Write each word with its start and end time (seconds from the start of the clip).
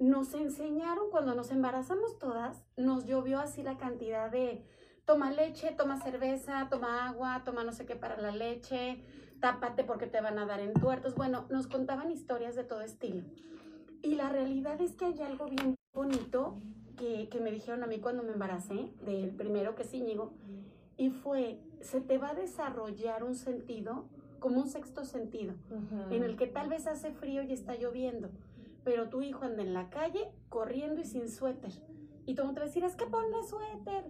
nos 0.00 0.32
enseñaron, 0.32 1.10
cuando 1.10 1.34
nos 1.34 1.50
embarazamos 1.50 2.18
todas, 2.18 2.64
nos 2.76 3.04
llovió 3.04 3.38
así 3.38 3.62
la 3.62 3.76
cantidad 3.76 4.30
de 4.30 4.64
toma 5.04 5.30
leche, 5.30 5.72
toma 5.76 6.00
cerveza, 6.00 6.68
toma 6.70 7.06
agua, 7.08 7.42
toma 7.44 7.64
no 7.64 7.72
sé 7.72 7.84
qué 7.84 7.96
para 7.96 8.16
la 8.20 8.30
leche, 8.30 9.04
tápate 9.40 9.84
porque 9.84 10.06
te 10.06 10.22
van 10.22 10.38
a 10.38 10.46
dar 10.46 10.60
entuertos. 10.60 11.14
Bueno, 11.14 11.44
nos 11.50 11.66
contaban 11.66 12.10
historias 12.10 12.56
de 12.56 12.64
todo 12.64 12.80
estilo. 12.80 13.22
Y 14.02 14.14
la 14.14 14.30
realidad 14.30 14.80
es 14.80 14.96
que 14.96 15.04
hay 15.04 15.20
algo 15.20 15.46
bien 15.46 15.76
bonito 15.92 16.56
que, 16.96 17.28
que 17.28 17.38
me 17.40 17.50
dijeron 17.50 17.84
a 17.84 17.86
mí 17.86 17.98
cuando 17.98 18.22
me 18.22 18.32
embaracé, 18.32 18.88
del 19.04 19.30
primero 19.36 19.74
que 19.74 19.82
es 19.82 19.92
Íñigo, 19.92 20.32
y 20.96 21.10
fue, 21.10 21.60
se 21.82 22.00
te 22.00 22.16
va 22.16 22.30
a 22.30 22.34
desarrollar 22.34 23.22
un 23.22 23.34
sentido, 23.34 24.06
como 24.38 24.60
un 24.62 24.68
sexto 24.68 25.04
sentido, 25.04 25.52
en 26.10 26.24
el 26.24 26.36
que 26.36 26.46
tal 26.46 26.70
vez 26.70 26.86
hace 26.86 27.12
frío 27.12 27.42
y 27.42 27.52
está 27.52 27.74
lloviendo 27.74 28.30
pero 28.84 29.08
tu 29.08 29.22
hijo 29.22 29.44
anda 29.44 29.62
en 29.62 29.74
la 29.74 29.90
calle 29.90 30.32
corriendo 30.48 31.00
y 31.00 31.04
sin 31.04 31.28
suéter. 31.28 31.72
Y 32.26 32.34
tú 32.34 32.42
te 32.42 32.48
vas 32.48 32.58
a 32.58 32.64
decir, 32.64 32.84
es 32.84 32.96
que 32.96 33.06
ponle 33.06 33.42
suéter. 33.44 34.04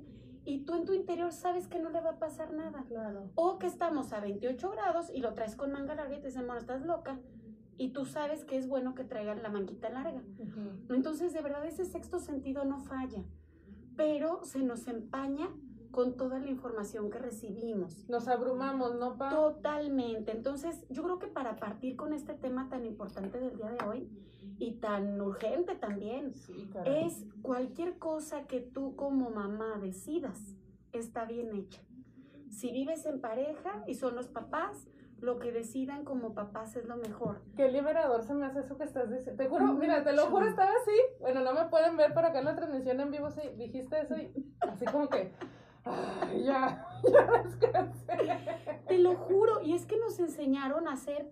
Y 0.44 0.64
tú 0.64 0.74
en 0.74 0.84
tu 0.84 0.94
interior 0.94 1.32
sabes 1.32 1.68
que 1.68 1.78
no 1.78 1.90
le 1.90 2.00
va 2.00 2.10
a 2.10 2.18
pasar 2.18 2.52
nada. 2.52 2.84
Claro. 2.88 3.30
O 3.34 3.58
que 3.58 3.66
estamos 3.66 4.12
a 4.12 4.20
28 4.20 4.70
grados 4.70 5.10
y 5.14 5.20
lo 5.20 5.34
traes 5.34 5.54
con 5.54 5.72
manga 5.72 5.94
larga 5.94 6.16
y 6.16 6.20
te 6.20 6.28
dicen, 6.28 6.46
bueno, 6.46 6.60
estás 6.60 6.84
loca. 6.84 7.18
Y 7.76 7.90
tú 7.90 8.04
sabes 8.04 8.44
que 8.44 8.58
es 8.58 8.68
bueno 8.68 8.94
que 8.94 9.04
traigan 9.04 9.42
la 9.42 9.48
manguita 9.48 9.88
larga. 9.88 10.22
Entonces, 10.90 11.32
de 11.32 11.40
verdad, 11.40 11.64
ese 11.64 11.84
sexto 11.84 12.18
sentido 12.18 12.64
no 12.64 12.80
falla. 12.80 13.22
Pero 13.96 14.44
se 14.44 14.60
nos 14.60 14.86
empaña 14.86 15.48
con 15.90 16.16
toda 16.16 16.38
la 16.38 16.48
información 16.48 17.10
que 17.10 17.18
recibimos. 17.18 18.08
Nos 18.08 18.28
abrumamos, 18.28 18.94
¿no, 18.94 19.16
Pa? 19.16 19.30
Totalmente. 19.30 20.32
Entonces, 20.32 20.86
yo 20.88 21.02
creo 21.02 21.18
que 21.18 21.26
para 21.26 21.56
partir 21.56 21.96
con 21.96 22.12
este 22.12 22.34
tema 22.34 22.68
tan 22.68 22.84
importante 22.84 23.38
del 23.38 23.56
día 23.56 23.70
de 23.70 23.84
hoy, 23.86 24.08
y 24.60 24.72
tan 24.72 25.20
urgente 25.20 25.74
también. 25.74 26.32
es 26.84 27.24
cualquier 27.42 27.98
cosa 27.98 28.46
que 28.46 28.60
tú 28.60 28.94
como 28.94 29.30
mamá 29.30 29.78
decidas, 29.80 30.38
está 30.92 31.24
bien 31.24 31.54
hecha. 31.56 31.80
Si 32.50 32.70
vives 32.70 33.06
en 33.06 33.20
pareja 33.20 33.82
y 33.86 33.94
son 33.94 34.14
los 34.14 34.28
papás, 34.28 34.86
lo 35.20 35.38
que 35.38 35.52
decidan 35.52 36.04
como 36.04 36.34
papás 36.34 36.76
es 36.76 36.84
lo 36.86 36.96
mejor. 36.96 37.42
Qué 37.56 37.70
liberador 37.70 38.22
se 38.22 38.34
me 38.34 38.46
hace 38.46 38.60
eso 38.60 38.76
que 38.76 38.84
estás 38.84 39.10
diciendo. 39.10 39.42
Te 39.42 39.48
juro, 39.48 39.66
mira, 39.74 40.02
te 40.02 40.12
lo 40.12 40.26
juro, 40.26 40.46
estaba 40.46 40.70
así. 40.82 40.96
Bueno, 41.20 41.42
no 41.42 41.52
me 41.52 41.66
pueden 41.66 41.96
ver, 41.96 42.12
pero 42.14 42.28
acá 42.28 42.40
en 42.40 42.46
la 42.46 42.56
transmisión 42.56 43.00
en 43.00 43.10
vivo 43.10 43.30
sí 43.30 43.42
dijiste 43.56 44.00
eso 44.00 44.16
y 44.16 44.32
así 44.60 44.84
como 44.86 45.08
que. 45.08 45.32
Ya, 46.44 46.86
ya 47.12 47.42
descansé. 47.42 48.28
Te 48.86 48.98
lo 48.98 49.16
juro, 49.16 49.62
y 49.62 49.74
es 49.74 49.86
que 49.86 49.98
nos 49.98 50.18
enseñaron 50.18 50.88
a 50.88 50.92
hacer 50.92 51.30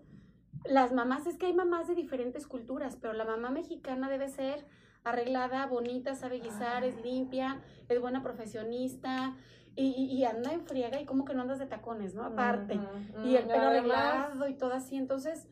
las 0.64 0.92
mamás, 0.92 1.26
es 1.26 1.38
que 1.38 1.46
hay 1.46 1.54
mamás 1.54 1.88
de 1.88 1.94
diferentes 1.94 2.46
culturas, 2.46 2.96
pero 2.96 3.12
la 3.14 3.24
mamá 3.24 3.50
mexicana 3.50 4.08
debe 4.10 4.28
ser 4.28 4.66
arreglada, 5.04 5.66
bonita, 5.66 6.14
sabe 6.14 6.40
guisar, 6.40 6.84
es 6.84 7.02
limpia, 7.02 7.60
es 7.88 8.00
buena 8.00 8.22
profesionista 8.22 9.36
y, 9.74 10.24
anda 10.24 10.52
en 10.52 10.62
friega 10.62 11.00
y 11.00 11.04
como 11.04 11.24
que 11.24 11.34
no 11.34 11.42
andas 11.42 11.60
de 11.60 11.66
tacones, 11.66 12.14
¿no? 12.14 12.24
Aparte. 12.24 12.80
y 13.24 13.36
el 13.36 13.46
pelo 13.46 13.68
arreglado 13.68 14.48
y 14.48 14.54
todo 14.54 14.72
así. 14.72 14.96
Entonces, 14.96 15.46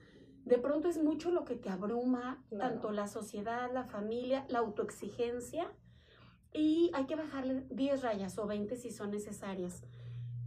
de 0.44 0.58
pronto 0.58 0.88
es 0.88 1.02
mucho 1.02 1.30
lo 1.30 1.44
que 1.44 1.54
te 1.54 1.70
abruma, 1.70 2.42
tanto 2.58 2.90
la 2.90 3.06
sociedad, 3.06 3.70
la 3.72 3.84
familia, 3.84 4.44
la 4.48 4.58
autoexigencia. 4.58 5.70
Y 6.52 6.90
hay 6.94 7.06
que 7.06 7.16
bajarle 7.16 7.66
10 7.70 8.02
rayas 8.02 8.38
o 8.38 8.46
20 8.46 8.76
si 8.76 8.90
son 8.90 9.10
necesarias. 9.10 9.82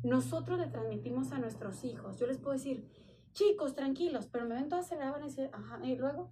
Nosotros 0.03 0.59
le 0.59 0.67
transmitimos 0.67 1.31
a 1.31 1.39
nuestros 1.39 1.83
hijos. 1.83 2.17
Yo 2.17 2.25
les 2.25 2.37
puedo 2.37 2.53
decir, 2.53 2.87
chicos, 3.33 3.75
tranquilos, 3.75 4.27
pero 4.27 4.45
me 4.45 4.55
ven 4.55 4.69
todas 4.69 4.85
aceleradas 4.85 5.21
y 5.21 5.23
decir, 5.25 5.49
ajá, 5.53 5.79
y 5.83 5.95
luego. 5.95 6.31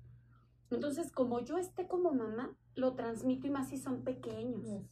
Entonces, 0.70 1.12
como 1.12 1.40
yo 1.40 1.58
esté 1.58 1.88
como 1.88 2.12
mamá, 2.12 2.56
lo 2.76 2.94
transmito 2.94 3.48
y 3.48 3.50
más 3.50 3.70
si 3.70 3.78
son 3.78 4.04
pequeños. 4.04 4.86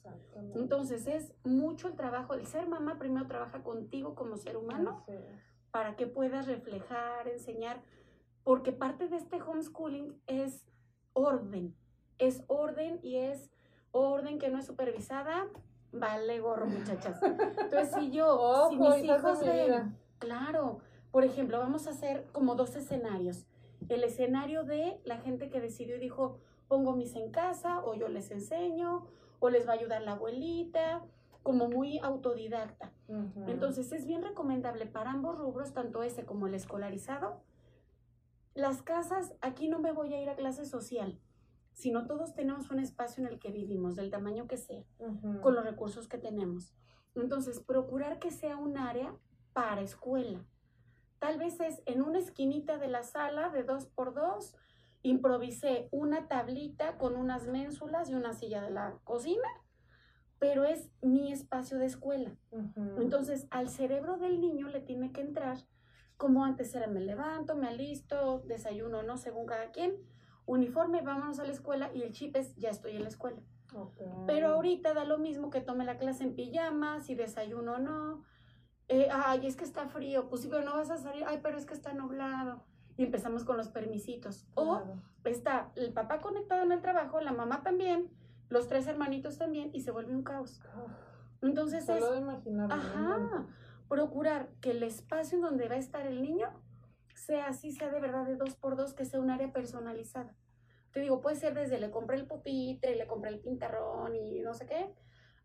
Entonces, 0.56 1.08
es 1.08 1.34
mucho 1.44 1.88
el 1.90 1.96
trabajo. 1.96 2.34
El 2.34 2.46
ser 2.46 2.68
mamá 2.68 2.98
primero 2.98 3.28
trabaja 3.28 3.64
contigo 3.64 4.16
como 4.16 4.38
ser 4.38 4.58
humano 4.58 5.06
para 5.72 5.96
que 5.96 6.08
puedas 6.08 6.48
reflejar, 6.48 7.28
enseñar, 7.28 7.84
porque 8.44 8.72
parte 8.72 9.08
de 9.08 9.18
este 9.18 9.42
homeschooling 9.42 10.22
es 10.28 10.66
orden. 11.14 11.76
Es 12.18 12.44
orden 12.48 13.00
y 13.04 13.18
es 13.18 13.52
orden 14.02 14.40
que 14.40 14.50
no 14.50 14.60
es 14.60 14.66
supervisada, 14.66 15.48
vale 15.92 16.40
gorro, 16.40 16.68
muchachas. 16.68 17.20
Entonces, 17.24 17.92
si 17.98 18.12
yo, 18.12 18.68
si 18.70 18.78
mis 18.78 19.04
hijos 19.04 19.40
ven, 19.40 19.98
claro, 20.20 20.80
por 21.12 21.24
ejemplo, 21.24 21.60
vamos 21.60 21.88
a 21.88 21.92
hacer 21.92 22.26
como 22.32 22.56
dos 22.56 22.76
escenarios. 22.76 23.46
El 23.88 24.04
escenario 24.04 24.64
de 24.64 25.00
la 25.06 25.18
gente 25.18 25.50
que 25.50 25.62
decidió 25.62 25.96
y 25.96 26.00
dijo, 26.00 26.40
pongo 26.68 26.96
mis 26.96 27.16
en 27.16 27.32
casa, 27.32 27.84
o 27.84 27.94
yo 27.94 28.08
les 28.08 28.32
enseño, 28.32 29.08
o 29.40 29.50
les 29.50 29.68
va 29.68 29.72
a 29.72 29.76
ayudar 29.76 30.02
la 30.02 30.14
abuelita, 30.14 31.04
como 31.44 31.70
muy 31.70 32.00
autodidacta. 32.00 32.92
Entonces, 33.48 33.92
es 33.92 34.06
bien 34.06 34.24
recomendable 34.24 34.88
para 34.88 35.12
ambos 35.12 35.38
rubros, 35.38 35.74
tanto 35.74 36.02
ese 36.02 36.26
como 36.26 36.48
el 36.48 36.56
escolarizado. 36.56 37.42
Las 38.56 38.82
casas, 38.82 39.36
aquí 39.42 39.68
no 39.68 39.80
me 39.80 39.92
voy 39.92 40.14
a 40.14 40.22
ir 40.22 40.30
a 40.30 40.36
clase 40.36 40.66
social, 40.66 41.20
sino 41.76 42.08
todos 42.08 42.34
tenemos 42.34 42.72
un 42.72 42.80
espacio 42.80 43.22
en 43.22 43.32
el 43.32 43.38
que 43.38 43.52
vivimos, 43.52 43.96
del 43.96 44.10
tamaño 44.10 44.48
que 44.48 44.56
sea, 44.56 44.86
con 45.42 45.56
los 45.56 45.66
recursos 45.66 46.08
que 46.08 46.18
tenemos. 46.18 46.74
Entonces, 47.16 47.60
procurar 47.60 48.18
que 48.18 48.32
sea 48.32 48.56
un 48.56 48.78
área 48.78 49.14
para 49.52 49.82
escuela. 49.82 50.46
Tal 51.20 51.38
vez 51.38 51.60
es 51.60 51.84
en 51.86 52.02
una 52.02 52.20
esquinita 52.20 52.78
de 52.78 52.88
la 52.88 53.04
sala 53.04 53.50
de 53.50 53.64
dos 53.64 53.88
por 53.88 54.14
dos, 54.14 54.56
improvisé 55.02 55.90
una 55.92 56.30
tablita 56.30 56.98
con 56.98 57.18
unas 57.18 57.46
ménsulas 57.46 58.10
y 58.10 58.16
una 58.16 58.34
silla 58.34 58.62
de 58.62 58.72
la 58.72 58.98
cocina, 59.04 59.48
pero 60.40 60.64
es 60.64 60.90
mi 61.02 61.34
espacio 61.34 61.78
de 61.78 61.88
escuela. 61.88 62.38
Entonces, 62.98 63.48
al 63.52 63.68
cerebro 63.68 64.18
del 64.18 64.40
niño 64.40 64.70
le 64.70 64.80
tiene 64.80 65.12
que 65.12 65.22
entrar, 65.22 65.58
como 66.16 66.46
antes 66.46 66.74
era, 66.74 66.88
me 66.88 67.02
levanto, 67.02 67.58
me 67.58 67.68
alisto, 67.68 68.44
desayuno, 68.48 69.04
no, 69.04 69.18
según 69.18 69.46
cada 69.46 69.72
quien, 69.72 69.98
uniforme, 70.46 71.02
vámonos 71.02 71.40
a 71.40 71.44
la 71.44 71.52
escuela 71.52 71.92
y 71.94 72.02
el 72.04 72.12
chip 72.12 72.36
es, 72.36 72.56
ya 72.56 72.70
estoy 72.70 72.96
en 72.96 73.04
la 73.04 73.10
escuela. 73.10 73.42
Pero 74.26 74.50
ahorita 74.50 74.94
da 74.94 75.04
lo 75.04 75.18
mismo 75.18 75.50
que 75.50 75.60
tome 75.60 75.84
la 75.86 75.98
clase 75.98 76.24
en 76.24 76.36
pijama, 76.36 77.02
si 77.02 77.16
desayuno 77.16 77.74
o 77.74 77.80
no, 77.80 78.24
eh, 78.88 79.10
ay, 79.12 79.46
es 79.48 79.56
que 79.56 79.64
está 79.64 79.88
frío, 79.88 80.30
pues 80.30 80.42
sí, 80.42 80.48
pero 80.50 80.64
no 80.64 80.76
vas 80.76 80.90
a 80.92 80.98
salir, 80.98 81.26
ay, 81.28 81.40
pero 81.42 81.58
es 81.58 81.66
que 81.66 81.74
está 81.74 81.94
nublado. 81.94 82.64
Y 82.98 83.04
empezamos 83.04 83.44
con 83.44 83.58
los 83.58 83.68
permisitos. 83.68 84.48
O 84.56 84.82
está 85.26 85.72
el 85.76 85.92
papá 85.92 86.22
conectado 86.22 86.64
en 86.64 86.72
el 86.72 86.82
trabajo, 86.82 87.20
la 87.20 87.34
mamá 87.34 87.62
también, 87.62 88.10
los 88.48 88.68
tres 88.70 88.88
hermanitos 88.88 89.38
también, 89.38 89.72
y 89.74 89.82
se 89.82 89.92
vuelve 89.92 90.16
un 90.16 90.24
caos. 90.24 90.62
Entonces 91.42 91.90
es, 91.90 92.04
ajá, 92.70 93.46
procurar 93.90 94.50
que 94.62 94.72
el 94.72 94.84
espacio 94.84 95.38
en 95.38 95.42
donde 95.42 95.68
va 95.68 95.76
a 95.76 95.80
estar 95.80 96.08
el 96.08 96.22
niño 96.22 96.50
sea 97.26 97.48
así, 97.48 97.72
sea 97.72 97.90
de 97.90 98.00
verdad 98.00 98.26
de 98.26 98.36
dos 98.36 98.56
por 98.56 98.76
dos, 98.76 98.94
que 98.94 99.06
sea 99.06 99.20
un 99.20 99.30
área 99.30 99.52
personalizada. 99.52 100.34
Te 100.92 101.02
digo, 101.02 101.22
puede 101.22 101.36
ser 101.36 101.54
desde 101.54 101.80
le 101.80 101.92
compré 101.92 102.18
el 102.18 102.28
pupitre, 102.28 102.96
le 102.96 103.08
compré 103.08 103.32
el 103.32 103.40
pintarrón 103.40 104.16
y 104.16 104.40
no 104.40 104.54
sé 104.54 104.66
qué, 104.66 104.94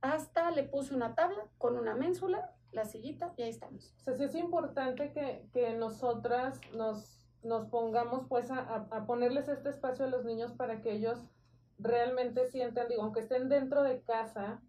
hasta 0.01 0.51
le 0.51 0.65
puse 0.65 0.95
una 0.95 1.15
tabla 1.15 1.47
con 1.59 1.77
una 1.77 1.95
ménsula 1.95 2.55
la 2.73 2.85
sillita 2.85 3.33
y 3.37 3.43
ahí 3.43 3.51
estamos. 3.51 3.95
O 3.99 4.01
sea, 4.01 4.15
sí 4.15 4.25
es 4.25 4.35
importante 4.35 5.13
que, 5.13 5.49
que 5.53 5.75
nosotras 5.75 6.61
nos, 6.75 7.27
nos 7.43 7.67
pongamos 7.67 8.27
pues 8.29 8.51
a, 8.51 8.87
a, 8.91 9.07
ponerles 9.07 9.49
este 9.49 9.71
espacio 9.71 10.05
a 10.05 10.09
los 10.09 10.25
niños 10.25 10.53
para 10.53 10.81
que 10.81 10.93
ellos 10.93 11.19
realmente 11.79 12.47
sientan, 12.47 12.89
digo, 12.89 13.03
aunque 13.03 13.21
estén 13.21 13.49
dentro 13.49 13.83
de 13.83 14.03
casa, 14.03 14.63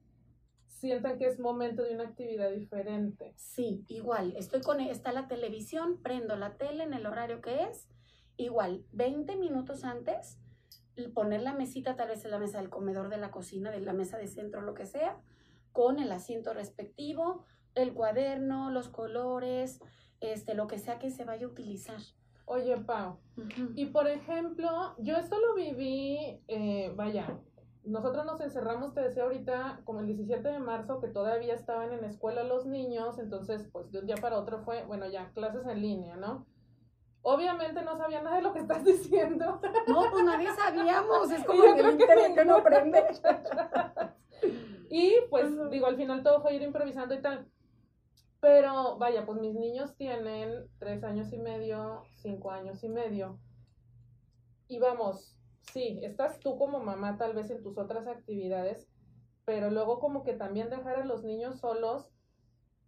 sientan 0.71 1.17
que 1.17 1.25
es 1.25 1.39
momento 1.39 1.83
de 1.83 1.93
una 1.93 2.05
actividad 2.05 2.49
diferente. 2.51 3.33
Sí, 3.35 3.85
igual, 3.87 4.33
estoy 4.35 4.61
con, 4.61 4.79
está 4.79 5.11
la 5.11 5.27
televisión, 5.27 6.01
prendo 6.01 6.35
la 6.35 6.57
tele 6.57 6.83
en 6.83 6.93
el 6.93 7.05
horario 7.05 7.41
que 7.41 7.63
es, 7.63 7.87
igual, 8.37 8.83
20 8.91 9.35
minutos 9.35 9.83
antes, 9.83 10.39
poner 11.13 11.41
la 11.41 11.53
mesita, 11.53 11.95
tal 11.95 12.09
vez 12.09 12.25
en 12.25 12.31
la 12.31 12.39
mesa 12.39 12.59
del 12.59 12.69
comedor, 12.69 13.09
de 13.09 13.17
la 13.17 13.31
cocina, 13.31 13.71
de 13.71 13.81
la 13.81 13.93
mesa 13.93 14.17
de 14.17 14.27
centro, 14.27 14.61
lo 14.61 14.73
que 14.73 14.85
sea, 14.85 15.19
con 15.71 15.99
el 15.99 16.11
asiento 16.11 16.53
respectivo, 16.53 17.45
el 17.75 17.93
cuaderno, 17.93 18.71
los 18.71 18.89
colores, 18.89 19.79
este, 20.19 20.53
lo 20.53 20.67
que 20.67 20.79
sea 20.79 20.99
que 20.99 21.09
se 21.09 21.25
vaya 21.25 21.45
a 21.45 21.49
utilizar. 21.49 21.99
Oye, 22.45 22.75
Pau, 22.77 23.19
y 23.75 23.85
por 23.85 24.07
ejemplo, 24.07 24.95
yo 24.97 25.15
esto 25.15 25.39
lo 25.39 25.53
viví, 25.55 26.41
eh, 26.47 26.91
vaya, 26.95 27.39
nosotros 27.83 28.25
nos 28.25 28.39
encerramos, 28.41 28.93
te 28.93 29.01
decía 29.01 29.23
ahorita, 29.23 29.81
como 29.85 30.01
el 30.01 30.07
17 30.07 30.47
de 30.47 30.59
marzo, 30.59 30.99
que 31.01 31.07
todavía 31.07 31.55
estaban 31.55 31.91
en 31.93 32.03
escuela 32.03 32.43
los 32.43 32.65
niños, 32.65 33.17
entonces, 33.17 33.67
pues 33.71 33.91
de 33.91 33.99
un 33.99 34.05
día 34.05 34.17
para 34.17 34.37
otro 34.37 34.59
fue, 34.59 34.85
bueno, 34.85 35.07
ya, 35.07 35.31
clases 35.33 35.65
en 35.65 35.81
línea, 35.81 36.15
¿no? 36.15 36.45
Obviamente 37.23 37.83
no 37.83 37.97
sabía 37.97 38.21
nada 38.21 38.37
de 38.37 38.41
lo 38.43 38.53
que 38.53 38.59
estás 38.59 38.83
diciendo. 38.85 39.59
No, 39.87 40.03
pues 40.11 40.23
nadie 40.23 40.49
sabíamos, 40.55 41.31
es 41.31 41.43
como 41.43 41.63
el 41.63 41.91
internet 41.91 42.35
que 42.35 42.45
no 42.45 42.57
aprende. 42.57 43.03
y 44.89 45.13
pues, 45.29 45.47
digo, 45.71 45.87
al 45.87 45.97
final 45.97 46.23
todo 46.23 46.41
fue 46.41 46.55
ir 46.55 46.61
improvisando 46.61 47.15
y 47.15 47.21
tal. 47.21 47.47
Pero 48.39 48.97
vaya, 48.97 49.25
pues 49.25 49.39
mis 49.39 49.53
niños 49.53 49.95
tienen 49.95 50.67
tres 50.79 51.03
años 51.03 51.31
y 51.31 51.37
medio, 51.37 52.03
cinco 52.15 52.49
años 52.49 52.83
y 52.83 52.89
medio. 52.89 53.39
Y 54.67 54.79
vamos, 54.79 55.37
sí, 55.61 55.99
estás 56.03 56.39
tú 56.39 56.57
como 56.57 56.79
mamá 56.79 57.17
tal 57.17 57.33
vez 57.33 57.49
en 57.51 57.61
tus 57.61 57.77
otras 57.77 58.07
actividades, 58.07 58.87
pero 59.45 59.69
luego 59.69 59.99
como 59.99 60.23
que 60.23 60.33
también 60.33 60.69
dejar 60.69 60.97
a 60.97 61.05
los 61.05 61.23
niños 61.23 61.59
solos, 61.59 62.11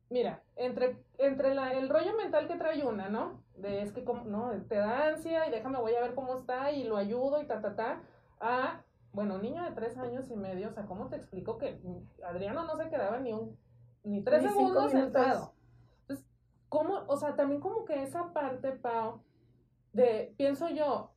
mira, 0.10 0.44
entre, 0.56 1.04
entre 1.18 1.56
la, 1.56 1.74
el 1.74 1.90
rollo 1.90 2.16
mental 2.16 2.48
que 2.48 2.56
trae 2.56 2.84
una, 2.84 3.10
¿no? 3.10 3.44
De 3.58 3.82
es 3.82 3.92
que 3.92 4.04
como, 4.04 4.26
no, 4.26 4.52
te 4.68 4.76
da 4.76 5.08
ansia 5.08 5.48
y 5.48 5.52
déjame, 5.52 5.80
voy 5.80 5.96
a 5.96 6.02
ver 6.02 6.14
cómo 6.16 6.36
está 6.36 6.72
y 6.72 6.84
lo 6.84 6.98
ayudo 6.98 7.42
y 7.42 7.48
ta, 7.48 7.62
ta, 7.62 7.76
ta, 7.76 8.04
a, 8.40 8.84
bueno, 9.12 9.36
un 9.36 9.42
niño 9.42 9.64
de 9.64 9.72
tres 9.72 9.98
años 9.98 10.30
y 10.30 10.36
medio, 10.36 10.70
o 10.70 10.72
sea, 10.72 10.86
¿cómo 10.86 11.08
te 11.08 11.16
explico 11.16 11.58
que 11.58 11.80
Adriano 12.24 12.66
no 12.66 12.76
se 12.76 12.90
quedaba 12.90 13.20
ni 13.20 13.34
un, 13.34 13.58
ni 14.04 14.24
tres 14.24 14.44
segundos 14.44 14.92
sentado? 14.92 15.54
Entonces, 16.02 16.26
¿cómo, 16.70 17.04
o 17.08 17.18
sea, 17.18 17.36
también 17.36 17.62
como 17.62 17.86
que 17.86 18.04
esa 18.04 18.34
parte, 18.34 18.72
Pau, 18.74 19.22
de, 19.94 20.34
pienso 20.38 20.70
yo, 20.70 21.13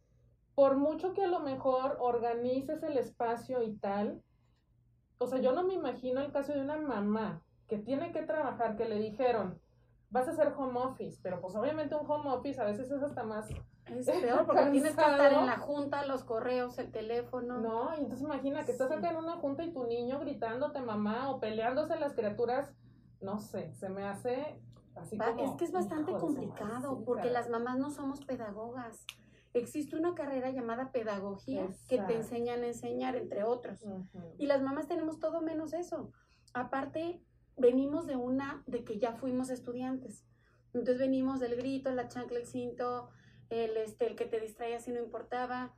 por 0.56 0.76
mucho 0.78 1.12
que 1.12 1.22
a 1.22 1.28
lo 1.28 1.40
mejor 1.40 1.98
organices 2.00 2.82
el 2.82 2.96
espacio 2.96 3.62
y 3.62 3.76
tal, 3.76 4.22
o 5.18 5.26
sea, 5.26 5.38
yo 5.38 5.52
no 5.52 5.62
me 5.64 5.74
imagino 5.74 6.22
el 6.22 6.32
caso 6.32 6.54
de 6.54 6.62
una 6.62 6.78
mamá 6.78 7.42
que 7.68 7.78
tiene 7.78 8.10
que 8.10 8.22
trabajar, 8.22 8.74
que 8.74 8.86
le 8.86 8.98
dijeron, 8.98 9.60
vas 10.08 10.28
a 10.28 10.30
hacer 10.30 10.54
home 10.56 10.80
office, 10.80 11.20
pero 11.22 11.42
pues 11.42 11.54
obviamente 11.56 11.94
un 11.94 12.10
home 12.10 12.30
office 12.30 12.58
a 12.58 12.64
veces 12.64 12.90
es 12.90 13.02
hasta 13.02 13.22
más... 13.22 13.50
Es 13.84 14.06
peor 14.06 14.46
porque 14.46 14.62
tienes 14.72 14.96
que 14.96 15.02
estar 15.02 15.32
en 15.34 15.44
la 15.44 15.58
junta, 15.58 16.06
los 16.06 16.24
correos, 16.24 16.78
el 16.78 16.90
teléfono. 16.90 17.58
No, 17.58 17.94
y 17.94 18.00
entonces 18.00 18.22
imagina 18.22 18.64
que 18.64 18.72
estás 18.72 18.90
acá 18.90 19.10
en 19.10 19.16
una 19.16 19.36
junta 19.36 19.62
y 19.62 19.74
tu 19.74 19.84
niño 19.84 20.18
gritándote 20.20 20.80
mamá 20.80 21.30
o 21.30 21.38
peleándose 21.38 22.00
las 22.00 22.14
criaturas, 22.14 22.72
no 23.20 23.40
sé, 23.40 23.74
se 23.74 23.90
me 23.90 24.04
hace 24.04 24.58
así 24.94 25.18
como... 25.18 25.44
Es 25.44 25.50
que 25.56 25.66
es 25.66 25.72
bastante 25.72 26.12
complicado 26.12 27.04
porque 27.04 27.30
las 27.30 27.50
mamás 27.50 27.76
no 27.76 27.90
somos 27.90 28.24
pedagogas. 28.24 29.04
Existe 29.58 29.96
una 29.96 30.14
carrera 30.14 30.50
llamada 30.50 30.92
pedagogía 30.92 31.66
que 31.88 31.98
te 31.98 32.14
enseñan 32.14 32.62
a 32.62 32.66
enseñar, 32.66 33.16
entre 33.16 33.42
otros. 33.44 33.78
Y 34.38 34.46
las 34.46 34.62
mamás 34.62 34.86
tenemos 34.86 35.18
todo 35.18 35.40
menos 35.40 35.72
eso. 35.72 36.12
Aparte, 36.52 37.22
venimos 37.56 38.06
de 38.06 38.16
una, 38.16 38.62
de 38.66 38.84
que 38.84 38.98
ya 38.98 39.12
fuimos 39.12 39.48
estudiantes. 39.48 40.26
Entonces 40.74 40.98
venimos 40.98 41.40
del 41.40 41.56
grito, 41.56 41.90
la 41.90 42.08
chancla, 42.08 42.38
el 42.38 42.46
cinto, 42.46 43.08
el, 43.48 43.76
este, 43.78 44.06
el 44.06 44.16
que 44.16 44.26
te 44.26 44.40
distraía 44.40 44.78
si 44.78 44.92
no 44.92 45.00
importaba 45.00 45.74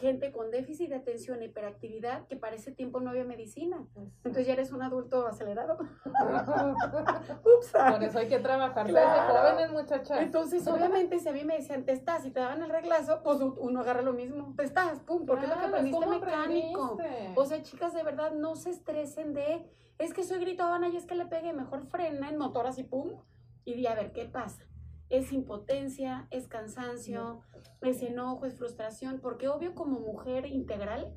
gente 0.00 0.32
con 0.32 0.50
déficit 0.50 0.90
de 0.90 0.96
atención 0.96 1.42
e 1.42 1.46
hiperactividad 1.46 2.26
que 2.26 2.36
para 2.36 2.56
ese 2.56 2.72
tiempo 2.72 3.00
no 3.00 3.10
había 3.10 3.24
medicina. 3.24 3.86
Entonces 4.16 4.46
ya 4.46 4.52
eres 4.52 4.70
un 4.72 4.82
adulto 4.82 5.26
acelerado. 5.26 5.78
Ups. 7.44 7.72
Por 7.72 8.02
eso 8.02 8.18
hay 8.18 8.28
que 8.28 8.38
trabajar 8.38 8.86
claro. 8.86 9.10
desde 9.10 9.38
jóvenes, 9.38 9.72
muchachas. 9.72 10.20
Entonces, 10.20 10.66
obviamente, 10.66 11.18
si 11.18 11.28
a 11.28 11.32
mí 11.32 11.44
me 11.44 11.56
decían, 11.56 11.84
te 11.84 11.92
estás 11.92 12.24
y 12.26 12.30
te 12.30 12.40
daban 12.40 12.62
el 12.62 12.70
reglazo, 12.70 13.22
pues 13.22 13.40
uno 13.40 13.80
agarra 13.80 14.02
lo 14.02 14.12
mismo. 14.12 14.54
Te 14.56 14.64
estás, 14.64 15.00
pum, 15.00 15.26
porque 15.26 15.46
es 15.46 15.50
lo 15.50 15.58
que 15.58 15.66
aprendiste 15.66 16.06
mecánico. 16.06 16.98
O 17.34 17.44
sea, 17.44 17.62
chicas, 17.62 17.94
de 17.94 18.02
verdad, 18.02 18.32
no 18.32 18.56
se 18.56 18.70
estresen 18.70 19.32
de, 19.32 19.66
es 19.98 20.12
que 20.12 20.22
soy 20.22 20.38
gritona 20.38 20.88
y 20.88 20.96
es 20.96 21.06
que 21.06 21.14
le 21.14 21.26
pegue, 21.26 21.52
mejor 21.52 21.86
frena 21.86 22.28
en 22.28 22.36
motor 22.36 22.66
así, 22.66 22.84
pum, 22.84 23.20
y 23.64 23.74
di 23.74 23.86
a 23.86 23.94
ver 23.94 24.12
qué 24.12 24.26
pasa 24.26 24.67
es 25.10 25.32
impotencia, 25.32 26.28
es 26.30 26.48
cansancio, 26.48 27.40
es 27.80 28.02
enojo, 28.02 28.46
es 28.46 28.54
frustración, 28.56 29.20
porque 29.20 29.48
obvio 29.48 29.74
como 29.74 30.00
mujer 30.00 30.46
integral 30.46 31.14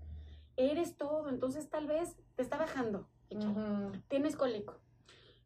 eres 0.55 0.97
todo, 0.97 1.29
entonces 1.29 1.69
tal 1.69 1.87
vez 1.87 2.15
te 2.35 2.41
está 2.41 2.57
bajando, 2.57 3.07
tienes 4.07 4.35
cólico, 4.35 4.79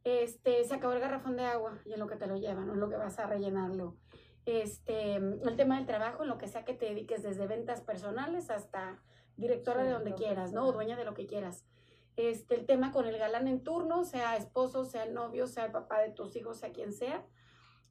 este, 0.03 0.63
se 0.63 0.73
acabó 0.73 0.93
el 0.93 0.99
garrafón 0.99 1.35
de 1.35 1.45
agua 1.45 1.79
y 1.85 1.93
en 1.93 1.99
lo 1.99 2.07
que 2.07 2.15
te 2.15 2.27
lo 2.27 2.37
llevan, 2.37 2.69
o 2.69 2.73
en 2.73 2.79
lo 2.79 2.89
que 2.89 2.97
vas 2.97 3.17
a 3.19 3.25
rellenarlo. 3.25 3.95
Este, 4.45 5.15
el 5.15 5.55
tema 5.55 5.77
del 5.77 5.87
trabajo, 5.87 6.21
en 6.21 6.29
lo 6.29 6.37
que 6.37 6.47
sea 6.47 6.65
que 6.65 6.75
te 6.75 6.85
dediques, 6.85 7.23
desde 7.23 7.47
ventas 7.47 7.81
personales 7.81 8.51
hasta 8.51 9.01
directora 9.37 9.83
de 9.83 9.91
donde 9.91 10.13
quieras, 10.13 10.53
¿no? 10.53 10.67
O 10.67 10.71
dueña 10.71 10.95
de 10.95 11.05
lo 11.05 11.15
que 11.15 11.25
quieras. 11.25 11.65
Este, 12.15 12.53
el 12.55 12.67
tema 12.67 12.91
con 12.91 13.07
el 13.07 13.17
galán 13.17 13.47
en 13.47 13.63
turno, 13.63 14.03
sea 14.03 14.37
esposo, 14.37 14.85
sea 14.85 15.07
novio, 15.07 15.47
sea 15.47 15.65
el 15.65 15.71
papá 15.71 15.99
de 15.99 16.11
tus 16.11 16.35
hijos, 16.35 16.59
sea 16.59 16.71
quien 16.71 16.93
sea 16.93 17.25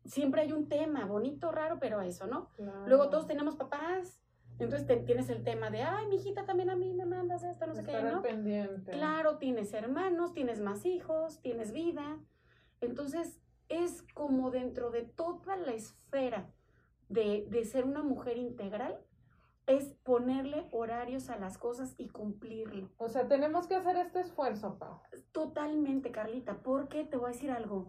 siempre 0.05 0.43
hay 0.43 0.53
un 0.53 0.69
tema, 0.69 1.05
bonito, 1.05 1.51
raro, 1.51 1.79
pero 1.81 2.01
eso, 2.01 2.27
¿no? 2.27 2.51
Luego 2.87 3.09
todos 3.11 3.27
tenemos 3.27 3.57
papás, 3.57 4.21
entonces 4.59 5.05
tienes 5.05 5.29
el 5.31 5.43
tema 5.43 5.71
de, 5.71 5.83
ay, 5.83 6.07
mi 6.07 6.17
hijita 6.17 6.47
también 6.47 6.71
a 6.71 6.77
mí 6.77 6.93
me 6.95 7.07
mandas 7.07 7.43
esto, 7.43 7.67
no 7.67 7.75
sé 7.75 7.83
qué, 7.83 8.03
¿no? 8.03 8.23
Pendiente. 8.23 8.93
Claro, 8.93 9.39
tienes 9.39 9.73
hermanos, 9.73 10.33
tienes 10.33 10.61
más 10.61 10.85
hijos, 10.87 11.41
tienes 11.41 11.73
vida. 11.73 12.19
Entonces, 12.81 13.41
es 13.69 14.03
como 14.15 14.51
dentro 14.51 14.91
de 14.91 15.03
toda 15.03 15.57
la 15.57 15.73
esfera 15.73 16.51
de, 17.09 17.47
de 17.51 17.65
ser 17.65 17.85
una 17.85 18.03
mujer 18.03 18.37
integral, 18.37 19.01
es 19.67 19.95
ponerle 20.05 20.69
horarios 20.73 21.31
a 21.31 21.39
las 21.39 21.59
cosas 21.59 21.95
y 21.99 22.09
cumplirlo. 22.09 22.91
O 22.99 23.09
sea, 23.09 23.27
tenemos 23.27 23.67
que 23.67 23.75
hacer 23.75 23.97
este 23.97 24.21
esfuerzo, 24.21 24.79
Pau. 24.79 25.01
Totalmente, 25.33 26.13
Carlita, 26.13 26.59
porque 26.63 27.05
te 27.05 27.17
voy 27.17 27.31
a 27.31 27.33
decir 27.33 27.51
algo 27.51 27.89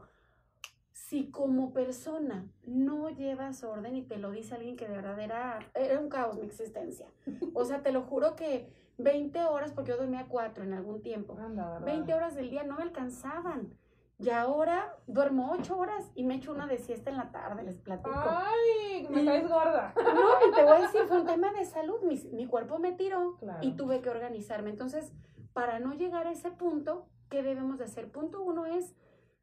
si 0.96 1.30
como 1.30 1.74
persona 1.74 2.48
no 2.64 3.10
llevas 3.10 3.66
orden 3.66 3.98
y 3.98 4.04
te 4.04 4.18
lo 4.18 4.32
dice 4.32 4.56
alguien 4.56 4.78
que 4.78 4.88
de 4.88 4.96
verdad 4.96 5.20
era, 5.20 6.00
un 6.00 6.08
caos 6.08 6.38
mi 6.38 6.46
existencia. 6.46 7.08
O 7.54 7.66
sea, 7.66 7.84
te 7.84 7.92
lo 7.92 8.04
juro 8.04 8.36
que 8.36 8.72
20 8.98 9.44
horas, 9.44 9.74
porque 9.74 9.92
yo 9.92 9.98
dormía 9.98 10.28
4 10.30 10.64
en 10.64 10.74
algún 10.74 11.02
tiempo, 11.02 11.38
20 11.84 12.14
horas 12.14 12.34
del 12.34 12.50
día 12.50 12.64
no 12.64 12.78
me 12.78 12.84
alcanzaban. 12.84 13.78
Y 14.18 14.30
ahora 14.30 14.96
duermo 15.06 15.52
8 15.52 15.78
horas 15.78 16.10
y 16.16 16.24
me 16.24 16.36
echo 16.36 16.54
una 16.54 16.66
de 16.66 16.78
siesta 16.78 17.10
en 17.10 17.18
la 17.18 17.30
tarde, 17.30 17.64
les 17.64 17.78
platico. 17.78 18.16
¡Ay! 18.16 19.06
Me 19.10 19.26
caes 19.26 19.50
gorda. 19.50 19.94
No, 19.98 20.48
y 20.48 20.52
te 20.54 20.64
voy 20.64 20.78
a 20.78 20.82
decir, 20.82 21.02
fue 21.08 21.20
un 21.20 21.28
tema 21.28 21.52
de 21.52 21.66
salud. 21.66 22.02
Mi, 22.04 22.16
mi 22.32 22.48
cuerpo 22.48 22.80
me 22.80 22.94
tiró 22.94 23.38
y 23.62 23.74
tuve 23.76 24.02
que 24.02 24.10
organizarme. 24.10 24.70
Entonces, 24.70 25.12
para 25.52 25.80
no 25.80 25.94
llegar 25.94 26.28
a 26.28 26.32
ese 26.32 26.52
punto, 26.52 27.10
¿qué 27.30 27.44
debemos 27.44 27.80
de 27.80 27.84
hacer? 27.84 28.10
Punto 28.10 28.42
uno 28.42 28.66
es, 28.66 28.96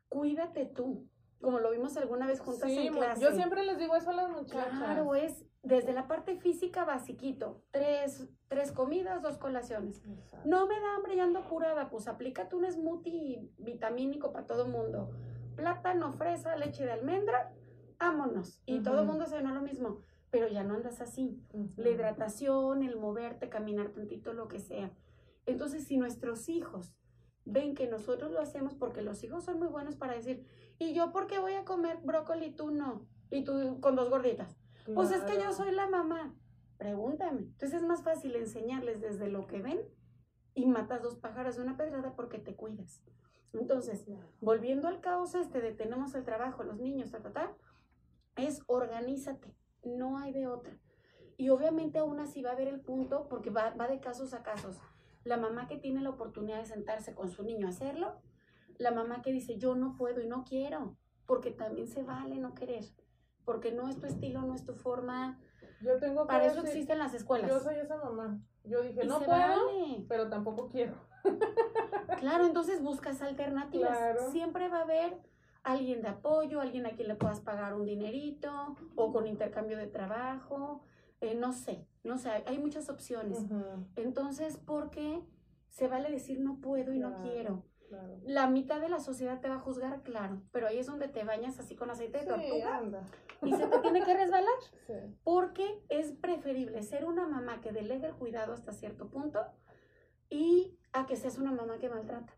cuídate 0.09 0.65
tú 0.65 1.12
como 1.43 1.59
lo 1.59 1.71
vimos 1.73 1.97
alguna 1.97 2.27
vez 2.27 2.41
juntas 2.41 2.71
en 2.71 2.93
clase. 2.95 3.21
Yo 3.21 3.33
siempre 3.33 3.65
les 3.65 3.77
digo 3.79 3.97
eso 3.97 4.11
a 4.11 4.15
las 4.15 4.31
muchachas. 4.31 4.79
Claro, 4.79 5.15
es 5.15 5.45
desde 5.63 5.93
la 5.93 6.07
parte 6.07 6.37
física 6.37 6.85
basiquito, 6.85 7.63
tres, 7.71 8.29
tres 8.49 8.73
comidas, 8.73 9.23
dos 9.23 9.39
colaciones. 9.39 10.03
No 10.45 10.67
me 10.67 10.81
da 10.81 10.95
hambre 10.97 11.17
y 11.17 11.21
ando 11.21 11.45
curada, 11.49 11.91
pues 11.91 12.09
aplícate 12.09 12.57
un 12.57 12.71
smoothie 12.71 13.51
vitamínico 13.59 14.33
para 14.33 14.47
todo 14.47 14.67
mundo. 14.67 15.11
Plátano, 15.57 16.13
fresa, 16.13 16.57
leche 16.57 16.85
de 16.85 16.93
almendra, 16.93 17.53
vámonos. 17.99 18.63
Y 18.65 18.81
todo 18.81 19.01
el 19.01 19.07
mundo 19.07 19.27
se 19.27 19.43
no 19.43 19.53
lo 19.53 19.63
mismo, 19.63 19.99
pero 20.31 20.47
ya 20.49 20.63
no 20.63 20.75
andas 20.75 21.01
así. 21.01 21.43
La 21.77 21.91
hidratación, 21.91 22.83
el 22.83 22.97
moverte, 22.97 23.49
caminar 23.49 23.91
tantito, 23.91 24.33
lo 24.33 24.49
que 24.49 24.61
sea. 24.61 24.91
Entonces, 25.45 25.85
si 25.85 25.97
nuestros 25.97 26.49
hijos 26.49 26.95
ven 27.45 27.75
que 27.75 27.89
nosotros 27.89 28.31
lo 28.31 28.41
hacemos 28.41 28.75
porque 28.75 29.03
los 29.03 29.23
hijos 29.25 29.45
son 29.45 29.59
muy 29.59 29.69
buenos 29.69 29.97
para 29.97 30.15
decir, 30.15 30.47
¿y 30.83 30.95
yo 30.95 31.13
por 31.13 31.27
qué 31.27 31.39
voy 31.39 31.55
a 31.55 31.65
comer 31.65 31.99
brócoli 32.03 32.47
y 32.47 32.55
tú 32.55 32.71
no? 32.71 33.07
Y 33.31 33.45
tú 33.45 33.81
con 33.81 33.97
dos 33.97 34.11
gorditas. 34.11 34.57
Pues 34.95 35.11
es 35.11 35.23
que 35.23 35.41
yo 35.41 35.53
soy 35.53 35.73
la 35.73 35.89
mamá. 35.89 36.35
Pregúntame. 36.77 37.43
Entonces 37.43 37.75
es 37.75 37.83
más 37.83 38.03
fácil 38.03 38.35
enseñarles 38.37 39.01
desde 39.01 39.29
lo 39.29 39.47
que 39.47 39.63
ven 39.63 39.81
y 40.55 40.67
matas 40.67 41.03
dos 41.03 41.17
pájaros 41.17 41.57
de 41.57 41.63
una 41.63 41.77
pedrada 41.77 42.15
porque 42.15 42.39
te 42.39 42.57
cuidas. 42.57 43.03
Entonces, 43.53 44.07
volviendo 44.41 44.89
al 44.89 45.01
caos 45.01 45.35
este 45.35 45.61
de 45.61 45.73
tenemos 45.73 46.15
el 46.15 46.25
trabajo, 46.25 46.63
los 46.65 46.79
niños, 46.79 47.11
ta, 47.11 47.21
ta, 47.23 47.33
ta, 47.33 47.57
es 48.37 48.63
organízate. 48.67 49.55
No 49.85 50.19
hay 50.19 50.33
de 50.33 50.47
otra. 50.47 50.79
Y 51.37 51.51
obviamente 51.51 51.99
aún 51.99 52.19
así 52.19 52.43
va 52.43 52.51
a 52.51 52.55
haber 52.55 52.69
el 52.69 52.81
punto, 52.81 53.29
porque 53.29 53.51
va, 53.51 53.71
va 53.75 53.89
de 53.89 54.01
casos 54.01 54.33
a 54.35 54.43
casos 54.43 54.81
la 55.25 55.37
mamá 55.37 55.69
que 55.69 55.77
tiene 55.77 56.01
la 56.01 56.11
oportunidad 56.11 56.59
de 56.59 56.67
sentarse 56.67 57.15
con 57.15 57.31
su 57.31 57.43
niño 57.45 57.67
a 57.67 57.71
hacerlo, 57.71 58.21
la 58.83 58.91
mamá 58.91 59.23
que 59.23 59.33
dice 59.33 59.59
yo 59.59 59.75
no 59.75 59.97
puedo 59.97 60.21
y 60.21 60.27
no 60.27 60.45
quiero, 60.45 60.97
porque 61.27 61.51
también 61.51 61.87
se 61.87 62.03
vale 62.03 62.37
no 62.39 62.55
querer, 62.55 62.85
porque 63.45 63.73
no 63.73 63.89
es 63.89 63.99
tu 63.99 64.07
estilo, 64.07 64.43
no 64.43 64.55
es 64.55 64.65
tu 64.65 64.75
forma. 64.75 65.41
Yo 65.81 65.99
tengo 65.99 66.27
Para 66.27 66.47
eso 66.47 66.61
existen 66.61 66.99
las 66.99 67.15
escuelas. 67.15 67.51
Yo 67.51 67.61
soy 67.61 67.77
esa 67.77 67.97
mamá. 67.97 68.41
Yo 68.65 68.83
dije, 68.83 69.05
no 69.05 69.21
puedo, 69.21 70.07
pero 70.09 70.29
tampoco 70.29 70.69
quiero. 70.69 70.95
Claro, 72.19 72.47
entonces 72.47 72.81
buscas 72.81 73.21
alternativas. 73.21 74.31
Siempre 74.31 74.69
va 74.69 74.79
a 74.79 74.83
haber 74.83 75.19
alguien 75.65 76.03
de 76.03 76.09
apoyo, 76.09 76.61
alguien 76.61 76.87
a 76.87 76.91
quien 76.91 77.09
le 77.09 77.17
puedas 77.17 77.41
pagar 77.41 77.75
un 77.75 77.85
dinerito 77.85 78.77
o 78.95 79.13
con 79.13 79.27
intercambio 79.27 79.77
de 79.77 79.87
trabajo, 79.87 80.83
eh, 81.21 81.35
no 81.35 81.53
sé, 81.53 81.87
no 82.03 82.19
sé, 82.19 82.31
hay 82.47 82.59
muchas 82.59 82.89
opciones. 82.89 83.39
Entonces, 83.97 84.57
¿por 84.57 84.91
qué 84.91 85.23
se 85.69 85.89
vale 85.89 86.11
decir 86.11 86.41
no 86.41 86.61
puedo 86.61 86.93
y 86.93 86.99
no 86.99 87.17
quiero? 87.23 87.65
La 88.25 88.47
mitad 88.47 88.81
de 88.81 88.89
la 88.89 89.01
sociedad 89.01 89.41
te 89.41 89.49
va 89.49 89.57
a 89.57 89.61
juzgar, 89.61 90.03
claro, 90.03 90.43
pero 90.53 90.67
ahí 90.67 90.79
es 90.79 90.87
donde 90.87 91.09
te 91.09 91.25
bañas 91.25 91.59
así 91.59 91.77
con 91.77 91.91
aceite 91.91 92.19
de 92.19 92.27
tortuga 92.27 92.83
y 93.43 93.53
se 93.53 93.67
te 93.67 93.79
tiene 93.79 94.05
que 94.05 94.15
resbalar. 94.15 94.55
Porque 95.25 95.83
es 95.89 96.13
preferible 96.13 96.83
ser 96.83 97.05
una 97.05 97.27
mamá 97.27 97.61
que 97.61 97.73
delegue 97.73 98.07
el 98.07 98.15
cuidado 98.15 98.53
hasta 98.53 98.73
cierto 98.73 99.09
punto 99.09 99.41
y 100.31 100.79
a 100.93 101.07
que 101.07 101.17
seas 101.17 101.39
una 101.39 101.53
mamá 101.53 101.79
que 101.79 101.89
maltrata. 101.89 102.33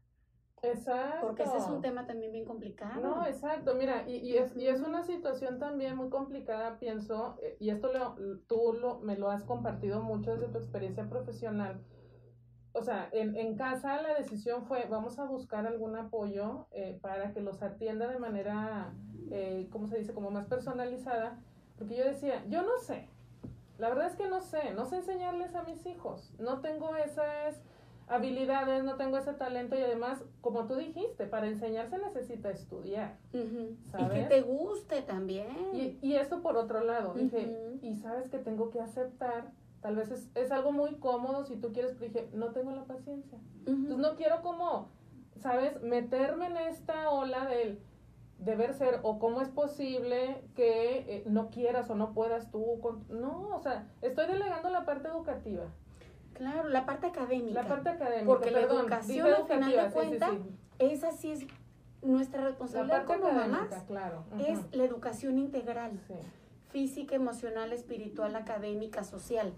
Exacto. 0.62 1.26
Porque 1.26 1.42
ese 1.42 1.58
es 1.58 1.66
un 1.68 1.80
tema 1.80 2.06
también 2.06 2.32
bien 2.32 2.44
complicado. 2.44 3.00
No, 3.00 3.26
exacto. 3.26 3.74
Mira, 3.74 4.08
y, 4.08 4.16
y, 4.16 4.38
es, 4.38 4.56
y 4.56 4.66
es 4.66 4.80
una 4.80 5.02
situación 5.02 5.58
también 5.58 5.96
muy 5.96 6.08
complicada, 6.08 6.78
pienso, 6.78 7.36
eh, 7.42 7.56
y 7.60 7.70
esto 7.70 7.92
lo, 7.92 8.16
tú 8.46 8.76
lo, 8.80 9.00
me 9.00 9.16
lo 9.16 9.30
has 9.30 9.44
compartido 9.44 10.00
mucho 10.00 10.32
desde 10.32 10.48
tu 10.48 10.58
experiencia 10.58 11.08
profesional. 11.08 11.84
O 12.74 12.82
sea, 12.82 13.08
en, 13.12 13.36
en 13.36 13.56
casa 13.56 14.02
la 14.02 14.14
decisión 14.14 14.64
fue, 14.64 14.86
vamos 14.90 15.18
a 15.18 15.24
buscar 15.24 15.66
algún 15.66 15.96
apoyo 15.96 16.66
eh, 16.72 16.98
para 17.00 17.32
que 17.32 17.40
los 17.40 17.62
atienda 17.62 18.08
de 18.08 18.18
manera, 18.18 18.92
eh, 19.30 19.68
¿cómo 19.70 19.86
se 19.86 19.96
dice?, 19.96 20.12
como 20.12 20.30
más 20.30 20.46
personalizada. 20.46 21.38
Porque 21.78 21.96
yo 21.96 22.04
decía, 22.04 22.44
yo 22.48 22.62
no 22.62 22.76
sé, 22.78 23.08
la 23.78 23.88
verdad 23.88 24.08
es 24.08 24.16
que 24.16 24.28
no 24.28 24.40
sé, 24.40 24.74
no 24.74 24.84
sé 24.86 24.96
enseñarles 24.96 25.54
a 25.54 25.62
mis 25.62 25.86
hijos, 25.86 26.32
no 26.38 26.60
tengo 26.60 26.94
esas 26.96 27.60
habilidades, 28.06 28.84
no 28.84 28.96
tengo 28.96 29.18
ese 29.18 29.32
talento 29.32 29.76
y 29.76 29.82
además, 29.82 30.22
como 30.40 30.66
tú 30.66 30.74
dijiste, 30.74 31.26
para 31.26 31.46
enseñarse 31.46 31.96
necesita 31.98 32.50
estudiar. 32.50 33.16
Y 33.98 34.08
que 34.08 34.22
te 34.28 34.42
guste 34.42 35.02
también. 35.02 35.48
Y, 35.72 35.98
y 36.02 36.16
eso 36.16 36.42
por 36.42 36.56
otro 36.56 36.84
lado, 36.84 37.14
dije, 37.14 37.78
y 37.82 37.94
sabes 37.96 38.28
que 38.28 38.38
tengo 38.38 38.70
que 38.70 38.80
aceptar, 38.80 39.52
tal 39.84 39.96
vez 39.96 40.10
es, 40.10 40.30
es, 40.34 40.50
algo 40.50 40.72
muy 40.72 40.94
cómodo 40.94 41.44
si 41.44 41.56
tú 41.56 41.74
quieres, 41.74 41.92
pero 41.92 42.06
dije, 42.06 42.30
no 42.32 42.52
tengo 42.52 42.70
la 42.70 42.84
paciencia. 42.84 43.38
Entonces 43.66 43.98
no 43.98 44.16
quiero 44.16 44.40
como, 44.40 44.88
sabes, 45.36 45.82
meterme 45.82 46.46
en 46.46 46.56
esta 46.56 47.10
ola 47.10 47.44
del 47.44 47.78
deber 48.38 48.72
ser 48.72 49.00
o 49.02 49.18
cómo 49.18 49.42
es 49.42 49.50
posible 49.50 50.42
que 50.56 51.00
eh, 51.00 51.24
no 51.26 51.50
quieras 51.50 51.90
o 51.90 51.96
no 51.96 52.14
puedas 52.14 52.50
tú. 52.50 52.80
Con, 52.80 53.04
no, 53.10 53.54
o 53.54 53.60
sea, 53.60 53.86
estoy 54.00 54.26
delegando 54.26 54.70
la 54.70 54.86
parte 54.86 55.08
educativa. 55.08 55.64
Claro, 56.32 56.70
la 56.70 56.86
parte 56.86 57.08
académica. 57.08 57.62
La 57.62 57.68
parte 57.68 57.90
académica. 57.90 58.24
Porque 58.24 58.52
la 58.52 58.60
educación, 58.60 59.34
al 59.34 59.44
final 59.44 59.70
de 59.70 59.90
cuentas, 59.92 60.30
sí, 60.30 60.38
sí, 60.38 60.56
esa 60.78 61.12
sí 61.12 61.30
es 61.30 61.46
nuestra 62.00 62.42
responsabilidad 62.42 63.04
como 63.04 63.30
mamás. 63.30 63.68
Claro. 63.86 64.24
Uh 64.32 64.38
-huh. 64.38 64.46
Es 64.48 64.74
la 64.74 64.84
educación 64.84 65.38
integral. 65.38 66.00
Física, 66.70 67.16
emocional, 67.16 67.70
espiritual, 67.74 68.34
académica, 68.34 69.04
social. 69.04 69.52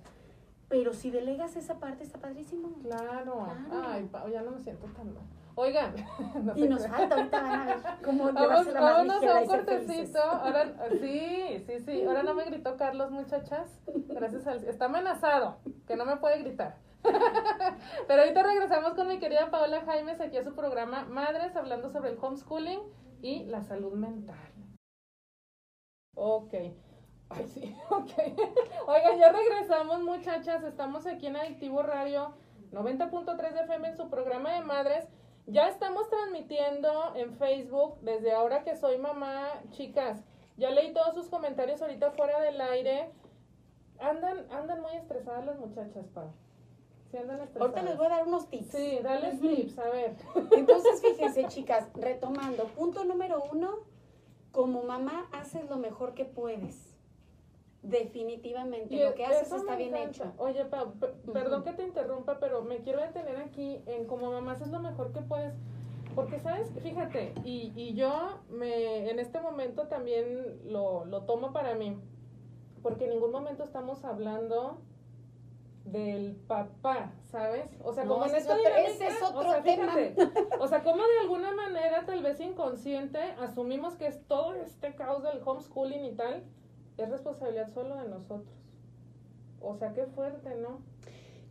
Pero 0.68 0.92
si 0.92 1.11
delegas 1.11 1.56
esa 1.56 1.78
parte, 1.78 2.02
está 2.02 2.18
padrísimo. 2.18 2.73
Claro. 2.82 3.46
claro. 3.68 3.88
Ay, 3.88 4.08
ya 4.32 4.42
no 4.42 4.50
me 4.52 4.61
siento 4.61 4.87
tan 4.88 5.14
mal. 5.14 5.25
Oigan. 5.54 5.94
No 6.42 6.52
y 6.54 6.68
nos 6.68 6.87
falta, 6.87 7.16
ahorita 7.16 7.42
van 7.42 7.61
a 7.61 7.64
ver 7.66 7.76
cómo 8.04 8.32
vamos, 8.32 8.66
la 8.66 8.80
Vámonos 8.80 9.25
a 9.25 9.40
un 9.40 9.46
cortecito. 9.46 10.20
Ahora, 10.20 10.75
sí, 11.00 11.64
sí, 11.66 11.80
sí. 11.80 12.04
Ahora 12.04 12.23
no 12.23 12.35
me 12.35 12.44
gritó 12.44 12.76
Carlos, 12.76 13.11
muchachas. 13.11 13.80
Gracias 14.08 14.46
al... 14.46 14.64
Está 14.64 14.85
amenazado, 14.85 15.56
que 15.87 15.96
no 15.96 16.04
me 16.04 16.16
puede 16.16 16.40
gritar. 16.40 16.76
Pero 18.08 18.23
ahorita 18.23 18.42
regresamos 18.42 18.94
con 18.94 19.08
mi 19.08 19.18
querida 19.18 19.50
Paola 19.50 19.82
Jaimes 19.82 20.20
aquí 20.20 20.37
a 20.37 20.44
su 20.44 20.54
programa 20.54 21.04
Madres, 21.04 21.56
hablando 21.56 21.90
sobre 21.90 22.11
el 22.11 22.18
homeschooling 22.20 22.80
y 23.23 23.44
la 23.44 23.62
salud 23.62 23.94
mental. 23.94 24.52
Ok. 26.14 26.54
Ay, 27.28 27.47
sí, 27.49 27.76
ok. 27.90 28.11
Oigan, 28.87 29.18
ya 29.18 29.33
regresamos, 29.33 30.00
muchachas. 30.02 30.62
Estamos 30.62 31.06
aquí 31.06 31.26
en 31.26 31.37
Adictivo 31.37 31.83
Radio 31.83 32.33
90.3 32.73 33.52
de 33.52 33.61
FM 33.61 33.88
en 33.88 33.97
su 33.97 34.09
programa 34.09 34.52
de 34.52 34.61
Madres. 34.62 35.06
Ya 35.47 35.68
estamos 35.68 36.09
transmitiendo 36.09 37.14
en 37.14 37.35
Facebook 37.35 37.99
desde 38.00 38.33
ahora 38.33 38.64
que 38.64 38.76
soy 38.76 38.99
mamá, 38.99 39.49
chicas. 39.71 40.25
Ya 40.56 40.71
leí 40.71 40.92
todos 40.92 41.14
sus 41.14 41.28
comentarios 41.28 41.80
ahorita 41.83 42.12
fuera 42.12 42.40
del 42.40 42.61
aire. 42.61 43.11
Andan, 44.00 44.47
andan 44.50 44.80
muy 44.80 44.92
estresadas 44.97 45.45
las 45.47 45.59
muchachas, 45.59 46.06
Pau. 46.09 46.33
Sí, 47.11 47.16
andan 47.16 47.40
estresadas. 47.40 47.61
Ahorita 47.61 47.83
les 47.83 47.97
voy 47.97 48.06
a 48.06 48.11
dar 48.11 48.26
unos 48.26 48.49
tips. 48.49 48.71
Sí, 48.73 48.99
dale 49.02 49.28
uh 49.28 49.33
-huh. 49.35 49.56
tips, 49.56 49.78
a 49.78 49.88
ver. 49.88 50.16
Entonces, 50.52 51.00
fíjense, 51.00 51.45
chicas, 51.49 51.88
retomando. 51.95 52.64
Punto 52.68 53.04
número 53.04 53.45
uno, 53.52 53.78
como 54.52 54.83
mamá 54.83 55.28
haces 55.33 55.68
lo 55.71 55.76
mejor 55.76 56.14
que 56.14 56.25
puedes. 56.25 56.86
Definitivamente, 57.88 58.95
y 58.95 59.02
lo 59.02 59.14
que 59.14 59.25
haces 59.25 59.52
está 59.52 59.76
bien 59.76 59.95
encanta. 59.95 60.25
hecho. 60.25 60.33
Oye, 60.38 60.64
Pau, 60.64 60.87
uh 60.87 60.90
-huh. 60.90 61.33
perdón 61.33 61.62
que 61.62 61.73
te 61.73 61.85
interrumpa, 61.85 62.38
pero 62.40 62.62
me 62.62 62.78
quiero 62.78 63.00
detener 63.00 63.37
aquí 63.37 63.81
en 63.87 64.07
como 64.07 64.31
mamá 64.33 64.52
haces 64.52 64.69
lo 64.69 64.81
mejor 64.81 65.12
que 65.12 65.21
puedes. 65.23 65.55
Porque, 66.14 66.38
¿sabes? 66.40 66.71
Fíjate, 66.83 67.35
y, 67.45 67.73
y 67.76 67.95
yo 67.95 68.40
me, 68.49 69.11
en 69.11 69.19
este 69.19 69.40
momento 69.40 69.87
también 69.87 70.59
lo, 70.64 71.05
lo 71.05 71.23
tomo 71.25 71.52
para 71.52 71.75
mí. 71.75 71.99
Porque 72.83 73.05
en 73.05 73.11
ningún 73.11 73.33
momento 73.33 73.62
estamos 73.62 74.05
hablando 74.05 74.78
del 75.85 76.35
papá, 76.49 77.12
¿sabes? 77.31 77.71
O 77.85 77.93
sea, 77.93 78.05
no, 78.05 78.14
como 78.14 78.26
en 78.26 78.35
esta 78.35 78.55
otro, 78.55 78.64
dinámica, 78.64 78.90
ese 78.90 79.07
es 79.07 79.23
otro 79.23 79.49
o 79.49 79.52
sea, 79.52 79.62
fíjate, 79.62 80.11
tema. 80.11 80.33
o 80.59 80.69
sea, 80.69 80.83
como 80.83 81.02
de 81.07 81.19
alguna 81.21 81.52
manera, 81.52 82.05
tal 82.05 82.23
vez 82.23 82.40
inconsciente, 82.40 83.21
asumimos 83.38 83.95
que 83.95 84.07
es 84.07 84.26
todo 84.26 84.55
este 84.55 84.95
caos 84.95 85.23
del 85.23 85.40
homeschooling 85.45 86.05
y 86.05 86.12
tal, 86.12 86.43
es 86.99 87.09
responsabilidad 87.09 87.73
solo 87.73 87.97
de 87.97 88.09
nosotros. 88.09 88.55
O 89.61 89.76
sea, 89.76 89.93
qué 89.93 90.07
fuerte, 90.07 90.55
¿no? 90.57 90.81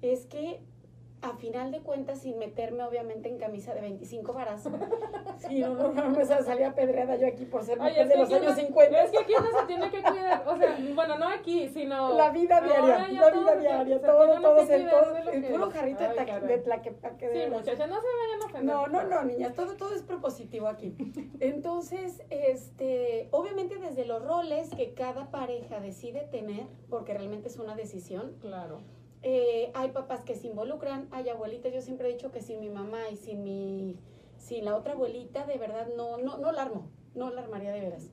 Es 0.02 0.26
que 0.26 0.62
a 1.26 1.36
final 1.38 1.72
de 1.72 1.80
cuentas, 1.80 2.20
sin 2.20 2.38
meterme 2.38 2.84
obviamente 2.84 3.30
en 3.30 3.38
camisa 3.38 3.74
de 3.74 3.82
25 3.82 4.34
varas, 4.34 4.64
si 5.48 5.60
no, 5.60 5.74
no, 5.74 5.94
no 5.94 6.10
me 6.10 6.26
salía 6.26 6.74
pedreada 6.74 7.16
yo 7.16 7.28
aquí 7.28 7.46
por 7.46 7.64
ser 7.64 7.80
Oye, 7.80 7.90
mujer 7.90 8.08
de 8.08 8.18
los 8.18 8.32
años 8.32 8.56
50. 8.56 9.04
Es 9.04 9.12
que 9.12 9.18
aquí 9.18 9.34
uno 9.38 9.60
se 9.60 9.66
tiene 9.66 9.90
que 9.90 10.02
cuidar, 10.02 10.48
o 10.48 10.58
sea, 10.58 10.78
bueno, 10.94 11.18
no 11.18 11.28
aquí, 11.30 11.70
sino... 11.70 12.14
La 12.14 12.30
vida 12.30 12.62
diaria, 12.62 13.08
la 13.08 13.08
vida 13.30 13.56
diaria, 13.56 14.02
todo, 14.02 14.40
todo, 14.42 14.62
el, 14.62 14.90
todo, 14.90 15.32
el 15.32 15.44
puro 15.46 15.72
jarrito 15.72 16.04
Ay, 16.04 16.40
de, 16.40 16.48
de 16.48 16.58
tlaquepaque. 16.60 17.30
Sí, 17.34 17.50
muchachas, 17.50 17.90
no 17.90 18.00
se 18.02 18.08
vayan 18.08 18.42
a 18.42 18.46
ofender. 18.46 18.76
No, 18.76 18.88
no, 18.88 19.04
no, 19.04 19.24
niñas, 19.24 19.54
todo, 19.54 19.76
todo 19.76 19.94
es 19.94 20.04
propositivo 20.04 20.68
aquí. 20.68 20.96
Entonces, 21.40 22.22
este, 22.30 23.30
obviamente 23.32 23.78
desde 23.78 24.06
los 24.06 24.24
roles 24.24 24.70
que 24.70 24.94
cada 24.94 25.32
pareja 25.32 25.80
decide 25.80 26.22
tener, 26.32 26.68
porque 26.90 27.14
realmente 27.14 27.48
es 27.48 27.58
una 27.58 27.76
decisión. 27.76 28.36
Claro. 28.42 28.82
Eh, 29.28 29.72
hay 29.74 29.90
papás 29.90 30.24
que 30.24 30.36
se 30.36 30.46
involucran, 30.46 31.08
hay 31.10 31.30
abuelitas, 31.30 31.74
yo 31.74 31.82
siempre 31.82 32.08
he 32.08 32.14
dicho 32.14 32.32
que 32.32 32.42
sin 32.42 32.60
mi 32.60 32.70
mamá 32.70 33.10
y 33.12 33.16
sin 33.16 33.44
mi, 33.44 33.98
sin 34.38 34.66
la 34.66 34.76
otra 34.76 34.94
abuelita, 34.94 35.48
de 35.48 35.58
verdad 35.58 35.88
no, 35.98 36.20
no, 36.20 36.38
no 36.38 36.52
la 36.52 36.62
armo, 36.62 36.92
no 37.16 37.32
la 37.32 37.42
armaría 37.42 37.72
de 37.72 37.80
veras. 37.80 38.12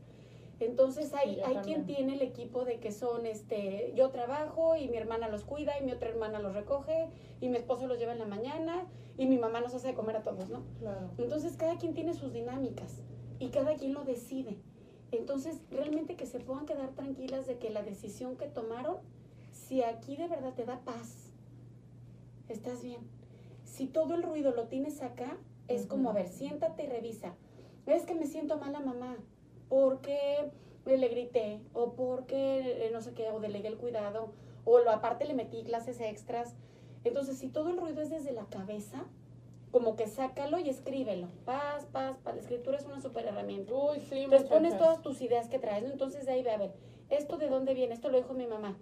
Entonces 0.58 1.12
hay, 1.12 1.38
hay 1.40 1.56
quien 1.56 1.84
tiene 1.84 2.14
el 2.14 2.22
equipo 2.22 2.64
de 2.64 2.80
que 2.80 2.92
son, 2.92 3.26
este, 3.26 3.92
yo 3.94 4.08
trabajo 4.08 4.74
y 4.74 4.88
mi 4.88 4.96
hermana 4.96 5.28
los 5.28 5.44
cuida 5.44 5.78
y 5.78 5.84
mi 5.84 5.92
otra 5.92 6.08
hermana 6.08 6.38
los 6.38 6.54
recoge 6.54 7.10
y 7.42 7.50
mi 7.50 7.58
esposo 7.58 7.86
los 7.86 7.98
lleva 7.98 8.12
en 8.12 8.18
la 8.18 8.24
mañana 8.24 8.86
y 9.18 9.26
mi 9.26 9.36
mamá 9.36 9.60
nos 9.60 9.74
hace 9.74 9.88
de 9.88 9.94
comer 9.94 10.16
a 10.16 10.22
todos, 10.22 10.48
¿no? 10.48 10.62
Claro. 10.78 11.10
Entonces 11.18 11.58
cada 11.58 11.76
quien 11.76 11.92
tiene 11.92 12.14
sus 12.14 12.32
dinámicas 12.32 13.02
y 13.38 13.50
cada 13.50 13.74
quien 13.74 13.92
lo 13.92 14.04
decide. 14.04 14.56
Entonces 15.10 15.60
realmente 15.70 16.16
que 16.16 16.24
se 16.24 16.40
puedan 16.40 16.64
quedar 16.64 16.92
tranquilas 16.92 17.46
de 17.46 17.58
que 17.58 17.68
la 17.68 17.82
decisión 17.82 18.38
que 18.38 18.46
tomaron 18.46 18.96
si 19.52 19.82
aquí 19.82 20.16
de 20.16 20.28
verdad 20.28 20.54
te 20.54 20.64
da 20.64 20.80
paz, 20.80 21.30
estás 22.48 22.82
bien. 22.82 23.00
Si 23.64 23.86
todo 23.86 24.14
el 24.14 24.22
ruido 24.22 24.52
lo 24.52 24.68
tienes 24.68 25.02
acá, 25.02 25.38
es 25.68 25.82
uh 25.82 25.84
-huh. 25.84 25.88
como, 25.88 26.10
a 26.10 26.12
ver, 26.12 26.28
siéntate 26.28 26.84
y 26.84 26.86
revisa. 26.88 27.34
Es 27.86 28.04
que 28.04 28.14
me 28.14 28.26
siento 28.26 28.58
mala 28.58 28.80
mamá, 28.80 29.16
porque 29.68 30.50
le 30.84 31.08
grité, 31.08 31.60
o 31.72 31.94
porque 31.94 32.90
no 32.92 33.00
sé 33.00 33.14
qué, 33.14 33.30
o 33.30 33.40
delegué 33.40 33.68
el 33.68 33.78
cuidado, 33.78 34.32
o 34.64 34.78
lo 34.80 34.90
aparte 34.90 35.24
le 35.24 35.34
metí 35.34 35.62
clases 35.64 36.00
extras. 36.00 36.54
Entonces, 37.04 37.38
si 37.38 37.48
todo 37.48 37.70
el 37.70 37.78
ruido 37.78 38.02
es 38.02 38.10
desde 38.10 38.32
la 38.32 38.46
cabeza, 38.46 39.04
como 39.70 39.96
que 39.96 40.06
sácalo 40.06 40.58
y 40.58 40.68
escríbelo. 40.68 41.28
Paz, 41.46 41.86
paz, 41.90 42.18
paz. 42.22 42.34
La 42.34 42.40
escritura 42.42 42.76
es 42.76 42.84
una 42.84 43.00
super 43.00 43.24
herramienta. 43.24 43.72
Uy, 43.72 44.00
sí, 44.00 44.18
Entonces 44.24 44.48
pones 44.48 44.76
todas 44.76 45.00
tus 45.00 45.22
ideas 45.22 45.48
que 45.48 45.58
traes, 45.58 45.82
¿no? 45.82 45.90
Entonces 45.90 46.26
de 46.26 46.32
ahí 46.32 46.42
ve 46.42 46.50
a 46.50 46.58
ver, 46.58 46.74
¿esto 47.08 47.38
de 47.38 47.48
dónde 47.48 47.72
viene? 47.72 47.94
Esto 47.94 48.10
lo 48.10 48.18
dijo 48.18 48.34
mi 48.34 48.46
mamá 48.46 48.76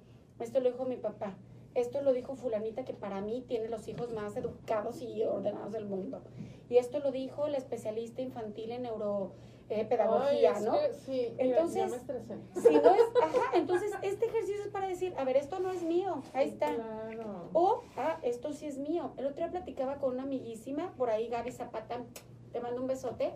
esto 0.44 0.60
lo 0.60 0.70
dijo 0.70 0.84
mi 0.84 0.96
papá, 0.96 1.36
esto 1.74 2.02
lo 2.02 2.12
dijo 2.12 2.34
fulanita 2.34 2.84
que 2.84 2.94
para 2.94 3.20
mí 3.20 3.44
tiene 3.46 3.68
los 3.68 3.86
hijos 3.88 4.12
más 4.12 4.36
educados 4.36 5.00
y 5.02 5.22
ordenados 5.22 5.72
del 5.72 5.86
mundo. 5.86 6.22
Y 6.68 6.78
esto 6.78 6.98
lo 7.00 7.12
dijo 7.12 7.48
la 7.48 7.58
especialista 7.58 8.22
infantil 8.22 8.72
en 8.72 8.82
neuropedagogía, 8.82 10.60
¿no? 10.60 10.72
Que, 10.72 10.92
sí, 10.94 11.34
entonces, 11.38 11.90
ya 11.90 12.60
si 12.60 12.74
no 12.74 12.94
es, 12.94 13.02
ajá, 13.22 13.50
entonces 13.54 13.92
este 14.02 14.26
ejercicio 14.26 14.62
es 14.64 14.68
para 14.68 14.88
decir, 14.88 15.14
a 15.16 15.24
ver, 15.24 15.36
esto 15.36 15.60
no 15.60 15.70
es 15.70 15.82
mío, 15.82 16.22
ahí 16.32 16.48
está. 16.48 16.74
Claro. 16.74 17.50
O, 17.52 17.82
ah, 17.96 18.18
esto 18.22 18.52
sí 18.52 18.66
es 18.66 18.78
mío. 18.78 19.12
El 19.16 19.26
otro 19.26 19.38
día 19.38 19.50
platicaba 19.50 19.98
con 19.98 20.14
una 20.14 20.24
amiguísima, 20.24 20.92
por 20.96 21.10
ahí 21.10 21.28
Gaby 21.28 21.52
Zapata, 21.52 22.04
te 22.52 22.60
mando 22.60 22.80
un 22.80 22.88
besote, 22.88 23.32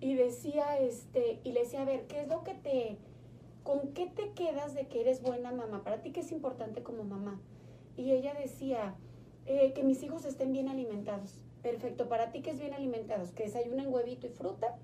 y 0.00 0.14
decía, 0.14 0.78
este, 0.78 1.40
y 1.44 1.52
le 1.52 1.60
decía, 1.60 1.82
a 1.82 1.84
ver, 1.84 2.06
¿qué 2.06 2.20
es 2.20 2.28
lo 2.28 2.44
que 2.44 2.54
te 2.54 2.98
¿con 3.64 3.94
qué 3.94 4.06
te 4.06 4.30
quedas 4.32 4.74
de 4.74 4.86
que 4.86 5.00
eres 5.00 5.22
buena 5.22 5.50
mamá? 5.50 5.82
Para 5.82 6.00
ti, 6.02 6.12
¿qué 6.12 6.20
es 6.20 6.30
importante 6.30 6.82
como 6.82 7.02
mamá? 7.02 7.40
Y 7.96 8.12
ella 8.12 8.34
decía, 8.34 8.94
eh, 9.46 9.72
que 9.72 9.82
mis 9.82 10.02
hijos 10.02 10.24
estén 10.24 10.52
bien 10.52 10.68
alimentados. 10.68 11.40
Perfecto, 11.62 12.08
para 12.08 12.30
ti, 12.30 12.42
¿qué 12.42 12.50
es 12.50 12.60
bien 12.60 12.74
alimentados? 12.74 13.32
Que 13.32 13.44
desayunen 13.44 13.92
huevito 13.92 14.26
y 14.26 14.30
fruta, 14.30 14.76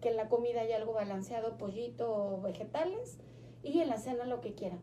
que 0.00 0.10
en 0.10 0.16
la 0.16 0.28
comida 0.28 0.60
hay 0.60 0.72
algo 0.72 0.92
balanceado, 0.92 1.56
pollito 1.56 2.12
o 2.12 2.40
vegetales, 2.42 3.18
y 3.62 3.80
en 3.80 3.88
la 3.88 3.98
cena 3.98 4.26
lo 4.26 4.40
que 4.40 4.54
quieran. 4.54 4.80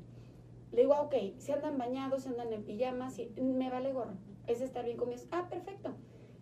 Le 0.71 0.83
digo, 0.83 0.95
ok, 0.95 1.13
si 1.37 1.51
andan 1.51 1.77
bañados, 1.77 2.23
si 2.23 2.29
andan 2.29 2.53
en 2.53 2.63
pijamas, 2.63 3.15
si, 3.15 3.29
me 3.41 3.69
vale 3.69 3.91
gorro. 3.91 4.13
Es 4.47 4.61
estar 4.61 4.85
bien 4.85 4.97
comidos. 4.97 5.27
Ah, 5.31 5.47
perfecto. 5.49 5.93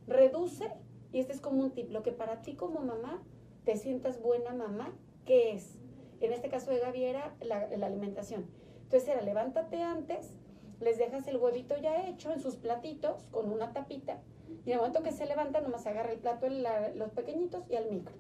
Reduce 0.07 0.71
Y 1.11 1.19
este 1.19 1.33
es 1.33 1.41
como 1.41 1.63
un 1.63 1.71
tip. 1.71 1.89
Lo 1.89 2.03
que 2.03 2.11
para 2.11 2.43
ti 2.43 2.55
como 2.55 2.81
mamá 2.81 3.23
te 3.65 3.75
sientas 3.75 4.21
buena 4.21 4.53
mamá, 4.53 4.93
¿qué 5.25 5.53
es? 5.53 5.78
En 6.21 6.33
este 6.33 6.49
caso 6.49 6.71
de 6.71 6.79
Gaby 6.79 7.03
era 7.03 7.35
la, 7.41 7.67
la 7.67 7.85
alimentación. 7.85 8.45
Entonces 8.83 9.07
era 9.07 9.21
levántate 9.21 9.81
antes, 9.81 10.33
les 10.79 10.97
dejas 10.97 11.27
el 11.27 11.38
huevito 11.38 11.77
ya 11.77 12.07
hecho 12.07 12.31
en 12.31 12.39
sus 12.39 12.55
platitos 12.55 13.25
con 13.31 13.51
una 13.51 13.73
tapita 13.73 14.19
y 14.65 14.71
en 14.71 14.73
el 14.73 14.77
momento 14.77 15.03
que 15.03 15.11
se 15.11 15.25
levanta 15.25 15.61
nomás 15.61 15.85
agarra 15.85 16.11
el 16.11 16.19
plato 16.19 16.47
la, 16.49 16.89
los 16.89 17.11
pequeñitos 17.11 17.63
y 17.69 17.75
al 17.75 17.89
micro. 17.89 18.15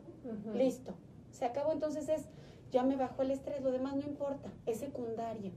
Listo. 0.53 0.93
Se 1.31 1.45
acabó 1.45 1.71
entonces 1.71 2.09
es, 2.09 2.29
ya 2.71 2.83
me 2.83 2.95
bajó 2.95 3.21
el 3.21 3.31
estrés, 3.31 3.61
lo 3.61 3.71
demás 3.71 3.95
no 3.95 4.01
importa, 4.01 4.51
es 4.65 4.79
secundario. 4.79 5.51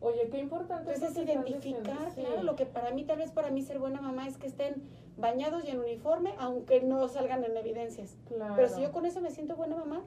Oye, 0.00 0.28
qué 0.30 0.38
importante. 0.38 0.92
Entonces 0.92 1.16
es 1.16 1.24
identificar, 1.24 2.12
claro, 2.14 2.42
lo 2.42 2.56
que 2.56 2.66
para 2.66 2.90
mí, 2.90 3.04
tal 3.04 3.18
vez 3.18 3.30
para 3.30 3.50
mí 3.50 3.62
ser 3.62 3.78
buena 3.78 4.00
mamá 4.00 4.26
es 4.26 4.36
que 4.36 4.48
estén 4.48 4.82
bañados 5.16 5.64
y 5.64 5.70
en 5.70 5.78
uniforme, 5.78 6.34
aunque 6.38 6.80
no 6.80 7.06
salgan 7.06 7.44
en 7.44 7.56
evidencias. 7.56 8.18
Claro. 8.26 8.54
Pero 8.56 8.68
si 8.68 8.82
yo 8.82 8.90
con 8.90 9.06
eso 9.06 9.20
me 9.20 9.30
siento 9.30 9.54
buena 9.54 9.76
mamá, 9.76 10.04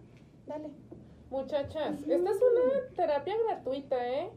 dale. 0.47 0.69
Muchachas, 1.29 1.99
esta 2.07 2.31
es 2.31 2.37
una 2.37 2.95
terapia 2.95 3.35
gratuita, 3.47 3.95
¿eh? 4.07 4.31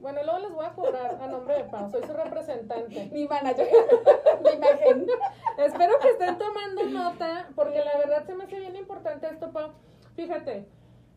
Bueno, 0.00 0.20
luego 0.24 0.38
les 0.40 0.52
voy 0.52 0.66
a 0.66 0.72
cobrar 0.74 1.18
a 1.22 1.26
nombre 1.28 1.54
de 1.54 1.64
Pau, 1.64 1.88
soy 1.88 2.02
su 2.02 2.12
representante. 2.12 3.08
Mi 3.12 3.26
manager, 3.26 3.68
mi 4.44 4.50
imagen. 4.50 5.06
Espero 5.56 5.98
que 6.00 6.08
estén 6.10 6.36
tomando 6.36 6.84
nota, 6.84 7.48
porque 7.54 7.82
la 7.82 7.96
verdad 7.96 8.26
se 8.26 8.34
me 8.34 8.44
hace 8.44 8.58
bien 8.58 8.76
importante 8.76 9.28
esto, 9.28 9.50
Pau. 9.52 9.70
Fíjate, 10.14 10.68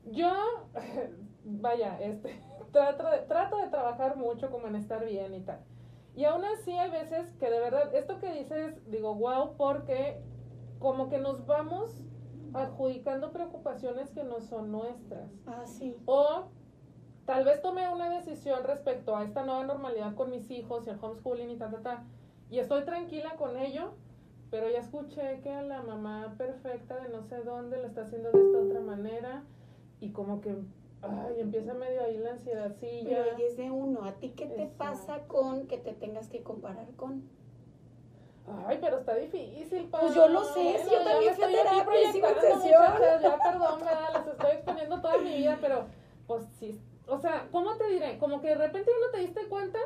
yo, 0.05 0.31
vaya, 1.43 1.99
este, 1.99 2.39
trato 2.71 3.09
de, 3.09 3.17
trato 3.19 3.57
de 3.57 3.67
trabajar 3.67 4.15
mucho 4.15 4.49
como 4.51 4.67
en 4.67 4.75
estar 4.75 5.03
bien 5.03 5.33
y 5.33 5.41
tal. 5.41 5.59
Y 6.15 6.25
aún 6.25 6.45
así 6.45 6.71
hay 6.71 6.89
veces 6.89 7.31
que 7.39 7.49
de 7.49 7.59
verdad, 7.59 7.93
esto 7.93 8.19
que 8.19 8.31
dices, 8.31 8.79
digo, 8.89 9.13
wow, 9.15 9.55
porque 9.57 10.21
como 10.79 11.09
que 11.09 11.17
nos 11.17 11.45
vamos 11.45 11.91
adjudicando 12.57 13.31
preocupaciones 13.31 14.11
que 14.11 14.23
no 14.23 14.41
son 14.41 14.71
nuestras. 14.71 15.29
Ah, 15.45 15.65
sí. 15.65 15.95
O 16.05 16.45
tal 17.25 17.45
vez 17.45 17.61
tomé 17.61 17.87
una 17.89 18.09
decisión 18.09 18.63
respecto 18.63 19.15
a 19.15 19.23
esta 19.23 19.43
nueva 19.43 19.63
normalidad 19.65 20.15
con 20.15 20.31
mis 20.31 20.49
hijos 20.51 20.87
y 20.87 20.89
el 20.89 20.97
homeschooling 21.01 21.49
y 21.49 21.57
ta, 21.57 21.69
ta, 21.69 21.81
ta. 21.81 22.03
Y 22.49 22.59
estoy 22.59 22.83
tranquila 22.85 23.35
con 23.37 23.57
ello, 23.57 23.91
pero 24.49 24.69
ya 24.69 24.79
escuché 24.79 25.41
que 25.41 25.51
a 25.51 25.61
la 25.61 25.81
mamá 25.81 26.35
perfecta 26.37 26.99
de 27.01 27.09
no 27.09 27.23
sé 27.23 27.43
dónde 27.43 27.77
lo 27.77 27.87
está 27.87 28.01
haciendo 28.01 28.31
de 28.31 28.41
esta 28.41 28.59
otra 28.59 28.79
manera 28.79 29.43
y 29.99 30.11
como 30.11 30.39
que 30.41 30.55
ay, 31.01 31.39
empieza 31.39 31.73
medio 31.73 32.03
ahí 32.03 32.17
la 32.17 32.31
ansiedad, 32.31 32.73
sí, 32.79 33.03
Pero 33.03 33.23
ahí 33.23 33.43
es 33.43 33.57
de 33.57 33.71
uno, 33.71 34.03
¿a 34.03 34.13
ti 34.13 34.29
qué 34.29 34.45
te 34.45 34.67
pasa 34.67 35.27
con 35.27 35.67
que 35.67 35.77
te 35.77 35.93
tengas 35.93 36.29
que 36.29 36.43
comparar 36.43 36.87
con? 36.95 37.23
Ay, 38.65 38.77
pero 38.79 38.99
está 38.99 39.15
difícil, 39.15 39.89
Pues 39.91 40.15
yo 40.15 40.27
lo 40.29 40.43
sé, 40.43 40.79
si 40.83 40.89
yo 40.89 41.03
también 41.03 41.35
fui 41.35 41.45
terapia 41.53 42.11
sigo 42.11 42.27
en 42.27 43.21
Ya, 43.21 43.37
perdón, 43.37 43.79
me 43.79 44.19
les 44.19 44.27
estoy 44.27 44.51
exponiendo 44.51 45.01
toda 45.01 45.17
mi 45.17 45.33
vida, 45.33 45.57
pero 45.59 45.85
pues 46.27 46.45
sí, 46.59 46.79
o 47.07 47.17
sea, 47.17 47.47
¿cómo 47.51 47.75
te 47.75 47.87
diré? 47.89 48.17
Como 48.17 48.41
que 48.41 48.49
de 48.49 48.55
repente 48.55 48.91
no 49.01 49.11
te 49.11 49.19
diste 49.19 49.47
cuenta 49.47 49.79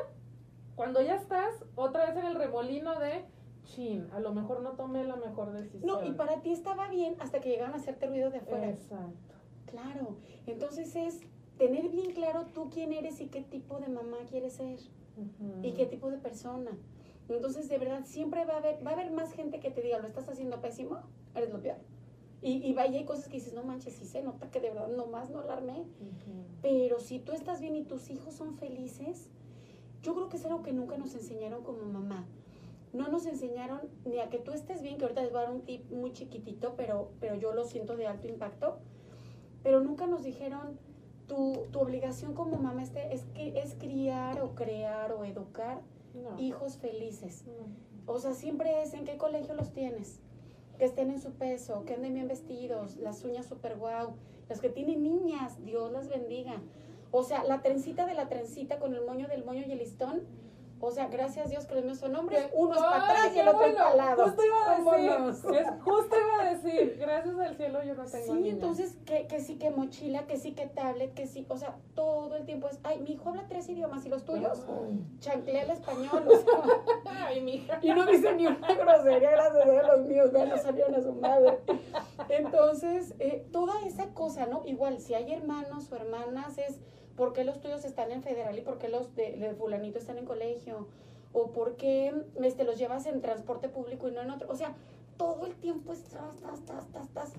cuando 0.76 1.00
ya 1.02 1.16
estás 1.16 1.64
otra 1.74 2.06
vez 2.06 2.16
en 2.16 2.26
el 2.26 2.34
remolino 2.34 2.98
de 2.98 3.24
chin, 3.64 4.08
a 4.12 4.20
lo 4.20 4.32
mejor 4.32 4.60
no 4.62 4.72
tomé 4.72 5.04
la 5.04 5.16
mejor 5.16 5.52
decisión. 5.52 5.86
No, 5.86 6.04
y 6.04 6.12
para 6.12 6.40
ti 6.40 6.52
estaba 6.52 6.88
bien 6.88 7.16
hasta 7.20 7.40
que 7.40 7.50
llegaban 7.50 7.74
a 7.74 7.76
hacerte 7.76 8.06
ruido 8.06 8.30
de 8.30 8.38
afuera. 8.38 8.70
Exacto. 8.70 9.34
Claro, 9.66 10.16
entonces 10.46 10.94
es 10.96 11.20
tener 11.58 11.88
bien 11.88 12.12
claro 12.12 12.46
tú 12.52 12.70
quién 12.70 12.92
eres 12.92 13.20
y 13.20 13.26
qué 13.28 13.42
tipo 13.42 13.78
de 13.78 13.88
mamá 13.88 14.18
quieres 14.28 14.54
ser 14.54 14.78
y 15.62 15.72
qué 15.72 15.86
tipo 15.86 16.10
de 16.10 16.18
persona. 16.18 16.72
Entonces, 17.36 17.68
de 17.68 17.78
verdad, 17.78 18.04
siempre 18.04 18.44
va 18.44 18.54
a 18.54 18.58
haber, 18.58 18.86
va 18.86 18.90
a 18.90 18.94
haber 18.94 19.10
más 19.10 19.32
gente 19.32 19.60
que 19.60 19.70
te 19.70 19.82
diga, 19.82 19.98
lo 19.98 20.06
estás 20.06 20.28
haciendo 20.28 20.60
pésimo, 20.60 21.00
eres 21.34 21.50
lo 21.50 21.60
peor. 21.60 21.78
Y, 22.40 22.54
y 22.66 22.72
vaya, 22.74 22.98
hay 22.98 23.04
cosas 23.04 23.28
que 23.28 23.34
dices, 23.34 23.54
no 23.54 23.62
manches, 23.62 23.94
sí 23.94 24.04
se 24.04 24.22
nota 24.22 24.50
que 24.50 24.60
de 24.60 24.70
verdad 24.70 24.88
nomás 24.88 25.30
no 25.30 25.40
alarmé. 25.40 25.84
Pero 26.60 26.98
si 26.98 27.20
tú 27.20 27.32
estás 27.32 27.60
bien 27.60 27.76
y 27.76 27.84
tus 27.84 28.10
hijos 28.10 28.34
son 28.34 28.56
felices, 28.56 29.28
yo 30.02 30.14
creo 30.14 30.28
que 30.28 30.36
es 30.36 30.44
algo 30.44 30.62
que 30.62 30.72
nunca 30.72 30.98
nos 30.98 31.14
enseñaron 31.14 31.62
como 31.62 31.84
mamá. 31.84 32.26
No 32.92 33.08
nos 33.08 33.26
enseñaron 33.26 33.80
ni 34.04 34.18
a 34.18 34.28
que 34.28 34.38
tú 34.38 34.50
estés 34.50 34.82
bien, 34.82 34.98
que 34.98 35.04
ahorita 35.04 35.22
les 35.22 35.32
voy 35.32 35.40
a 35.40 35.44
dar 35.44 35.54
un 35.54 35.62
tip 35.62 35.90
muy 35.90 36.12
chiquitito, 36.12 36.74
pero, 36.76 37.12
pero 37.20 37.36
yo 37.36 37.52
lo 37.52 37.64
siento 37.64 37.96
de 37.96 38.06
alto 38.06 38.26
impacto. 38.26 38.78
Pero 39.62 39.80
nunca 39.80 40.06
nos 40.06 40.24
dijeron, 40.24 40.78
tu, 41.28 41.66
tu 41.70 41.78
obligación 41.78 42.34
como 42.34 42.56
mamá 42.56 42.82
este 42.82 43.14
es, 43.14 43.24
que, 43.26 43.58
es 43.60 43.74
criar 43.74 44.42
o 44.42 44.54
crear 44.54 45.12
o 45.12 45.24
educar 45.24 45.80
hijos 46.38 46.76
felices. 46.78 47.44
O 48.06 48.18
sea, 48.18 48.34
siempre 48.34 48.82
es 48.82 48.94
en 48.94 49.04
qué 49.04 49.16
colegio 49.16 49.54
los 49.54 49.72
tienes 49.72 50.20
que 50.78 50.84
estén 50.86 51.10
en 51.10 51.20
su 51.20 51.32
peso, 51.32 51.84
que 51.84 51.94
anden 51.94 52.14
bien 52.14 52.28
vestidos, 52.28 52.96
las 52.96 53.24
uñas 53.24 53.46
super 53.46 53.76
guau, 53.76 54.14
las 54.48 54.60
que 54.60 54.68
tienen 54.68 55.02
niñas, 55.02 55.64
Dios 55.64 55.92
las 55.92 56.08
bendiga. 56.08 56.60
O 57.10 57.22
sea, 57.22 57.44
la 57.44 57.62
trencita 57.62 58.06
de 58.06 58.14
la 58.14 58.28
trencita 58.28 58.78
con 58.78 58.94
el 58.94 59.04
moño 59.04 59.28
del 59.28 59.44
moño 59.44 59.62
y 59.66 59.72
el 59.72 59.78
listón, 59.78 60.22
o 60.84 60.90
sea, 60.90 61.06
gracias 61.06 61.46
a 61.46 61.48
Dios 61.48 61.66
que 61.66 61.76
los 61.76 61.84
míos 61.84 61.98
son 61.98 62.16
hombres, 62.16 62.48
uno 62.52 62.74
es 62.74 62.80
para 62.80 63.04
atrás 63.04 63.32
y 63.34 63.38
el 63.38 63.48
otro 63.48 63.64
es 63.64 63.74
para 63.74 63.94
lado. 63.94 64.24
Justo 64.24 64.42
iba 64.44 64.72
a 64.72 65.26
decir, 65.26 65.54
es, 65.60 65.82
justo 65.82 66.16
iba 66.16 66.42
a 66.42 66.54
decir, 66.54 66.96
gracias 66.98 67.38
al 67.38 67.56
cielo 67.56 67.82
yo 67.84 67.94
no 67.94 68.04
tengo 68.04 68.34
Sí, 68.34 68.48
entonces, 68.48 68.98
que, 69.06 69.26
que 69.28 69.40
sí 69.40 69.58
que 69.58 69.70
mochila, 69.70 70.26
que 70.26 70.36
sí 70.36 70.52
que 70.54 70.66
tablet, 70.66 71.14
que 71.14 71.26
sí, 71.26 71.46
o 71.48 71.56
sea, 71.56 71.76
todo 71.94 72.34
el 72.34 72.44
tiempo 72.44 72.68
es, 72.68 72.80
ay, 72.82 72.98
mi 72.98 73.12
hijo 73.12 73.28
habla 73.28 73.46
tres 73.48 73.68
idiomas, 73.68 74.04
¿y 74.04 74.08
los 74.08 74.24
tuyos? 74.24 74.66
Chanclea 75.20 75.62
el 75.62 75.70
español, 75.70 76.26
o 76.26 76.36
sea. 76.36 76.64
ay, 77.26 77.40
mi 77.40 77.54
hija. 77.54 77.78
Y 77.80 77.90
no 77.90 78.04
dice 78.04 78.34
ni 78.34 78.48
una 78.48 78.74
grosería, 78.74 79.30
gracias 79.30 79.64
a 79.64 79.70
Dios, 79.70 79.86
los 79.86 80.06
míos, 80.06 80.32
vean, 80.32 80.48
no 80.48 80.58
salieron 80.58 80.96
a 80.96 81.00
su 81.00 81.12
madre. 81.12 81.60
Entonces, 82.28 83.14
eh, 83.20 83.46
toda 83.52 83.80
esa 83.86 84.12
cosa, 84.14 84.46
¿no? 84.46 84.62
Igual, 84.66 84.98
si 84.98 85.14
hay 85.14 85.32
hermanos 85.32 85.90
o 85.92 85.96
hermanas, 85.96 86.58
es 86.58 86.80
¿Por 87.16 87.32
qué 87.32 87.44
los 87.44 87.60
tuyos 87.60 87.84
están 87.84 88.10
en 88.10 88.22
federal 88.22 88.58
y 88.58 88.62
por 88.62 88.78
qué 88.78 88.88
los 88.88 89.14
de, 89.14 89.54
fulanito 89.58 89.98
están 89.98 90.18
en 90.18 90.24
colegio? 90.24 90.88
¿O 91.32 91.52
por 91.52 91.76
qué 91.76 92.12
este, 92.42 92.64
los 92.64 92.78
llevas 92.78 93.06
en 93.06 93.20
transporte 93.20 93.68
público 93.68 94.08
y 94.08 94.12
no 94.12 94.20
en 94.20 94.30
otro? 94.30 94.50
O 94.50 94.54
sea, 94.54 94.74
todo 95.16 95.46
el 95.46 95.54
tiempo 95.56 95.92
es 95.92 96.02
tas, 96.04 96.64
tas, 96.92 97.08
tas. 97.12 97.32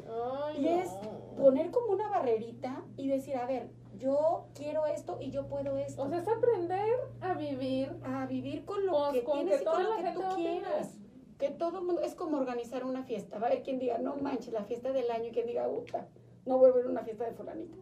y 0.58 0.68
es 0.68 0.90
poner 1.38 1.72
como 1.72 1.92
una 1.92 2.08
barrerita 2.10 2.84
y 2.98 3.08
decir, 3.08 3.36
a 3.36 3.46
ver, 3.46 3.70
yo 3.98 4.46
quiero 4.56 4.86
esto 4.86 5.18
y 5.20 5.32
yo 5.32 5.48
puedo 5.48 5.78
esto. 5.78 6.04
O 6.04 6.10
sea, 6.10 6.20
es 6.20 6.28
aprender 6.28 6.96
a 7.22 7.34
vivir. 7.34 7.92
A 8.04 8.26
vivir 8.26 8.66
con 8.66 8.86
lo 8.86 8.92
pues, 8.94 9.12
que 9.12 9.22
tienes 9.22 9.62
y 9.62 9.66
con 9.66 9.84
lo 9.84 9.96
que 9.98 10.12
tú 10.14 10.22
quieras. 10.36 10.98
Que 11.38 11.50
todo 11.50 11.82
mundo, 11.82 12.02
es 12.02 12.16
como 12.16 12.38
organizar 12.38 12.86
una 12.86 13.04
fiesta. 13.04 13.38
Va 13.38 13.48
a 13.48 13.50
haber 13.50 13.64
quien 13.64 13.80
diga, 13.80 13.98
no 13.98 14.16
manches, 14.16 14.54
la 14.54 14.64
fiesta 14.64 14.92
del 14.92 15.10
año 15.12 15.26
y 15.26 15.32
quien 15.32 15.48
diga, 15.48 15.68
puta, 15.68 16.08
no 16.46 16.58
voy 16.58 16.70
a 16.70 16.74
ver 16.74 16.88
una 16.88 17.04
fiesta 17.04 17.26
de 17.26 17.34
fulanito. 17.34 17.78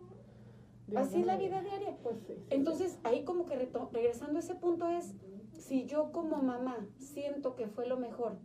Así 0.96 1.22
es 1.22 1.26
la 1.26 1.38
vida 1.38 1.62
diaria. 1.62 1.96
Pues 2.04 2.18
Entonces, 2.50 3.00
ahí 3.04 3.24
como 3.24 3.46
que 3.46 3.56
regresando 3.56 4.38
a 4.38 4.40
ese 4.40 4.56
punto 4.56 4.88
es, 4.90 5.14
si 5.58 5.86
yo 5.86 6.12
como 6.12 6.42
mamá 6.42 6.88
siento 7.00 7.56
que 7.56 7.68
fue 7.68 7.88
lo 7.88 7.98
mejor, 7.98 8.38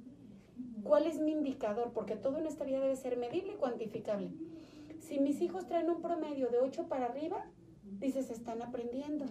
¿cuál 0.85 1.07
es 1.07 1.19
mi 1.19 1.33
indicador? 1.33 1.93
Porque 1.93 2.17
todo 2.17 2.39
en 2.39 2.47
esta 2.47 2.65
vida 2.65 2.81
debe 2.81 2.97
ser 2.97 3.17
medible 3.17 3.55
y 3.55 3.57
cuantificable. 3.57 4.31
Si 5.01 5.19
mis 5.19 5.41
hijos 5.41 5.67
traen 5.67 5.91
un 5.91 6.01
promedio 6.01 6.49
de 6.49 6.59
8 6.59 6.89
para 6.89 7.07
arriba, 7.07 7.47
dices, 7.99 8.31
están 8.31 8.63
aprendiendo. 8.63 9.27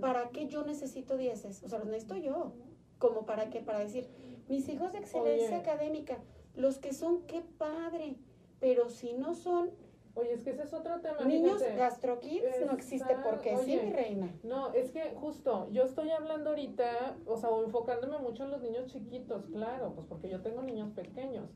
¿Para 0.00 0.30
qué 0.30 0.46
yo 0.46 0.64
necesito 0.64 1.16
10? 1.16 1.44
O 1.64 1.68
sea, 1.68 1.78
los 1.78 1.88
necesito 1.88 2.16
yo. 2.16 2.52
¿Como 2.98 3.26
para 3.26 3.50
qué? 3.50 3.60
Para 3.60 3.80
decir, 3.80 4.08
mis 4.48 4.68
hijos 4.68 4.92
de 4.92 4.98
excelencia 4.98 5.58
académica, 5.58 6.18
los 6.54 6.78
que 6.78 6.92
son, 6.92 7.22
qué 7.26 7.42
padre. 7.58 8.16
Pero 8.60 8.90
si 8.90 9.12
no 9.14 9.34
son, 9.34 9.70
Oye, 10.14 10.34
es 10.34 10.44
que 10.44 10.50
ese 10.50 10.64
es 10.64 10.74
otro 10.74 11.00
tema. 11.00 11.24
Niños 11.24 11.62
gastrokids 11.76 12.66
no 12.66 12.72
existe 12.72 13.16
porque 13.24 13.56
sí, 13.58 13.80
mi 13.82 13.92
reina. 13.92 14.34
No, 14.42 14.72
es 14.74 14.90
que 14.90 15.14
justo, 15.14 15.68
yo 15.70 15.84
estoy 15.84 16.10
hablando 16.10 16.50
ahorita, 16.50 17.16
o 17.26 17.36
sea, 17.36 17.50
enfocándome 17.64 18.18
mucho 18.18 18.44
en 18.44 18.50
los 18.50 18.60
niños 18.60 18.86
chiquitos, 18.86 19.46
claro, 19.46 19.94
pues 19.94 20.06
porque 20.06 20.28
yo 20.28 20.42
tengo 20.42 20.62
niños 20.62 20.90
pequeños, 20.90 21.48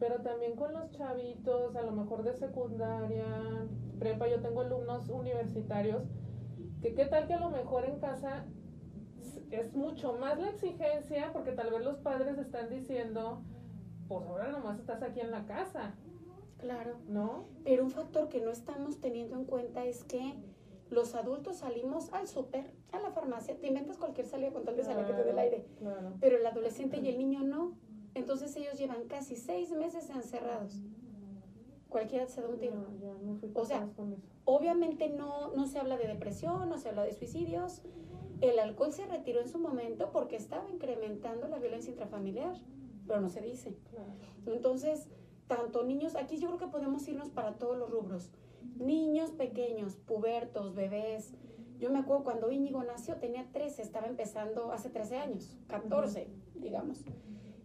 pero 0.00 0.22
también 0.22 0.56
con 0.56 0.72
los 0.72 0.90
chavitos, 0.90 1.76
a 1.76 1.82
lo 1.82 1.92
mejor 1.92 2.24
de 2.24 2.34
secundaria, 2.34 3.68
prepa, 4.00 4.26
yo 4.28 4.40
tengo 4.40 4.62
alumnos 4.62 5.08
universitarios, 5.08 6.02
que 6.82 6.94
qué 6.94 7.06
tal 7.06 7.28
que 7.28 7.34
a 7.34 7.40
lo 7.40 7.50
mejor 7.50 7.84
en 7.84 8.00
casa 8.00 8.44
es 9.50 9.72
mucho 9.72 10.14
más 10.14 10.38
la 10.38 10.50
exigencia, 10.50 11.30
porque 11.32 11.52
tal 11.52 11.70
vez 11.70 11.84
los 11.84 11.98
padres 11.98 12.38
están 12.38 12.68
diciendo, 12.68 13.42
pues 14.08 14.26
ahora 14.26 14.48
nomás 14.48 14.80
estás 14.80 15.00
aquí 15.02 15.20
en 15.20 15.30
la 15.30 15.46
casa, 15.46 15.94
Claro. 16.64 16.96
¿No? 17.08 17.44
Pero 17.62 17.84
un 17.84 17.90
factor 17.90 18.30
que 18.30 18.40
no 18.40 18.50
estamos 18.50 18.98
teniendo 18.98 19.36
en 19.36 19.44
cuenta 19.44 19.84
es 19.84 20.02
que 20.02 20.34
los 20.88 21.14
adultos 21.14 21.58
salimos 21.58 22.10
al 22.14 22.26
súper, 22.26 22.70
a 22.90 22.98
la 23.00 23.10
farmacia, 23.10 23.58
te 23.58 23.66
inventas 23.66 23.98
cualquier 23.98 24.26
salida 24.26 24.50
con 24.50 24.64
tal 24.64 24.74
de 24.74 24.82
salir 24.82 25.04
que 25.04 25.12
te 25.12 25.24
dé 25.24 25.30
el 25.30 25.38
aire. 25.38 25.66
Pero 26.20 26.38
el 26.38 26.46
adolescente 26.46 26.98
y 27.02 27.08
el 27.08 27.18
niño 27.18 27.42
no. 27.42 27.72
Entonces 28.14 28.56
ellos 28.56 28.78
llevan 28.78 29.06
casi 29.08 29.36
seis 29.36 29.72
meses 29.72 30.08
encerrados. 30.08 30.80
Cualquiera 31.90 32.26
se 32.28 32.40
da 32.40 32.48
un 32.48 32.58
tiro. 32.58 32.86
o 33.52 33.64
sea, 33.66 33.86
obviamente 34.46 35.10
no, 35.10 35.54
no 35.54 35.66
se 35.66 35.78
habla 35.78 35.98
de 35.98 36.08
depresión, 36.08 36.68
no 36.70 36.78
se 36.78 36.88
habla 36.88 37.04
de 37.04 37.12
suicidios. 37.12 37.82
El 38.40 38.58
alcohol 38.58 38.92
se 38.92 39.04
retiró 39.04 39.40
en 39.40 39.48
su 39.48 39.58
momento 39.58 40.10
porque 40.12 40.36
estaba 40.36 40.68
incrementando 40.70 41.46
la 41.46 41.58
violencia 41.58 41.90
intrafamiliar. 41.90 42.56
pero 43.06 43.20
no 43.20 43.28
se 43.28 43.42
dice. 43.42 43.76
Entonces, 44.46 45.08
tanto 45.46 45.84
niños, 45.84 46.16
aquí 46.16 46.38
yo 46.38 46.48
creo 46.48 46.58
que 46.58 46.66
podemos 46.66 47.06
irnos 47.08 47.28
para 47.28 47.54
todos 47.54 47.76
los 47.76 47.90
rubros. 47.90 48.30
Niños 48.76 49.30
pequeños, 49.30 49.96
pubertos, 49.96 50.74
bebés. 50.74 51.32
Yo 51.78 51.90
me 51.90 51.98
acuerdo 51.98 52.24
cuando 52.24 52.50
Íñigo 52.50 52.82
nació, 52.82 53.16
tenía 53.16 53.46
13, 53.52 53.82
estaba 53.82 54.06
empezando 54.06 54.72
hace 54.72 54.90
13 54.90 55.18
años, 55.18 55.56
14, 55.68 56.28
digamos. 56.54 57.04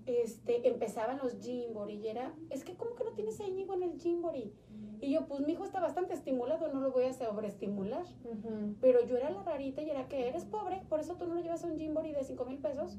Este, 0.06 0.68
empezaban 0.68 1.20
los 1.20 1.40
Jimbori 1.40 1.96
y 1.96 2.08
era, 2.08 2.34
es 2.50 2.64
que 2.64 2.76
¿cómo 2.76 2.96
que 2.96 3.04
no 3.04 3.12
tienes 3.12 3.40
a 3.40 3.46
Íñigo 3.46 3.76
en 3.76 3.84
el 3.84 4.00
Jimbori? 4.00 4.52
Y 5.02 5.12
yo, 5.12 5.28
pues 5.28 5.42
mi 5.42 5.54
hijo 5.54 5.64
está 5.64 5.80
bastante 5.80 6.14
estimulado, 6.14 6.68
no 6.74 6.82
lo 6.82 6.92
voy 6.92 7.06
a 7.06 7.14
sobreestimular. 7.14 8.06
Pero 8.82 9.06
yo 9.06 9.16
era 9.16 9.30
la 9.30 9.44
rarita 9.44 9.82
y 9.82 9.90
era 9.90 10.08
que 10.08 10.28
eres 10.28 10.46
pobre, 10.46 10.82
por 10.90 11.00
eso 11.00 11.16
tú 11.16 11.26
no 11.26 11.36
lo 11.36 11.42
llevas 11.42 11.64
a 11.64 11.68
un 11.68 11.78
Jimbori 11.78 12.12
de 12.12 12.24
5 12.24 12.46
mil 12.46 12.58
pesos. 12.58 12.98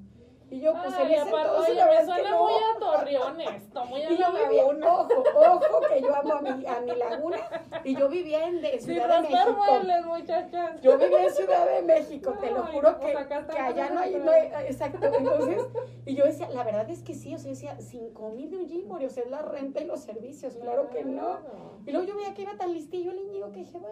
Y 0.50 0.60
yo, 0.60 0.72
pues 0.72 0.94
Ay, 0.96 1.04
en 1.06 1.10
ese 1.12 1.20
aparte, 1.20 1.46
entonces, 1.48 1.68
oye, 1.70 1.74
la 1.78 1.86
verdad 1.86 2.04
me 2.06 2.10
es 2.10 2.16
que 2.16 2.22
suena 2.22 2.30
no. 2.30 2.42
muy 2.42 2.52
a 2.54 3.84
muy 3.84 4.00
Y 4.00 4.16
yo 4.16 4.32
vivía, 4.32 4.64
ojo, 4.66 5.24
ojo, 5.36 5.80
que 5.88 6.00
yo 6.02 6.16
amo 6.16 6.32
a 6.34 6.42
mi, 6.42 6.66
a 6.66 6.80
mi 6.80 6.94
laguna. 6.96 7.38
Y 7.84 7.96
yo 7.96 8.08
vivía 8.08 8.46
en 8.48 8.60
de, 8.60 8.80
Ciudad 8.80 9.22
de 9.22 9.28
México. 9.28 9.56
muebles, 9.56 10.06
muchachas. 10.06 10.80
Yo 10.80 10.98
vivía 10.98 11.24
en 11.24 11.34
Ciudad 11.34 11.66
de 11.70 11.82
México, 11.82 12.34
te 12.40 12.50
lo 12.50 12.62
juro 12.64 12.98
pues 12.98 13.12
que, 13.12 13.18
acá 13.18 13.46
que 13.46 13.58
allá 13.58 13.90
no 13.90 14.00
hay, 14.00 14.14
no 14.16 14.30
hay- 14.30 14.66
exacto, 14.66 15.06
entonces, 15.06 15.66
y 16.04 16.14
yo 16.14 16.24
decía, 16.24 16.48
la 16.50 16.64
verdad 16.64 16.88
es 16.90 17.02
que 17.02 17.14
sí, 17.14 17.34
o 17.34 17.38
sea, 17.38 17.50
decía, 17.50 17.76
cinco 17.80 18.30
mil 18.30 18.50
de 18.50 18.56
un 18.56 18.90
o 18.90 19.08
sea, 19.10 19.22
es 19.24 19.30
la 19.30 19.42
renta 19.42 19.80
y 19.80 19.84
los 19.84 20.00
servicios, 20.00 20.56
claro 20.56 20.90
que 20.90 21.04
no. 21.04 21.38
Y 21.86 21.92
luego 21.92 22.06
yo 22.06 22.16
veía 22.16 22.34
que 22.34 22.42
iba 22.42 22.56
tan 22.56 22.72
listillo 22.72 23.12
el 23.12 23.16
niño 23.16 23.50
que 23.52 23.60
dije, 23.60 23.78
va, 23.78 23.88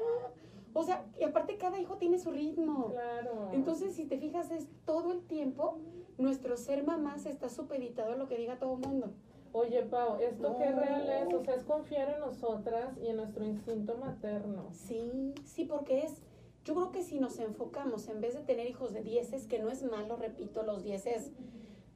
o 0.74 0.82
sea, 0.82 1.06
y 1.18 1.24
aparte 1.24 1.56
cada 1.56 1.78
hijo 1.78 1.96
tiene 1.96 2.18
su 2.18 2.30
ritmo. 2.30 2.90
Claro. 2.90 3.50
Entonces, 3.52 3.94
si 3.94 4.04
te 4.04 4.18
fijas, 4.18 4.50
es 4.50 4.68
todo 4.84 5.12
el 5.12 5.22
tiempo, 5.22 5.78
nuestro 6.18 6.56
ser 6.56 6.84
mamás 6.84 7.26
está 7.26 7.48
supeditado 7.48 8.12
a 8.12 8.16
lo 8.16 8.28
que 8.28 8.36
diga 8.36 8.58
todo 8.58 8.74
el 8.74 8.80
mundo. 8.80 9.12
Oye, 9.52 9.82
Pau, 9.82 10.18
¿esto 10.20 10.50
No. 10.50 10.58
qué 10.58 10.70
real 10.70 11.08
es? 11.08 11.34
O 11.34 11.42
sea, 11.42 11.54
es 11.54 11.64
confiar 11.64 12.10
en 12.10 12.20
nosotras 12.20 12.96
y 13.02 13.08
en 13.08 13.16
nuestro 13.16 13.44
instinto 13.44 13.96
materno. 13.96 14.68
Sí, 14.72 15.32
sí, 15.44 15.64
porque 15.64 16.00
es, 16.02 16.22
yo 16.64 16.74
creo 16.74 16.92
que 16.92 17.02
si 17.02 17.18
nos 17.18 17.38
enfocamos, 17.38 18.08
en 18.08 18.20
vez 18.20 18.34
de 18.34 18.40
tener 18.42 18.66
hijos 18.66 18.92
de 18.92 19.02
dieces, 19.02 19.46
que 19.46 19.58
no 19.58 19.70
es 19.70 19.82
malo, 19.82 20.16
repito, 20.16 20.62
los 20.64 20.82
dieces, 20.84 21.32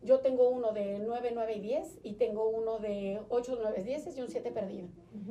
yo 0.03 0.21
tengo 0.21 0.49
uno 0.49 0.73
de 0.73 0.99
9, 0.99 1.31
9 1.33 1.55
y 1.55 1.61
10, 1.61 1.99
y 2.03 2.15
tengo 2.15 2.49
uno 2.49 2.79
de 2.79 3.21
8, 3.29 3.59
9, 3.61 3.83
10 3.83 4.17
y 4.17 4.21
un 4.21 4.29
7 4.29 4.51
perdido. 4.51 4.89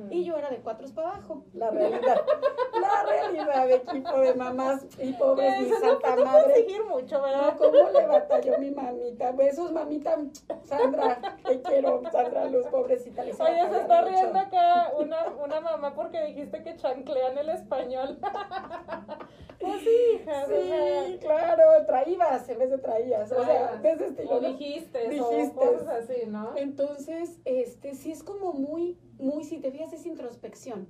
Y 0.09 0.23
yo 0.23 0.37
era 0.37 0.49
de 0.49 0.57
4 0.57 0.87
para 0.95 1.09
abajo, 1.09 1.43
la 1.53 1.69
realidad. 1.71 2.21
la 2.81 3.03
realidad, 3.09 3.69
equipo 3.71 4.19
de 4.19 4.33
mamás 4.35 4.85
y 4.99 5.11
pobres, 5.13 5.59
mi 5.61 5.69
no 5.69 5.79
santa 5.79 6.13
puedo 6.13 6.25
madre. 6.25 6.43
conseguir 6.43 6.83
mucho, 6.85 7.17
No, 7.17 7.23
¿verdad? 7.23 7.57
¿Cómo 7.57 7.89
le 7.91 8.07
batalló 8.07 8.57
mi 8.59 8.71
mamita? 8.71 9.31
Besos, 9.33 9.71
mamita. 9.71 10.17
Sandra, 10.63 11.37
te 11.45 11.61
quiero. 11.61 12.01
Sandra 12.11 12.45
Luz, 12.45 12.65
pobrecita. 12.67 13.23
Oye, 13.23 13.33
se 13.33 13.77
está 13.81 14.01
mucho. 14.01 14.05
riendo 14.13 14.39
acá 14.39 14.91
una, 14.97 15.25
una 15.43 15.59
mamá 15.59 15.93
porque 15.93 16.21
dijiste 16.25 16.63
que 16.63 16.75
chanclean 16.77 17.37
el 17.37 17.49
español. 17.49 18.17
pues 19.59 19.81
sí, 19.81 19.89
hija. 20.15 20.43
o 20.43 20.47
sea, 20.47 21.05
Sí, 21.05 21.17
claro, 21.19 21.85
traídas 21.85 22.47
en 22.49 22.59
vez 22.59 22.69
de 22.71 22.77
traías. 22.77 23.31
O 23.31 23.43
sea, 23.43 23.75
de 23.77 23.91
ese 23.91 24.05
estilo. 24.07 24.39
Dijiste, 24.61 25.09
Dijistes. 25.09 25.49
o 25.49 25.53
cosas 25.53 25.87
así, 25.87 26.25
¿no? 26.27 26.55
Entonces, 26.55 27.39
este, 27.45 27.95
sí 27.95 28.11
es 28.11 28.23
como 28.23 28.53
muy, 28.53 28.97
muy, 29.19 29.43
si 29.43 29.59
te 29.59 29.71
fijas, 29.71 29.93
es 29.93 30.05
introspección. 30.05 30.87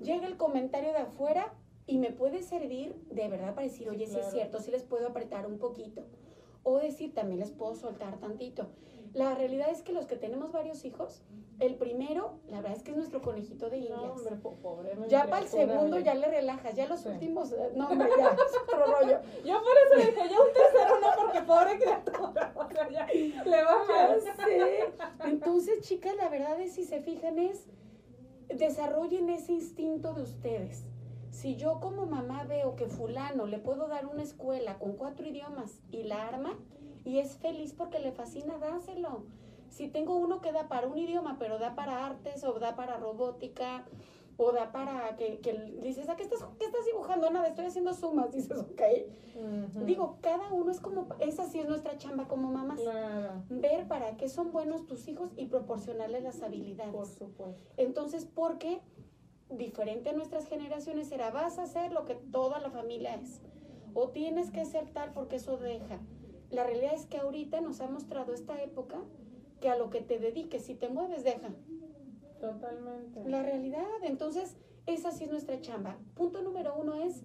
Llega 0.00 0.26
el 0.26 0.36
comentario 0.36 0.92
de 0.92 0.98
afuera 0.98 1.54
y 1.86 1.98
me 1.98 2.12
puede 2.12 2.42
servir 2.42 2.94
de 3.10 3.28
verdad 3.28 3.54
para 3.54 3.66
decir, 3.66 3.88
oye, 3.88 4.06
sí 4.06 4.12
es 4.12 4.18
claro. 4.18 4.30
cierto, 4.30 4.60
sí 4.60 4.70
les 4.70 4.84
puedo 4.84 5.08
apretar 5.08 5.46
un 5.46 5.58
poquito. 5.58 6.04
O 6.62 6.78
decir, 6.78 7.14
también 7.14 7.40
les 7.40 7.50
puedo 7.50 7.74
soltar 7.74 8.18
tantito. 8.18 8.68
La 9.14 9.34
realidad 9.34 9.70
es 9.70 9.82
que 9.82 9.92
los 9.92 10.06
que 10.06 10.16
tenemos 10.16 10.52
varios 10.52 10.84
hijos, 10.84 11.22
el 11.60 11.74
primero, 11.76 12.38
la 12.46 12.60
verdad 12.60 12.76
es 12.76 12.82
que 12.82 12.90
es 12.92 12.96
nuestro 12.96 13.20
conejito 13.22 13.68
de 13.70 13.78
No, 13.78 13.84
indias. 13.86 14.10
hombre, 14.12 14.36
po- 14.36 14.56
pobre. 14.56 14.92
ya 15.08 15.26
para 15.26 15.42
el 15.42 15.48
segundo 15.48 15.98
ya 15.98 16.14
le 16.14 16.28
relajas, 16.28 16.74
ya 16.74 16.86
los 16.86 17.00
Sí. 17.00 17.08
últimos, 17.08 17.50
eh, 17.52 17.72
no 17.74 17.88
hombre, 17.88 18.08
ya, 18.18 18.28
es 18.30 18.56
otro 18.62 18.84
rollo. 18.86 19.18
Yo 19.44 19.60
por 19.62 19.98
eso 19.98 20.06
dije, 20.08 20.28
ya 20.28 20.40
un 20.40 20.52
tercero 20.52 21.00
no, 21.00 21.08
porque 21.20 21.42
pobre 21.42 21.78
criatura. 21.78 22.52
O 22.56 22.68
sea, 22.70 22.88
ya 22.90 23.06
le 23.44 23.62
va 23.64 23.84
mal. 23.86 24.20
sé. 24.20 24.92
Entonces, 25.24 25.80
chicas, 25.80 26.14
la 26.16 26.28
verdad 26.28 26.60
es, 26.60 26.72
si 26.74 26.84
se 26.84 27.00
fijan, 27.00 27.38
es 27.38 27.66
desarrollen 28.48 29.28
ese 29.30 29.52
instinto 29.52 30.14
de 30.14 30.22
ustedes. 30.22 30.84
Si 31.30 31.56
yo 31.56 31.80
como 31.80 32.06
mamá 32.06 32.44
veo 32.44 32.76
que 32.76 32.86
fulano 32.88 33.46
le 33.46 33.58
puedo 33.58 33.86
dar 33.88 34.06
una 34.06 34.22
escuela 34.22 34.78
con 34.78 34.94
cuatro 34.94 35.26
idiomas 35.26 35.80
y 35.90 36.04
la 36.04 36.26
arma 36.26 36.58
y 37.08 37.18
es 37.20 37.38
feliz 37.38 37.72
porque 37.72 37.98
le 38.00 38.12
fascina, 38.12 38.58
dáselo. 38.58 39.22
Si 39.70 39.88
tengo 39.88 40.16
uno 40.16 40.42
que 40.42 40.52
da 40.52 40.68
para 40.68 40.86
un 40.86 40.98
idioma, 40.98 41.36
pero 41.38 41.58
da 41.58 41.74
para 41.74 42.04
artes 42.04 42.44
o 42.44 42.58
da 42.58 42.76
para 42.76 42.98
robótica 42.98 43.86
o 44.36 44.52
da 44.52 44.72
para 44.72 45.16
que, 45.16 45.38
que 45.38 45.54
dices, 45.82 46.10
¿a 46.10 46.16
qué 46.16 46.22
estás, 46.22 46.44
qué 46.58 46.66
estás 46.66 46.84
dibujando? 46.84 47.30
Nada, 47.30 47.48
estoy 47.48 47.64
haciendo 47.64 47.94
sumas, 47.94 48.30
dices, 48.32 48.58
ok. 48.58 48.82
Digo, 49.86 50.18
cada 50.20 50.52
uno 50.52 50.70
es 50.70 50.80
como, 50.80 51.06
esa 51.20 51.48
sí 51.48 51.60
es 51.60 51.66
nuestra 51.66 51.96
chamba 51.96 52.28
como 52.28 52.50
mamás 52.50 52.80
Claro, 52.80 53.42
ver 53.48 53.88
para 53.88 54.18
qué 54.18 54.28
son 54.28 54.52
buenos 54.52 54.86
tus 54.86 55.08
hijos 55.08 55.30
y 55.36 55.46
proporcionarles 55.46 56.22
las 56.22 56.42
habilidades. 56.42 56.92
por 56.92 57.06
supuesto. 57.06 57.70
Entonces, 57.78 58.26
porque 58.26 58.80
diferente 59.48 60.10
a 60.10 60.12
nuestras 60.12 60.46
generaciones 60.46 61.10
era 61.10 61.30
vas 61.30 61.58
a 61.58 61.62
hacer 61.62 61.90
lo 61.90 62.04
que 62.04 62.16
toda 62.16 62.60
la 62.60 62.70
familia 62.70 63.14
es 63.14 63.40
o 63.94 64.10
tienes 64.10 64.50
que 64.50 64.66
ser 64.66 64.90
tal 64.90 65.12
porque 65.14 65.36
eso 65.36 65.56
deja. 65.56 65.98
La 66.50 66.64
realidad 66.64 66.94
es 66.94 67.06
que 67.06 67.18
ahorita 67.18 67.60
nos 67.60 67.80
ha 67.80 67.88
mostrado 67.88 68.32
esta 68.32 68.62
época 68.62 68.98
que 69.60 69.68
a 69.68 69.76
lo 69.76 69.90
que 69.90 70.00
te 70.00 70.18
dediques, 70.18 70.64
si 70.64 70.74
te 70.74 70.88
mueves, 70.88 71.24
deja. 71.24 71.50
Totalmente. 72.40 73.28
La 73.28 73.42
realidad, 73.42 73.86
entonces, 74.02 74.56
esa 74.86 75.10
sí 75.10 75.24
es 75.24 75.30
nuestra 75.30 75.60
chamba. 75.60 75.98
Punto 76.14 76.42
número 76.42 76.74
uno 76.76 76.94
es 76.94 77.24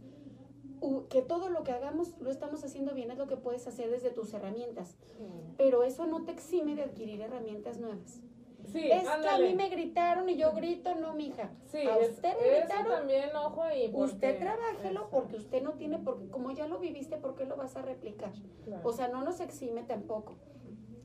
que 1.09 1.21
todo 1.21 1.49
lo 1.49 1.63
que 1.63 1.71
hagamos 1.71 2.19
lo 2.19 2.29
estamos 2.29 2.63
haciendo 2.63 2.93
bien, 2.93 3.11
es 3.11 3.17
lo 3.17 3.27
que 3.27 3.37
puedes 3.37 3.65
hacer 3.67 3.89
desde 3.89 4.09
tus 4.09 4.33
herramientas. 4.33 4.97
Sí. 5.17 5.25
Pero 5.57 5.83
eso 5.83 6.05
no 6.05 6.25
te 6.25 6.31
exime 6.31 6.75
de 6.75 6.83
adquirir 6.83 7.21
herramientas 7.21 7.79
nuevas. 7.79 8.21
Sí, 8.71 8.89
es 8.91 9.03
que 9.03 9.07
a 9.07 9.13
ándale. 9.15 9.49
mí 9.49 9.55
me 9.55 9.69
gritaron 9.69 10.29
y 10.29 10.37
yo 10.37 10.51
grito, 10.53 10.95
no, 10.95 11.13
mija. 11.13 11.51
Sí, 11.65 11.79
a 11.79 11.97
es- 11.97 12.11
usted 12.11 12.33
le 12.41 12.57
eso 12.59 12.67
gritaron, 12.67 12.91
también, 12.99 13.29
ojo 13.35 13.61
ahí. 13.63 13.89
porque- 13.89 14.13
usted 14.13 14.39
trabájelo 14.39 14.89
Exacto, 15.01 15.09
porque 15.11 15.35
usted 15.37 15.61
no 15.63 15.73
tiene, 15.73 15.99
porque 15.99 16.27
como 16.29 16.51
ya 16.51 16.67
lo 16.67 16.79
viviste, 16.79 17.17
¿por 17.17 17.35
qué 17.35 17.45
lo 17.45 17.55
vas 17.55 17.75
a 17.75 17.81
replicar? 17.81 18.31
claro. 18.63 18.87
O 18.87 18.93
sea, 18.93 19.07
no 19.09 19.21
nos 19.23 19.39
exime 19.41 19.83
tampoco. 19.83 20.35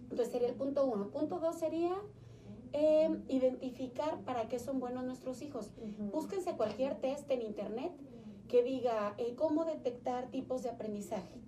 Entonces 0.04 0.28
sería 0.30 0.48
el 0.48 0.54
punto 0.54 0.86
uno. 0.86 1.08
Punto 1.10 1.38
dos 1.38 1.56
sería 1.56 1.94
eh, 2.72 3.08
identificar 3.28 4.18
para 4.26 4.46
qué 4.48 4.58
son 4.58 4.78
buenos 4.78 5.02
nuestros 5.04 5.40
hijos. 5.42 5.72
Ujú. 5.78 6.10
Búsquense 6.10 6.54
cualquier 6.56 6.96
test 7.00 7.30
en 7.30 7.40
internet 7.42 7.92
que 8.46 8.62
diga 8.62 9.14
eh, 9.18 9.34
cómo 9.36 9.64
detectar 9.64 10.30
tipos 10.30 10.62
de 10.62 10.70
aprendizaje. 10.70 11.40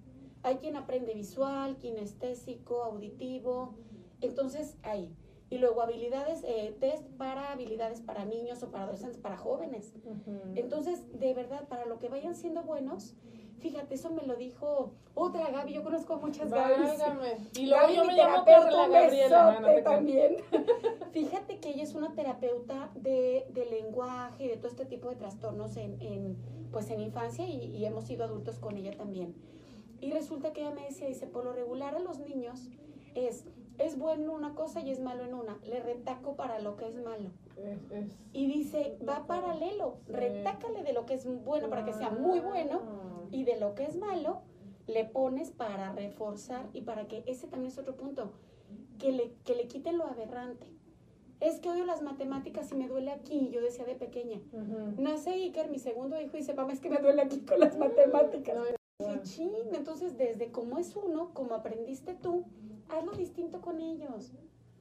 Hay 0.43 0.57
quien 0.57 0.77
aprende 0.77 1.13
visual, 1.15 1.77
kinestésico, 1.77 2.83
auditivo. 2.85 3.75
Entonces, 4.23 4.77
ahí. 4.83 5.15
Y 5.51 5.59
luego 5.59 5.83
habilidades, 5.83 6.45
eh, 6.45 6.77
test 6.79 7.05
para 7.19 7.51
habilidades 7.53 8.01
para 8.01 8.25
niños 8.25 8.63
o 8.63 8.71
para 8.71 8.85
adolescentes, 8.85 9.19
para 9.19 9.37
jóvenes. 9.37 9.93
Entonces, 10.55 11.03
de 11.19 11.35
verdad, 11.35 11.67
para 11.69 11.87
lo 11.87 11.99
que 11.99 12.09
vayan 12.09 12.37
siendo 12.37 12.63
buenos, 12.63 13.17
fíjate, 13.59 13.97
eso 13.97 14.11
me 14.11 14.23
lo 14.23 14.37
dijo 14.37 14.93
otra 15.15 15.51
Gaby. 15.51 15.73
Yo 15.73 15.83
conozco 15.83 16.17
muchas 16.19 16.51
Gabys. 16.51 16.99
Válgame. 16.99 17.37
Y 17.59 17.67
luego 17.67 17.83
Gaby, 17.83 17.97
yo 17.97 18.05
mi 18.05 18.09
me 18.09 18.17
llamo 18.17 18.45
Gabriela. 18.45 19.61
No 19.61 19.67
te 19.67 19.83
también. 19.83 20.37
Fíjate 21.13 21.59
que 21.59 21.71
ella 21.71 21.83
es 21.83 21.95
una 21.97 22.15
terapeuta 22.15 22.91
de, 22.95 23.47
de 23.51 23.67
lenguaje 23.67 24.45
y 24.45 24.49
de 24.49 24.57
todo 24.57 24.69
este 24.69 24.85
tipo 24.85 25.09
de 25.09 25.17
trastornos 25.17 25.77
en, 25.77 26.01
en, 26.01 26.37
pues 26.71 26.89
en 26.91 27.01
infancia 27.01 27.45
y, 27.45 27.77
y 27.77 27.85
hemos 27.85 28.05
sido 28.05 28.25
adultos 28.25 28.61
con 28.61 28.77
ella 28.77 28.97
también. 28.97 29.35
Y 30.01 30.13
resulta 30.13 30.53
que 30.53 30.63
ella 30.63 30.71
me 30.71 30.83
decía, 30.83 31.09
dice, 31.09 31.27
por 31.27 31.45
lo 31.45 31.53
regular 31.53 31.95
a 31.95 31.99
los 31.99 32.21
niños 32.21 32.69
es, 33.15 33.45
es 33.81 33.99
bueno 33.99 34.33
una 34.33 34.55
cosa 34.55 34.81
y 34.81 34.91
es 34.91 35.01
malo 35.01 35.25
en 35.25 35.35
una. 35.35 35.59
Le 35.67 35.81
retaco 35.81 36.37
para 36.37 36.59
lo 36.61 36.77
que 36.77 36.87
es 36.89 36.97
malo. 36.97 37.31
Es- 37.57 37.91
es- 37.91 38.11
Y 38.33 38.47
dice, 38.47 38.97
va 39.07 39.27
paralelo, 39.27 39.97
Sí. 40.07 40.13
retácale 40.13 40.83
de 40.83 40.93
lo 40.93 41.07
que 41.07 41.15
es 41.15 41.27
bueno 41.45 41.69
para 41.69 41.85
que 41.85 41.93
sea 41.93 42.11
muy 42.11 42.41
bueno 42.41 42.81
Ah. 42.83 43.21
y 43.31 43.45
de 43.45 43.59
lo 43.59 43.75
que 43.75 43.85
es 43.85 43.97
malo 43.97 44.43
le 44.87 45.05
pones 45.05 45.51
para 45.51 45.93
reforzar 45.93 46.67
y 46.73 46.83
para 46.83 47.07
que 47.07 47.23
ese 47.27 47.47
también 47.47 47.71
es 47.73 47.79
otro 47.79 47.97
punto, 47.97 48.33
que 48.99 49.13
le, 49.13 49.33
que 49.45 49.55
le 49.55 49.67
quiten 49.69 49.99
lo 49.99 50.05
aberrante. 50.07 50.67
Es 51.41 51.59
que 51.61 51.71
odio 51.71 51.87
las 51.87 52.03
matemáticas 52.03 52.71
y 52.73 52.75
me 52.75 52.87
duele 52.89 53.11
aquí, 53.13 53.49
yo 53.51 53.63
decía 53.63 53.85
de 53.87 53.95
pequeña. 53.95 54.41
Nace 54.99 55.31
Iker, 55.31 55.71
mi 55.71 55.79
segundo 55.79 56.21
hijo, 56.21 56.37
y 56.37 56.41
dice, 56.41 56.53
mamá, 56.55 56.73
es 56.73 56.81
que 56.81 56.91
me 56.91 56.99
duele 56.99 57.23
aquí 57.23 57.41
con 57.41 57.61
las 57.61 57.79
matemáticas. 57.79 58.55
No, 58.55 58.63
Dije, 59.07 59.23
chin, 59.23 59.53
entonces 59.73 60.17
desde 60.17 60.51
cómo 60.51 60.79
es 60.79 60.95
uno, 60.97 61.31
como 61.33 61.55
aprendiste 61.55 62.15
tú, 62.15 62.45
hazlo 62.89 63.13
distinto 63.13 63.61
con 63.61 63.81
ellos. 63.81 64.33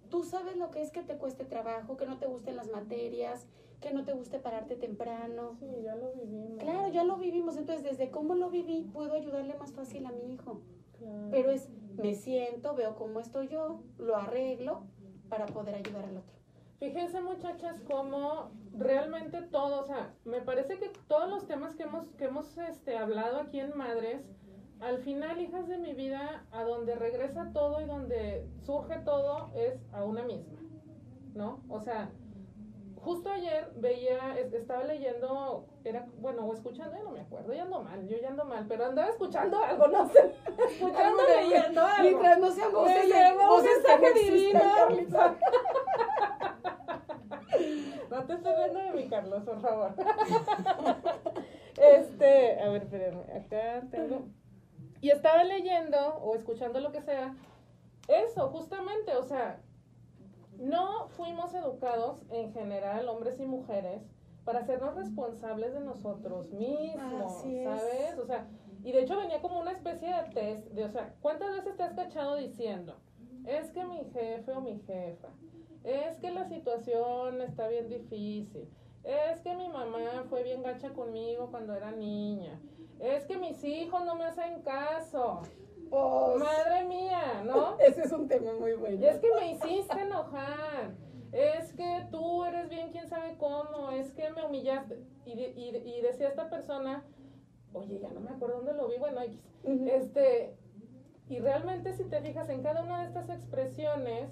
Tú 0.10 0.24
sabes 0.24 0.58
lo 0.58 0.72
que 0.72 0.82
es 0.82 0.92
que 0.92 1.04
te 1.04 1.18
cueste 1.18 1.46
trabajo, 1.46 1.98
que 1.98 2.06
no 2.06 2.18
te 2.18 2.26
gusten 2.26 2.56
las 2.56 2.70
materias, 2.70 3.46
que 3.80 3.94
no 3.94 4.04
te 4.04 4.14
guste 4.14 4.40
pararte 4.40 4.76
temprano. 4.76 5.56
Sí, 5.60 5.68
ya 5.84 5.96
lo 5.96 6.12
vivimos. 6.12 6.58
Claro, 6.58 6.90
ya 6.90 7.04
lo 7.04 7.18
vivimos, 7.18 7.58
entonces 7.58 7.84
desde 7.84 8.10
cómo 8.10 8.36
lo 8.36 8.50
viví 8.50 8.90
puedo 8.92 9.14
ayudarle 9.14 9.56
más 9.56 9.72
fácil 9.72 10.06
a 10.06 10.12
mi 10.12 10.34
hijo. 10.34 10.62
Claro. 10.98 11.28
Pero 11.32 11.52
es 11.52 11.70
me 11.98 12.16
siento, 12.16 12.76
veo 12.76 12.96
cómo 12.96 13.20
estoy 13.20 13.48
yo, 13.48 13.82
lo 13.98 14.16
arreglo 14.16 14.84
para 15.28 15.46
poder 15.46 15.76
ayudar 15.76 16.06
al 16.06 16.18
otro. 16.18 16.39
Fíjense 16.80 17.20
muchachas 17.22 17.76
cómo 17.86 18.52
realmente 18.78 19.42
todo, 19.42 19.82
o 19.82 19.86
sea, 19.86 20.14
me 20.24 20.42
parece 20.42 20.80
que 20.80 20.90
todos 21.08 21.30
los 21.30 21.46
temas 21.46 21.76
que 21.76 21.84
hemos, 21.84 22.08
que 22.18 22.26
hemos 22.26 22.58
este, 22.58 22.98
hablado 22.98 23.42
aquí 23.42 23.60
en 23.60 23.78
Madres, 23.78 24.26
al 24.80 25.00
final, 25.00 25.42
hijas 25.42 25.68
de 25.68 25.78
mi 25.78 25.94
vida, 25.94 26.46
a 26.52 26.64
donde 26.64 26.96
regresa 26.96 27.52
todo 27.54 27.82
y 27.82 27.86
donde 27.86 28.48
surge 28.66 28.98
todo 29.00 29.52
es 29.54 29.78
a 29.92 30.06
una 30.06 30.24
misma, 30.24 30.58
¿no? 31.36 31.62
O 31.68 31.82
sea, 31.82 32.12
justo 32.96 33.30
ayer 33.30 33.74
veía, 33.76 34.40
estaba 34.40 34.86
leyendo, 34.86 35.66
era, 35.84 36.08
bueno, 36.20 36.46
o 36.46 36.54
escuchando, 36.54 36.96
ya 36.96 37.04
no 37.04 37.12
me 37.12 37.20
acuerdo, 37.20 37.54
ya 37.54 37.64
ando 37.64 37.82
mal, 37.82 38.08
yo 38.08 38.18
ya 38.22 38.30
ando 38.30 38.46
mal, 38.46 38.66
pero 38.70 38.86
andaba 38.86 39.10
escuchando 39.10 39.62
algo, 39.62 39.88
no 39.88 40.08
sé, 40.08 40.34
escuchando, 40.70 41.24
leyendo 41.28 41.82
algo. 41.82 42.04
Mientras 42.04 42.40
no 42.40 42.52
sean 42.52 42.72
voces, 42.72 43.14
voces 43.38 43.84
que 44.00 44.14
divino. 44.14 44.62
No 48.20 48.26
te 48.26 48.34
estés 48.34 48.58
riendo 48.58 48.80
de 48.80 48.92
mi 48.92 49.08
Carlos, 49.08 49.44
por 49.44 49.62
favor. 49.62 49.94
Este, 51.78 52.60
a 52.60 52.68
ver, 52.68 52.82
espérenme, 52.82 53.24
acá 53.32 53.88
tengo. 53.90 54.28
Y 55.00 55.12
estaba 55.12 55.46
leyendo 55.46 55.98
o 56.16 56.36
escuchando 56.36 56.82
lo 56.82 56.92
que 56.92 57.02
sea, 57.02 57.34
eso, 58.10 58.50
justamente, 58.50 59.16
o 59.16 59.24
sea, 59.24 59.62
no 60.58 61.08
fuimos 61.08 61.54
educados 61.54 62.26
en 62.32 62.52
general, 62.52 63.08
hombres 63.08 63.40
y 63.40 63.46
mujeres, 63.46 64.02
para 64.44 64.60
hacernos 64.60 64.96
responsables 64.96 65.74
de 65.74 65.80
nosotros 65.80 66.52
mismos, 66.52 67.44
¿sabes? 67.64 68.18
O 68.18 68.26
sea, 68.26 68.46
y 68.84 68.92
de 68.92 69.04
hecho 69.04 69.16
venía 69.16 69.42
como 69.42 69.62
una 69.62 69.72
especie 69.72 70.14
de 70.14 70.24
test 70.34 70.68
de, 70.72 70.84
o 70.84 70.90
sea, 70.90 71.16
¿cuántas 71.22 71.52
veces 71.56 71.78
te 71.78 71.84
has 71.84 71.94
cachado 71.94 72.36
diciendo, 72.36 72.98
es 73.46 73.72
que 73.72 73.86
mi 73.86 74.04
jefe 74.12 74.52
o 74.52 74.60
mi 74.60 74.80
jefa, 74.80 75.30
es 75.84 76.18
que 76.18 76.32
la 76.32 76.48
situación 76.48 77.42
está 77.42 77.68
bien 77.68 77.90
difícil, 77.90 78.68
es 79.04 79.40
que 79.42 79.56
mi 79.56 79.70
mamá 79.70 80.26
fue 80.30 80.44
bien 80.44 80.62
gacha 80.64 80.90
conmigo 80.90 81.48
cuando 81.50 81.74
era 81.74 81.92
niña, 81.92 82.60
es 83.00 83.26
que 83.26 83.38
mis 83.38 83.64
hijos 83.64 84.04
no 84.06 84.16
me 84.16 84.26
hacen 84.26 84.62
caso, 84.62 85.42
pues, 85.90 86.38
Madre 86.38 86.84
mía, 86.86 87.44
¿no? 87.46 87.78
Ese 87.80 88.04
es 88.04 88.12
un 88.12 88.28
tema 88.28 88.54
muy 88.54 88.74
bueno. 88.74 89.04
Es 89.08 89.18
que 89.20 89.28
me 89.34 89.54
hiciste 89.54 90.00
enojar. 90.00 90.92
Es 91.32 91.74
que 91.74 92.08
tú 92.12 92.44
eres 92.44 92.70
bien 92.70 92.92
quién 92.92 93.08
sabe 93.08 93.36
cómo. 93.38 93.90
Es 93.92 94.12
que 94.14 94.30
me 94.32 94.46
humillaste. 94.46 95.00
Y, 95.26 95.32
y, 95.32 95.76
y 95.76 96.02
decía 96.02 96.28
esta 96.28 96.50
persona, 96.50 97.04
oye, 97.74 98.00
ya 98.00 98.10
no 98.10 98.20
me 98.20 98.32
acuerdo 98.32 98.58
dónde 98.58 98.74
lo 98.74 98.88
vi, 98.88 98.98
bueno, 98.98 99.22
este, 99.64 100.56
y 101.28 101.40
realmente 101.40 101.94
si 101.94 102.04
te 102.06 102.22
fijas 102.22 102.50
en 102.50 102.64
cada 102.64 102.84
una 102.84 103.02
de 103.02 103.08
estas 103.08 103.30
expresiones, 103.30 104.30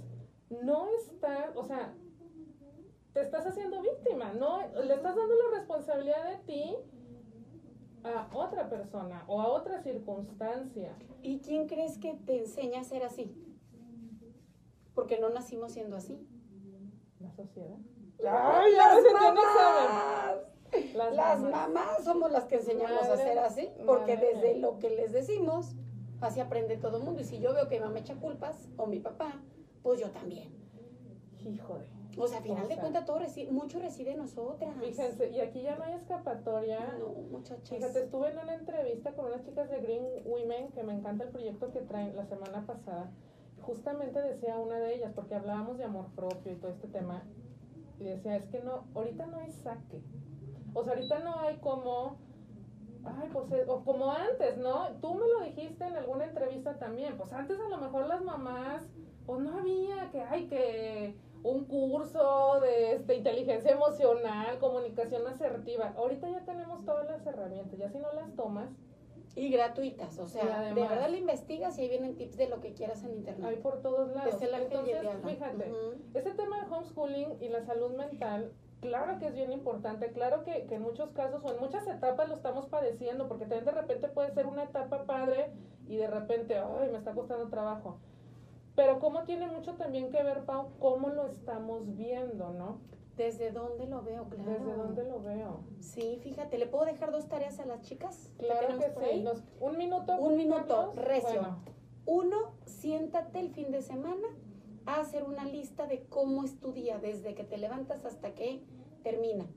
no 0.50 0.88
está, 0.90 1.52
o 1.56 1.64
sea, 1.64 1.94
te 3.14 3.22
estás 3.22 3.46
haciendo 3.46 3.82
víctima, 3.82 4.34
no, 4.34 4.60
le 4.84 4.94
estás 4.94 5.16
dando 5.16 5.34
la 5.34 5.58
responsabilidad 5.58 6.30
de 6.30 6.38
ti 6.46 6.76
a 8.04 8.30
otra 8.34 8.70
persona 8.70 9.24
o 9.28 9.42
a 9.42 9.48
otra 9.48 9.82
circunstancia. 9.82 10.96
¿Y 11.22 11.40
quién 11.40 11.68
crees 11.68 11.98
que 11.98 12.14
te 12.14 12.38
enseña 12.38 12.82
a 12.82 12.84
ser 12.84 13.04
así? 13.04 13.36
Porque 14.94 15.20
no 15.20 15.30
nacimos 15.30 15.74
siendo 15.74 15.98
así. 15.98 16.28
La 17.20 17.32
sociedad. 17.32 17.78
¡Ay, 18.26 18.74
las 18.74 19.04
mamás! 19.14 20.38
Las, 20.94 21.16
las 21.16 21.42
mamás. 21.42 22.04
somos 22.04 22.32
las 22.32 22.46
que 22.46 22.56
enseñamos 22.56 23.04
a 23.04 23.16
ser 23.16 23.40
así, 23.40 23.70
porque 23.86 24.18
desde 24.18 24.58
lo 24.58 24.80
que 24.80 24.90
les 24.90 25.12
decimos, 25.12 25.76
así 26.22 26.40
aprende 26.40 26.78
todo 26.78 26.98
el 26.98 27.04
mundo. 27.04 27.22
Y 27.22 27.26
si 27.26 27.40
yo 27.40 27.54
veo 27.54 27.68
que 27.68 27.80
mi 27.80 27.86
mamá 27.86 28.00
echa 28.00 28.16
culpas, 28.16 28.68
o 28.78 28.86
mi 28.86 29.00
papá, 29.00 29.42
pues 29.88 30.02
yo 30.02 30.10
también. 30.10 30.50
Hijo 31.46 31.78
de... 31.80 31.88
O 32.18 32.28
sea, 32.28 32.40
a 32.40 32.42
final 32.42 32.68
de 32.68 32.76
cuentas, 32.76 33.06
todo 33.06 33.20
reside, 33.20 33.50
mucho 33.54 33.80
reside 33.80 34.12
en 34.12 34.18
nosotras. 34.18 34.76
Fíjense, 34.82 35.30
y 35.30 35.40
aquí 35.40 35.62
ya 35.62 35.78
no 35.78 35.86
hay 35.86 35.94
escapatoria. 35.94 36.98
No, 37.00 37.08
muchachas. 37.32 37.70
Fíjate, 37.70 38.04
estuve 38.04 38.32
en 38.32 38.38
una 38.38 38.56
entrevista 38.56 39.14
con 39.14 39.28
unas 39.28 39.46
chicas 39.46 39.70
de 39.70 39.80
Green 39.80 40.04
Women, 40.26 40.74
que 40.74 40.84
me 40.84 40.94
encanta 40.94 41.24
el 41.24 41.30
proyecto 41.30 41.72
que 41.72 41.80
traen 41.80 42.18
la 42.18 42.26
semana 42.26 42.66
pasada. 42.66 43.14
Justamente 43.62 44.22
decía 44.22 44.58
una 44.58 44.78
de 44.78 44.94
ellas, 44.94 45.14
porque 45.16 45.36
hablábamos 45.36 45.78
de 45.78 45.86
amor 45.86 46.08
propio 46.18 46.52
y 46.52 46.56
todo 46.56 46.72
este 46.72 46.90
tema, 46.90 47.24
y 47.98 48.04
decía, 48.04 48.36
es 48.36 48.46
que 48.48 48.60
no, 48.60 48.84
ahorita 48.94 49.26
no 49.28 49.38
hay 49.38 49.54
saque. 49.54 50.04
O 50.74 50.84
sea, 50.84 50.96
ahorita 50.96 51.20
no 51.20 51.40
hay 51.40 51.60
como, 51.60 52.18
ay, 53.06 53.30
pues, 53.32 53.50
eh, 53.54 53.64
o 53.70 53.86
como 53.86 54.12
antes, 54.12 54.58
¿no? 54.58 54.90
Tú 55.00 55.14
me 55.14 55.28
lo 55.30 55.46
dijiste 55.46 55.86
en 55.86 55.96
alguna 55.96 56.26
entrevista 56.26 56.78
también, 56.78 57.16
pues 57.16 57.32
antes 57.32 57.58
a 57.58 57.70
lo 57.70 57.78
mejor 57.78 58.06
las 58.08 58.22
mamás, 58.22 58.86
pues 59.28 59.42
no 59.42 59.60
había 59.60 60.10
que, 60.10 60.22
ay, 60.22 60.48
que 60.48 61.14
un 61.44 61.66
curso 61.66 62.60
de 62.62 62.94
este, 62.94 63.16
inteligencia 63.16 63.72
emocional, 63.72 64.58
comunicación 64.58 65.28
asertiva. 65.28 65.94
Ahorita 65.98 66.30
ya 66.30 66.46
tenemos 66.46 66.84
todas 66.86 67.06
las 67.08 67.28
herramientas, 67.28 67.78
ya 67.78 67.90
si 67.90 68.00
no 68.00 68.12
las 68.14 68.34
tomas. 68.36 68.70
Y 69.36 69.50
gratuitas, 69.50 70.18
o 70.18 70.28
sea, 70.28 70.74
de 70.74 70.82
verdad 70.82 71.12
lo 71.12 71.16
investigas 71.16 71.78
y 71.78 71.82
ahí 71.82 71.90
vienen 71.90 72.16
tips 72.16 72.38
de 72.38 72.50
lo 72.50 72.60
que 72.60 72.74
quieras 72.74 73.04
en 73.04 73.14
internet. 73.14 73.46
Hay 73.46 73.58
por 73.58 73.84
todos 73.84 74.10
lados. 74.16 74.42
Entonces, 74.42 75.08
fíjate, 75.24 75.72
ese 76.16 76.32
tema 76.32 76.60
de 76.60 76.74
homeschooling 76.74 77.38
y 77.40 77.50
la 77.50 77.62
salud 77.62 77.92
mental, 77.92 78.52
claro 78.80 79.20
que 79.20 79.28
es 79.28 79.36
bien 79.36 79.52
importante, 79.52 80.12
claro 80.12 80.44
que, 80.44 80.66
que 80.66 80.76
en 80.76 80.82
muchos 80.82 81.12
casos 81.12 81.44
o 81.44 81.54
en 81.54 81.60
muchas 81.60 81.86
etapas 81.86 82.30
lo 82.30 82.34
estamos 82.34 82.66
padeciendo, 82.66 83.28
porque 83.28 83.46
también 83.46 83.66
de 83.66 83.80
repente 83.80 84.08
puede 84.08 84.32
ser 84.32 84.48
una 84.48 84.64
etapa 84.64 85.04
padre 85.04 85.52
y 85.88 85.98
de 85.98 86.08
repente, 86.08 86.58
ay, 86.58 86.90
me 86.90 86.98
está 86.98 87.14
costando 87.14 87.48
trabajo 87.48 88.00
pero 88.78 89.00
cómo 89.00 89.24
tiene 89.24 89.48
mucho 89.48 89.74
también 89.74 90.12
que 90.12 90.22
ver, 90.22 90.46
Pau, 90.46 90.68
cómo 90.78 91.10
lo 91.10 91.26
estamos 91.26 91.96
viendo, 91.96 92.52
¿no? 92.52 92.80
¿Desde 93.16 93.52
dónde 93.52 93.88
lo 93.88 94.04
veo? 94.04 94.30
Claro. 94.30 94.52
¿Desde 94.52 94.72
dónde 94.72 95.04
lo 95.04 95.20
veo? 95.20 95.62
Sí, 95.80 96.20
fíjate, 96.22 96.60
¿le 96.60 96.68
puedo 96.68 96.86
dejar 96.86 97.12
dos 97.12 97.28
tareas 97.28 97.58
a 97.60 97.66
las 97.66 97.82
chicas? 97.82 98.30
Claro 98.38 98.78
que, 98.78 98.86
sí. 98.86 99.26
un 99.60 99.78
minuto. 99.80 100.16
Un 100.20 100.38
minuto, 100.38 100.94
recio. 100.96 101.58
Uno, 102.06 102.54
siéntate 102.66 103.40
el 103.40 103.50
fin 103.50 103.72
de 103.72 103.82
semana 103.82 104.28
a 104.86 105.00
hacer 105.00 105.24
una 105.24 105.44
lista 105.44 105.88
de 105.88 106.04
cómo 106.04 106.44
es 106.44 106.60
tu 106.60 106.72
día, 106.72 107.00
desde 107.00 107.34
que 107.34 107.44
te 107.44 107.58
levantas 107.58 108.06
hasta 108.06 108.36
que 108.36 108.64
termina. 109.02 109.48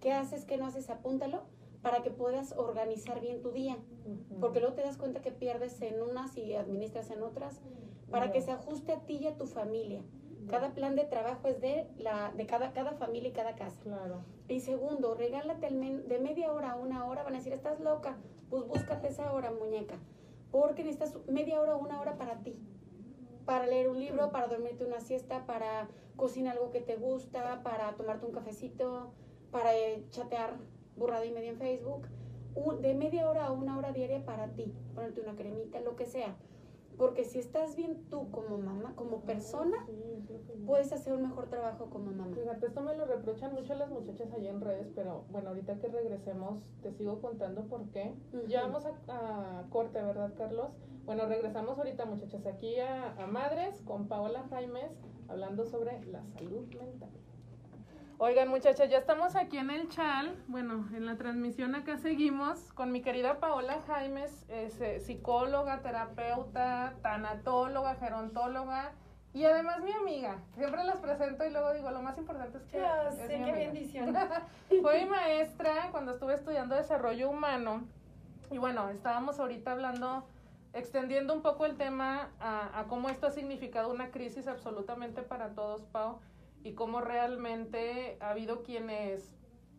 ¿Qué 0.00 0.12
haces, 0.12 0.44
qué 0.44 0.56
no 0.56 0.66
haces? 0.66 0.88
Apúntalo 0.88 1.42
para 1.82 2.04
que 2.04 2.12
puedas 2.12 2.56
organizar 2.56 3.20
bien 3.20 3.42
tu 3.42 3.50
día. 3.50 3.76
Porque 4.38 4.60
luego 4.60 4.76
te 4.76 4.82
das 4.82 4.98
cuenta 4.98 5.20
que 5.20 5.32
pierdes 5.32 5.82
en 5.82 6.00
unas 6.00 6.36
y 6.36 6.54
administras 6.54 7.10
en 7.10 7.24
otras 7.24 7.60
para 8.10 8.32
que 8.32 8.40
se 8.40 8.52
ajuste 8.52 8.92
a 8.92 9.00
ti 9.00 9.18
y 9.20 9.26
a 9.26 9.36
tu 9.36 9.46
familia. 9.46 10.02
Cada 10.48 10.70
plan 10.70 10.96
de 10.96 11.04
trabajo 11.04 11.48
es 11.48 11.60
de, 11.60 11.86
la, 11.98 12.32
de 12.34 12.46
cada, 12.46 12.72
cada 12.72 12.92
familia 12.92 13.28
y 13.28 13.32
cada 13.32 13.54
casa. 13.54 13.78
Claro. 13.82 14.22
Y 14.48 14.60
segundo, 14.60 15.14
regálate 15.14 15.68
de 15.68 16.18
media 16.20 16.52
hora 16.52 16.72
a 16.72 16.76
una 16.76 17.04
hora. 17.04 17.22
Van 17.22 17.34
a 17.34 17.38
decir, 17.38 17.52
estás 17.52 17.80
loca. 17.80 18.16
Pues 18.48 18.66
búscate 18.66 19.08
esa 19.08 19.30
hora, 19.32 19.50
muñeca. 19.50 19.96
Porque 20.50 20.84
necesitas 20.84 21.18
media 21.26 21.60
hora 21.60 21.76
o 21.76 21.78
una 21.78 22.00
hora 22.00 22.16
para 22.16 22.38
ti. 22.38 22.56
Para 23.44 23.66
leer 23.66 23.90
un 23.90 23.98
libro, 23.98 24.30
para 24.30 24.46
dormirte 24.46 24.86
una 24.86 25.00
siesta, 25.00 25.44
para 25.44 25.88
cocinar 26.16 26.56
algo 26.56 26.70
que 26.70 26.80
te 26.80 26.96
gusta, 26.96 27.62
para 27.62 27.94
tomarte 27.96 28.24
un 28.24 28.32
cafecito, 28.32 29.12
para 29.50 29.76
eh, 29.76 30.06
chatear 30.10 30.54
burrada 30.96 31.26
y 31.26 31.30
media 31.30 31.50
en 31.50 31.58
Facebook. 31.58 32.08
de 32.80 32.94
media 32.94 33.28
hora 33.28 33.46
a 33.46 33.52
una 33.52 33.76
hora 33.76 33.92
diaria 33.92 34.24
para 34.24 34.48
ti. 34.48 34.72
Ponerte 34.94 35.20
una 35.20 35.36
cremita, 35.36 35.80
lo 35.80 35.94
que 35.94 36.06
sea 36.06 36.34
porque 36.98 37.24
si 37.24 37.38
estás 37.38 37.76
bien 37.76 38.04
tú 38.10 38.30
como 38.30 38.58
mamá, 38.58 38.92
como 38.96 39.20
persona, 39.20 39.86
puedes 40.66 40.92
hacer 40.92 41.12
un 41.12 41.22
mejor 41.22 41.46
trabajo 41.48 41.88
como 41.90 42.10
mamá. 42.10 42.34
Fíjate, 42.34 42.66
esto 42.66 42.82
me 42.82 42.96
lo 42.96 43.06
reprochan 43.06 43.54
mucho 43.54 43.74
las 43.74 43.88
muchachas 43.90 44.32
allá 44.32 44.50
en 44.50 44.60
redes, 44.60 44.90
pero 44.94 45.24
bueno, 45.30 45.50
ahorita 45.50 45.78
que 45.78 45.88
regresemos 45.88 46.60
te 46.82 46.92
sigo 46.92 47.20
contando 47.20 47.62
por 47.66 47.88
qué. 47.90 48.14
Ya 48.48 48.62
vamos 48.62 48.84
a, 48.84 49.64
corte, 49.70 50.02
¿verdad, 50.02 50.32
Carlos? 50.36 50.70
Bueno, 51.06 51.26
regresamos 51.26 51.78
ahorita, 51.78 52.04
muchachas, 52.04 52.44
aquí 52.46 52.78
a, 52.80 53.14
a 53.14 53.26
Madres 53.26 53.80
con 53.82 54.08
Paola 54.08 54.44
Jaimes 54.50 54.90
hablando 55.28 55.64
sobre 55.64 56.04
la 56.06 56.24
salud 56.26 56.66
mental. 56.74 57.10
Oigan, 58.20 58.48
muchachas, 58.48 58.90
ya 58.90 58.98
estamos 58.98 59.36
aquí 59.36 59.58
en 59.58 59.70
el 59.70 59.88
chal. 59.90 60.36
Bueno, 60.48 60.88
en 60.92 61.06
la 61.06 61.14
transmisión 61.14 61.76
acá 61.76 61.98
seguimos 61.98 62.58
con 62.72 62.90
mi 62.90 63.00
querida 63.00 63.38
Paola 63.38 63.80
Jaimes, 63.86 64.44
eh, 64.48 64.98
psicóloga, 64.98 65.82
terapeuta, 65.82 66.96
tanatóloga, 67.00 67.94
gerontóloga 67.94 68.90
y 69.32 69.44
además 69.44 69.84
mi 69.84 69.92
amiga. 69.92 70.38
Siempre 70.56 70.82
las 70.82 70.98
presento 70.98 71.46
y 71.46 71.50
luego 71.50 71.72
digo, 71.72 71.92
lo 71.92 72.02
más 72.02 72.18
importante 72.18 72.58
es 72.58 72.64
que. 72.64 72.78
es 72.78 73.28
qué 73.28 73.52
bendición. 73.52 74.12
Fue 74.82 75.04
mi 75.04 75.08
maestra 75.08 75.86
cuando 75.92 76.10
estuve 76.10 76.34
estudiando 76.34 76.74
desarrollo 76.74 77.30
humano. 77.30 77.86
Y 78.50 78.58
bueno, 78.58 78.88
estábamos 78.88 79.38
ahorita 79.38 79.70
hablando, 79.70 80.26
extendiendo 80.72 81.34
un 81.34 81.42
poco 81.42 81.66
el 81.66 81.76
tema 81.76 82.30
a, 82.40 82.80
a 82.80 82.88
cómo 82.88 83.10
esto 83.10 83.28
ha 83.28 83.30
significado 83.30 83.92
una 83.92 84.10
crisis 84.10 84.48
absolutamente 84.48 85.22
para 85.22 85.50
todos, 85.50 85.82
Pau 85.82 86.18
y 86.62 86.72
cómo 86.72 87.00
realmente 87.00 88.16
ha 88.20 88.30
habido 88.30 88.62
quienes 88.62 89.34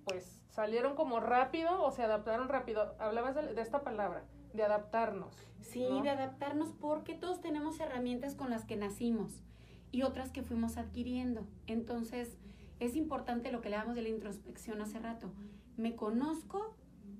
pues 0.05 0.41
salieron 0.49 0.95
como 0.95 1.19
rápido 1.19 1.83
o 1.83 1.91
se 1.91 2.03
adaptaron 2.03 2.49
rápido. 2.49 2.95
Hablabas 2.99 3.35
de, 3.35 3.61
esta 3.61 3.83
palabra, 3.83 4.25
de 4.53 4.63
adaptarnos. 4.63 5.35
Sí, 5.61 5.85
de 6.01 6.09
adaptarnos 6.09 6.71
porque 6.71 7.13
todos 7.13 7.41
tenemos 7.41 7.79
herramientas 7.79 8.35
con 8.35 8.49
las 8.49 8.65
que 8.65 8.75
nacimos 8.75 9.43
y 9.91 10.03
otras 10.03 10.31
que 10.31 10.41
fuimos 10.43 10.77
adquiriendo. 10.77 11.45
Entonces, 11.67 12.37
es 12.79 12.95
importante 12.95 13.51
lo 13.51 13.61
que 13.61 13.69
le 13.69 13.75
damos 13.75 13.95
de 13.95 14.01
la 14.01 14.09
introspección 14.09 14.81
hace 14.81 14.99
rato. 14.99 15.31
Me 15.77 15.95
conozco, 15.95 16.75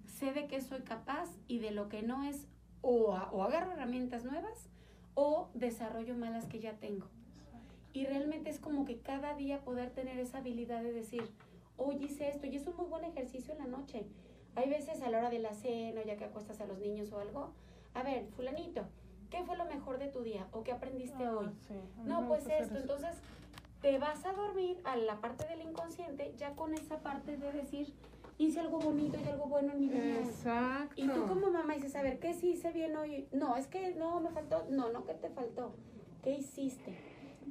sé 0.06 0.34
de 0.34 0.48
qué 0.48 0.62
soy 0.62 0.82
capaz 0.82 1.30
y 1.48 1.60
de 1.60 1.72
lo 1.72 1.90
que 1.90 2.02
no 2.02 2.24
es 2.24 2.48
o, 2.82 3.14
o 3.32 3.44
agarro 3.44 3.74
herramientas 3.74 4.24
nuevas 4.24 4.70
o 5.14 5.50
desarrollo 5.54 6.16
malas 6.16 6.48
que 6.48 6.60
ya 6.60 6.74
tengo. 6.80 7.08
Y 7.94 8.06
realmente 8.06 8.50
es 8.50 8.60
como 8.60 8.86
que 8.86 9.00
cada 9.00 9.34
día 9.36 9.62
poder 9.62 9.90
tener 9.92 10.20
esa 10.20 10.40
habilidad 10.40 10.82
de 10.84 10.94
decir, 10.94 11.24
oye, 11.78 12.06
hice 12.06 12.30
esto, 12.30 12.46
y 12.48 12.56
es 12.56 12.68
un 12.68 12.76
muy 12.76 12.86
buen 12.86 13.04
ejercicio 13.04 13.54
en 13.54 13.60
la 13.60 13.66
noche. 13.66 14.06
Hay 14.56 14.70
veces 14.70 15.02
a 15.02 15.10
la 15.10 15.20
hora 15.20 15.30
de 15.30 15.40
la 15.40 15.54
cena, 15.54 16.04
ya 16.04 16.18
que 16.18 16.26
acuestas 16.26 16.60
a 16.62 16.66
los 16.66 16.80
niños 16.80 17.12
o 17.12 17.20
algo, 17.20 17.52
a 17.94 18.04
ver, 18.04 18.28
fulanito, 18.36 18.84
¿qué 19.30 19.44
fue 19.44 19.58
lo 19.58 19.66
mejor 19.66 19.98
de 19.98 20.08
tu 20.08 20.22
día? 20.22 20.48
¿O 20.52 20.64
qué 20.64 20.72
aprendiste 20.72 21.24
Ah, 21.24 21.38
hoy? 21.38 21.50
sí, 21.68 21.76
No, 22.06 22.28
pues 22.28 22.46
esto. 22.48 22.78
Entonces, 22.78 23.16
te 23.82 23.98
vas 23.98 24.26
a 24.26 24.34
dormir 24.34 24.80
a 24.84 24.96
la 24.98 25.22
parte 25.22 25.48
del 25.48 25.62
inconsciente 25.62 26.34
ya 26.38 26.56
con 26.56 26.74
esa 26.74 27.00
parte 27.00 27.38
de 27.38 27.52
decir, 27.54 27.94
hice 28.38 28.60
algo 28.60 28.80
bonito 28.80 29.18
y 29.24 29.28
algo 29.30 29.46
bueno 29.46 29.72
en 29.74 29.80
mi 29.80 29.88
vida. 29.90 30.20
Exacto. 30.20 30.94
Y 30.98 31.08
tú 31.08 31.26
como 31.28 31.50
mamá 31.50 31.74
dices, 31.76 31.96
a 31.96 32.02
ver, 32.02 32.20
¿qué 32.20 32.34
sí 32.34 32.52
hice 32.52 32.72
bien 32.72 32.96
hoy? 32.98 33.28
No, 33.32 33.56
es 33.56 33.68
que 33.68 33.96
no, 33.96 34.20
me 34.20 34.30
faltó. 34.32 34.66
No, 34.70 34.92
no, 34.92 35.06
¿qué 35.06 35.14
te 35.14 35.30
faltó? 35.30 35.74
¿Qué 36.24 36.32
hiciste? 36.32 36.98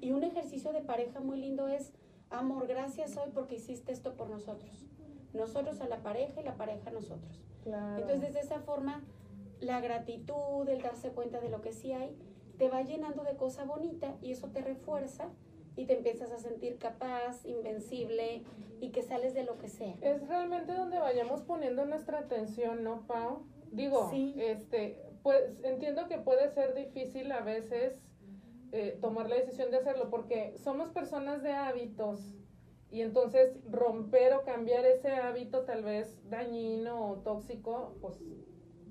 Y 0.01 0.13
un 0.13 0.25
ejercicio 0.25 0.73
de 0.73 0.81
pareja 0.81 1.21
muy 1.21 1.39
lindo 1.39 1.69
es, 1.69 1.93
amor, 2.31 2.67
gracias 2.67 3.17
hoy 3.17 3.31
porque 3.35 3.57
hiciste 3.57 3.93
esto 3.93 4.15
por 4.15 4.29
nosotros. 4.31 4.87
Nosotros 5.35 5.81
a 5.81 5.89
la 5.89 5.99
pareja 5.99 6.41
y 6.41 6.45
la 6.45 6.57
pareja 6.57 6.91
a 6.91 6.93
nosotros. 6.93 7.41
Claro. 7.63 8.01
Entonces, 8.01 8.33
de 8.33 8.41
esa 8.41 8.61
forma, 8.61 9.03
la 9.61 9.81
gratitud, 9.81 10.69
el 10.69 10.83
darse 10.83 11.11
cuenta 11.11 11.41
de 11.41 11.49
lo 11.49 11.61
que 11.61 11.73
sí 11.73 11.93
hay, 11.93 12.17
te 12.59 12.69
va 12.69 12.83
llenando 12.83 13.23
de 13.25 13.37
cosa 13.37 13.65
bonita 13.65 14.17
y 14.23 14.33
eso 14.33 14.49
te 14.49 14.61
refuerza 14.63 15.29
y 15.77 15.87
te 15.87 15.97
empiezas 15.97 16.33
a 16.33 16.39
sentir 16.39 16.79
capaz, 16.79 17.45
invencible 17.45 18.43
y 18.81 18.91
que 18.91 19.03
sales 19.03 19.35
de 19.35 19.45
lo 19.45 19.59
que 19.59 19.69
sea. 19.69 19.95
Es 20.01 20.27
realmente 20.27 20.73
donde 20.73 20.99
vayamos 20.99 21.43
poniendo 21.43 21.85
nuestra 21.85 22.19
atención, 22.19 22.83
¿no, 22.83 23.07
Pau? 23.07 23.43
Digo, 23.71 24.09
Sí. 24.11 24.35
este, 24.39 25.01
pues 25.23 25.43
entiendo 25.63 26.09
que 26.09 26.19
puede 26.19 26.49
ser 26.51 26.75
difícil 26.75 27.31
a 27.31 27.41
veces 27.41 28.01
eh, 28.73 28.99
tomar 29.01 29.29
la 29.29 29.37
decisión 29.37 29.71
de 29.71 29.79
hacerlo 29.79 30.11
porque 30.11 30.55
somos 30.59 30.91
personas 30.91 31.43
de 31.43 31.53
hábitos 31.53 32.35
y 32.91 33.03
entonces 33.03 33.59
romper 33.71 34.35
o 34.35 34.45
cambiar 34.45 34.85
ese 34.87 35.11
hábito 35.11 35.65
tal 35.65 35.85
vez 35.85 36.19
dañino 36.29 37.11
o 37.11 37.17
tóxico, 37.19 37.97
pues 38.01 38.15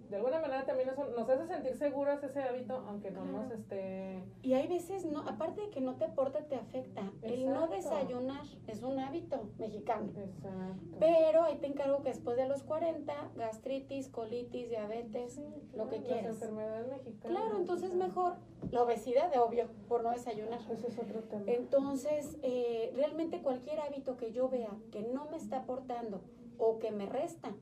de 0.09 0.15
alguna 0.15 0.39
manera 0.39 0.65
también 0.65 0.87
nos, 0.87 0.97
nos 1.15 1.29
hace 1.29 1.47
sentir 1.47 1.75
seguros 1.75 2.23
ese 2.23 2.41
hábito, 2.41 2.75
aunque 2.87 3.11
no 3.11 3.25
nos 3.25 3.51
esté... 3.51 4.23
Y 4.41 4.53
hay 4.53 4.67
veces, 4.67 5.05
no, 5.05 5.19
aparte 5.21 5.61
de 5.61 5.69
que 5.69 5.81
no 5.81 5.95
te 5.95 6.05
aporta, 6.05 6.39
te 6.47 6.55
afecta. 6.55 7.11
El 7.21 7.49
no 7.49 7.67
desayunar 7.67 8.43
es 8.67 8.83
un 8.83 8.99
hábito 8.99 9.49
mexicano. 9.57 10.09
Exacto. 10.15 10.97
Pero 10.99 11.43
ahí 11.43 11.57
te 11.57 11.67
encargo 11.67 12.01
que 12.03 12.09
después 12.09 12.37
de 12.37 12.47
los 12.47 12.63
40, 12.63 13.13
gastritis, 13.35 14.07
colitis, 14.09 14.69
diabetes, 14.69 15.33
Sí, 15.33 15.43
lo 15.75 15.89
que 15.89 15.97
las 15.99 16.05
quieras. 16.07 16.25
enfermedades 16.35 16.87
mexicanas. 16.89 17.37
Claro, 17.37 17.57
entonces 17.57 17.93
mejor 17.93 18.35
la 18.71 18.83
obesidad, 18.83 19.31
de 19.31 19.39
obvio, 19.39 19.67
por 19.87 20.03
no 20.03 20.11
desayunar. 20.11 20.59
Ese 20.71 20.87
es 20.87 20.97
otro 20.97 21.21
tema. 21.23 21.43
Entonces, 21.47 22.37
eh, 22.43 22.91
realmente 22.95 23.41
cualquier 23.41 23.79
hábito 23.81 24.17
que 24.17 24.31
yo 24.31 24.47
vea 24.49 24.71
que 24.91 25.01
no 25.01 25.25
me 25.29 25.37
está 25.37 25.57
aportando 25.57 26.21
o 26.57 26.79
que 26.79 26.91
me 26.91 27.05
resta, 27.05 27.53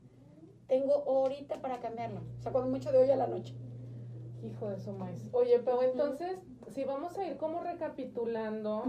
tengo 0.67 0.93
ahorita 0.93 1.62
para 1.62 1.80
cambiarlo. 1.80 2.21
O 2.39 2.41
sea, 2.41 2.51
cuando 2.51 2.69
mucho 2.69 2.91
de 2.91 2.99
hoy 2.99 3.10
a 3.10 3.15
la 3.15 3.28
noche. 3.28 3.56
Hijo 4.43 4.69
de 4.69 4.80
su 4.80 4.91
maíz. 4.91 5.28
Oye, 5.32 5.60
pero 5.60 5.82
entonces, 5.82 6.38
si 6.69 6.84
vamos 6.84 7.17
a 7.17 7.25
ir 7.25 7.38
como 7.38 7.62
recapitulando, 7.62 8.84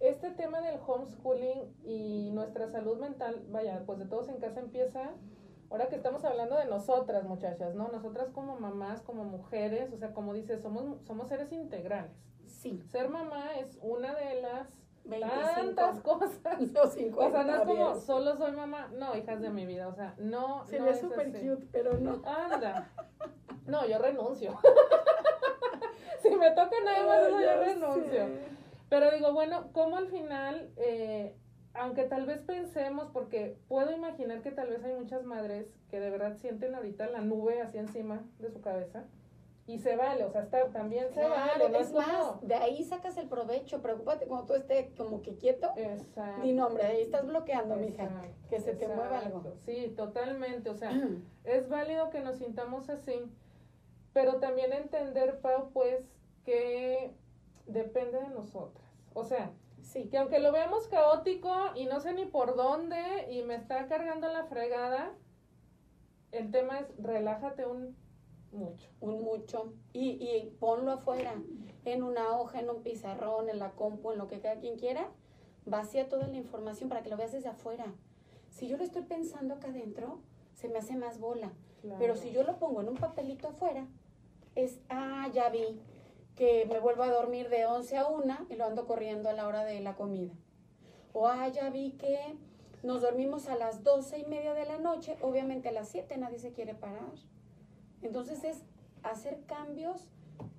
este 0.00 0.30
tema 0.30 0.60
del 0.60 0.80
homeschooling 0.84 1.74
y 1.84 2.30
nuestra 2.32 2.68
salud 2.68 2.98
mental, 2.98 3.44
vaya, 3.50 3.82
pues 3.86 3.98
de 3.98 4.06
todos 4.06 4.28
en 4.28 4.38
casa 4.38 4.60
empieza, 4.60 5.12
ahora 5.70 5.88
que 5.88 5.96
estamos 5.96 6.24
hablando 6.24 6.56
de 6.56 6.66
nosotras, 6.66 7.24
muchachas, 7.24 7.74
¿no? 7.74 7.88
Nosotras 7.88 8.30
como 8.30 8.58
mamás, 8.58 9.02
como 9.02 9.24
mujeres, 9.24 9.92
o 9.92 9.98
sea, 9.98 10.12
como 10.12 10.34
dices, 10.34 10.60
somos, 10.60 11.00
somos 11.06 11.28
seres 11.28 11.52
integrales. 11.52 12.12
Sí, 12.46 12.82
Ser 12.90 13.08
mamá 13.08 13.54
es 13.58 13.78
una 13.80 14.14
de 14.14 14.40
las 14.40 14.68
25. 15.04 15.50
tantas 15.54 16.00
cosas. 16.00 16.40
o 16.82 16.86
50. 16.86 17.26
O 17.26 17.30
sea, 17.30 17.44
no 17.44 17.54
es 17.54 17.60
como 17.62 17.92
10. 17.92 18.04
solo 18.04 18.36
soy 18.36 18.52
mamá. 18.52 18.90
No, 18.94 19.16
hijas 19.16 19.40
de 19.40 19.50
mi 19.50 19.66
vida, 19.66 19.88
o 19.88 19.94
sea, 19.94 20.14
no. 20.18 20.64
Se 20.66 20.78
no 20.78 20.86
ve 20.86 20.94
súper 20.94 21.32
cute, 21.32 21.66
pero 21.72 21.98
no. 21.98 22.22
Anda. 22.24 22.90
No, 23.66 23.86
yo 23.86 23.98
renuncio. 23.98 24.58
si 26.22 26.30
me 26.36 26.50
toca 26.50 26.76
nada 26.84 27.06
más 27.06 27.22
eso, 27.26 27.40
yo 27.40 27.60
renuncio. 27.60 28.26
sé. 28.26 28.52
Pero 28.88 29.10
digo, 29.10 29.32
bueno, 29.32 29.70
¿cómo 29.72 29.96
al 29.96 30.08
final, 30.08 30.70
eh, 30.76 31.34
aunque 31.72 32.04
tal 32.04 32.26
vez 32.26 32.40
pensemos, 32.40 33.08
porque 33.12 33.56
puedo 33.66 33.90
imaginar 33.90 34.42
que 34.42 34.50
tal 34.50 34.68
vez 34.68 34.84
hay 34.84 34.94
muchas 34.94 35.24
madres 35.24 35.66
que 35.90 35.98
de 35.98 36.10
verdad 36.10 36.36
sienten 36.36 36.74
ahorita 36.74 37.06
la 37.06 37.22
nube 37.22 37.62
así 37.62 37.78
encima 37.78 38.22
de 38.38 38.50
su 38.50 38.60
cabeza, 38.60 39.06
y 39.66 39.78
se 39.78 39.96
vale, 39.96 40.24
o 40.24 40.30
sea, 40.30 40.42
está, 40.42 40.66
también 40.70 41.08
se 41.08 41.20
Claro, 41.20 41.34
vale, 41.64 41.78
es 41.78 41.92
más, 41.92 42.40
de 42.40 42.54
ahí 42.54 42.82
sacas 42.82 43.16
el 43.16 43.28
provecho. 43.28 43.80
Preocúpate 43.80 44.26
cuando 44.26 44.46
tú 44.46 44.54
estés 44.54 44.90
como 44.96 45.22
que 45.22 45.36
quieto. 45.36 45.70
Exacto. 45.76 46.42
Di 46.42 46.52
nombre, 46.52 46.84
ahí 46.84 47.02
estás 47.02 47.26
bloqueando, 47.26 47.76
mija. 47.76 48.04
Exacto, 48.04 48.48
Que 48.50 48.60
se 48.60 48.74
te 48.74 48.88
mueva 48.88 49.18
algo. 49.20 49.38
exacto. 49.38 49.60
Sí, 49.64 49.92
totalmente, 49.96 50.68
o 50.68 50.74
sea, 50.74 50.90
es 51.44 51.68
válido 51.68 52.10
que 52.10 52.20
nos 52.20 52.38
sintamos 52.38 52.88
así, 52.90 53.22
pero 54.12 54.40
también 54.40 54.72
entender, 54.72 55.40
Pau, 55.40 55.70
pues, 55.72 56.04
que 56.44 57.14
depende 57.66 58.18
de 58.20 58.28
nosotras. 58.28 58.86
O 59.14 59.24
sea, 59.24 59.52
Sí, 59.82 60.08
que 60.08 60.16
aunque 60.18 60.38
lo 60.38 60.52
veamos 60.52 60.86
caótico 60.88 61.52
y 61.74 61.86
no 61.86 62.00
sé 62.00 62.14
ni 62.14 62.24
por 62.24 62.56
dónde 62.56 63.26
y 63.30 63.42
me 63.42 63.56
está 63.56 63.86
cargando 63.88 64.28
la 64.28 64.44
fregada, 64.44 65.12
el 66.30 66.50
tema 66.50 66.78
es 66.78 66.86
relájate 66.98 67.66
un 67.66 67.96
mucho. 68.52 68.88
un 69.00 69.22
mucho. 69.22 69.72
Y, 69.92 70.10
y 70.10 70.56
ponlo 70.60 70.92
afuera, 70.92 71.34
en 71.84 72.02
una 72.02 72.38
hoja, 72.38 72.60
en 72.60 72.70
un 72.70 72.82
pizarrón, 72.82 73.48
en 73.48 73.58
la 73.58 73.72
compu, 73.72 74.12
en 74.12 74.18
lo 74.18 74.28
que 74.28 74.40
cada 74.40 74.60
quien 74.60 74.78
quiera. 74.78 75.10
Vacía 75.64 76.08
toda 76.08 76.26
la 76.26 76.36
información 76.36 76.88
para 76.88 77.02
que 77.02 77.10
lo 77.10 77.16
veas 77.16 77.32
desde 77.32 77.48
afuera. 77.48 77.94
Si 78.50 78.68
yo 78.68 78.76
lo 78.76 78.84
estoy 78.84 79.02
pensando 79.02 79.54
acá 79.54 79.68
adentro, 79.68 80.20
se 80.54 80.68
me 80.68 80.78
hace 80.78 80.96
más 80.96 81.18
bola. 81.18 81.52
Pero 81.98 82.14
si 82.14 82.30
yo 82.30 82.44
lo 82.44 82.58
pongo 82.58 82.80
en 82.80 82.88
un 82.88 82.96
papelito 82.96 83.48
afuera, 83.48 83.88
es, 84.54 84.80
ah, 84.88 85.28
ya 85.32 85.48
vi 85.48 85.80
que 86.36 86.66
me 86.66 86.78
vuelvo 86.78 87.02
a 87.02 87.10
dormir 87.10 87.48
de 87.48 87.66
11 87.66 87.96
a 87.96 88.06
1 88.06 88.46
y 88.50 88.54
lo 88.54 88.66
ando 88.66 88.86
corriendo 88.86 89.28
a 89.28 89.32
la 89.32 89.46
hora 89.46 89.64
de 89.64 89.80
la 89.80 89.96
comida. 89.96 90.32
O, 91.12 91.26
ah, 91.26 91.48
ya 91.48 91.70
vi 91.70 91.92
que 91.92 92.36
nos 92.82 93.02
dormimos 93.02 93.48
a 93.48 93.56
las 93.56 93.82
12 93.82 94.18
y 94.18 94.24
media 94.24 94.54
de 94.54 94.64
la 94.64 94.78
noche, 94.78 95.16
obviamente 95.22 95.68
a 95.68 95.72
las 95.72 95.88
7 95.88 96.16
nadie 96.16 96.38
se 96.38 96.52
quiere 96.52 96.74
parar. 96.74 97.12
Entonces 98.02 98.44
es 98.44 98.62
hacer 99.02 99.42
cambios 99.46 100.08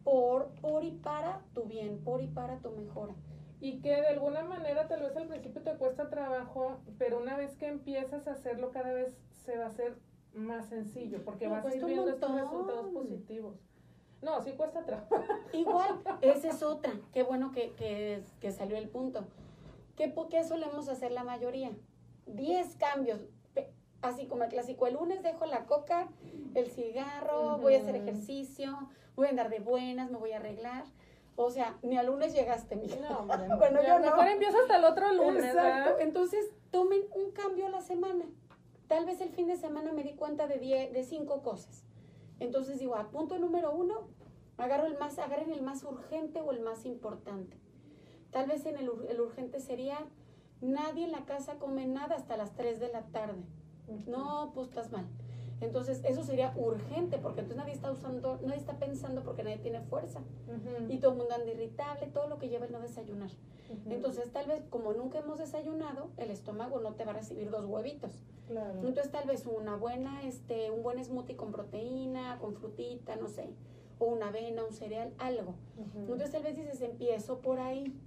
por, 0.04 0.48
por 0.62 0.84
y 0.84 0.92
para 0.92 1.42
tu 1.54 1.64
bien, 1.64 2.00
por 2.04 2.22
y 2.22 2.28
para 2.28 2.58
tu 2.60 2.72
mejora. 2.72 3.14
Y 3.60 3.80
que 3.80 3.90
de 3.90 4.08
alguna 4.08 4.44
manera 4.44 4.88
tal 4.88 5.02
vez 5.02 5.16
al 5.16 5.28
principio 5.28 5.62
te 5.62 5.78
cuesta 5.78 6.10
trabajo, 6.10 6.80
pero 6.98 7.20
una 7.20 7.38
vez 7.38 7.56
que 7.56 7.68
empiezas 7.68 8.28
a 8.28 8.32
hacerlo 8.32 8.72
cada 8.72 8.92
vez 8.92 9.18
se 9.46 9.58
va 9.58 9.66
a 9.66 9.68
hacer 9.68 9.98
más 10.34 10.68
sencillo, 10.68 11.24
porque 11.24 11.48
No, 11.48 11.52
vas 11.52 11.66
a 11.66 11.76
ir 11.76 11.86
viendo 11.86 12.10
estos 12.10 12.34
resultados 12.34 12.90
positivos. 12.90 13.56
No, 14.22 14.42
sí 14.42 14.54
cuesta 14.54 14.86
trabajo. 14.86 15.16
Igual, 15.54 16.02
esa 16.22 16.50
es 16.50 16.64
otra. 16.64 16.94
Qué 17.14 17.24
bueno 17.24 17.52
que, 17.52 17.74
que, 17.74 18.24
que 18.40 18.52
salió 18.52 18.78
el 18.78 18.90
punto. 18.90 19.26
¿Qué, 19.96 20.14
¿Qué 20.30 20.44
solemos 20.44 20.90
hacer 20.90 21.12
la 21.12 21.24
mayoría? 21.24 21.72
10 22.28 22.76
cambios. 22.78 23.28
Así 24.04 24.28
como 24.28 24.44
el 24.44 24.50
clásico, 24.50 24.86
el 24.86 24.94
lunes 24.96 25.24
dejo 25.24 25.46
la 25.46 25.66
coca, 25.66 26.08
el 26.56 26.70
cigarro, 26.70 27.58
voy 27.58 27.76
a 27.76 27.80
hacer 27.80 27.96
ejercicio, 27.96 28.78
voy 29.16 29.28
a 29.28 29.30
andar 29.30 29.50
de 29.50 29.60
buenas, 29.60 30.12
me 30.12 30.18
voy 30.18 30.34
a 30.34 30.38
arreglar. 30.38 30.84
O 31.36 31.50
sea, 31.50 31.78
ni 31.82 31.98
al 31.98 32.06
lunes 32.08 32.34
llegaste, 32.34 32.76
mija. 32.76 32.98
No, 33.00 33.20
hombre. 33.20 33.38
Bueno, 33.58 33.82
yo 33.82 34.00
no. 34.00 34.06
Mejor 34.06 34.28
empiezo 34.28 34.58
hasta 34.60 34.76
el 34.78 34.84
otro 34.86 35.12
lunes. 35.14 35.56
Entonces, 36.00 36.52
tomen 36.70 37.02
un 37.16 37.32
cambio 37.32 37.66
a 37.66 37.70
la 37.70 37.82
semana. 37.82 38.26
Tal 38.88 39.06
vez 39.06 39.20
el 39.22 39.30
fin 39.30 39.48
de 39.48 39.56
semana 39.58 39.92
me 39.94 40.04
di 40.04 40.14
cuenta 40.14 40.48
de, 40.48 40.60
die- 40.60 40.92
de 40.92 41.04
cinco 41.04 41.42
cosas. 41.42 41.86
Entonces 42.40 42.78
digo, 42.80 42.96
a 42.96 43.10
punto 43.10 43.40
número 43.40 43.72
uno, 43.74 44.10
agarro 44.58 44.86
el 44.86 44.98
más, 45.00 45.18
agarren 45.18 45.52
el 45.52 45.62
más 45.62 45.84
urgente 45.84 46.42
o 46.42 46.52
el 46.52 46.60
más 46.60 46.86
importante. 46.86 47.58
Tal 48.32 48.48
vez 48.48 48.66
en 48.66 48.76
el, 48.76 48.92
el 49.10 49.22
urgente 49.22 49.60
sería, 49.62 49.98
nadie 50.62 51.06
en 51.06 51.12
la 51.14 51.26
casa 51.26 51.56
come 51.56 51.88
nada 51.88 52.16
hasta 52.16 52.36
las 52.38 52.54
3 52.56 52.80
de 52.82 52.90
la 52.90 53.04
tarde. 53.04 53.44
No, 54.08 54.52
pues 54.54 54.70
estás 54.70 54.92
mal. 54.92 55.06
Entonces, 55.62 56.02
eso 56.04 56.24
sería 56.24 56.54
urgente, 56.58 57.18
porque 57.20 57.40
entonces 57.40 57.58
nadie 57.58 57.74
está 57.74 57.92
usando, 57.92 58.38
nadie 58.44 58.60
está 58.60 58.74
pensando 58.78 59.24
porque 59.24 59.44
nadie 59.44 59.58
tiene 59.60 59.82
fuerza. 59.82 60.20
Y 60.90 60.98
todo 60.98 61.12
el 61.12 61.18
mundo 61.20 61.34
anda 61.34 61.52
irritable, 61.52 62.08
todo 62.08 62.28
lo 62.28 62.38
que 62.38 62.50
lleva 62.50 62.66
el 62.66 62.72
no 62.72 62.80
desayunar. 62.82 63.30
Entonces, 63.90 64.32
tal 64.32 64.48
vez, 64.48 64.64
como 64.70 64.94
nunca 64.94 65.20
hemos 65.20 65.40
desayunado, 65.40 66.10
el 66.18 66.32
estómago 66.32 66.80
no 66.80 66.94
te 66.94 67.06
va 67.06 67.12
a 67.12 67.16
recibir 67.16 67.50
dos 67.50 67.66
huevitos. 67.66 68.24
Entonces, 68.84 69.12
tal 69.12 69.26
vez 69.26 69.46
una 69.46 69.78
buena, 69.78 70.24
este, 70.24 70.70
un 70.70 70.84
buen 70.84 71.04
smoothie 71.04 71.38
con 71.38 71.52
proteína, 71.52 72.40
con 72.40 72.56
frutita, 72.56 73.16
no 73.16 73.30
sé, 73.30 73.50
o 74.00 74.06
una 74.06 74.28
avena, 74.28 74.66
un 74.66 74.74
cereal, 74.74 75.14
algo. 75.18 75.56
Entonces, 75.96 76.32
tal 76.32 76.44
vez 76.44 76.58
dices, 76.58 76.82
empiezo 76.82 77.40
por 77.40 77.60
ahí. 77.60 77.98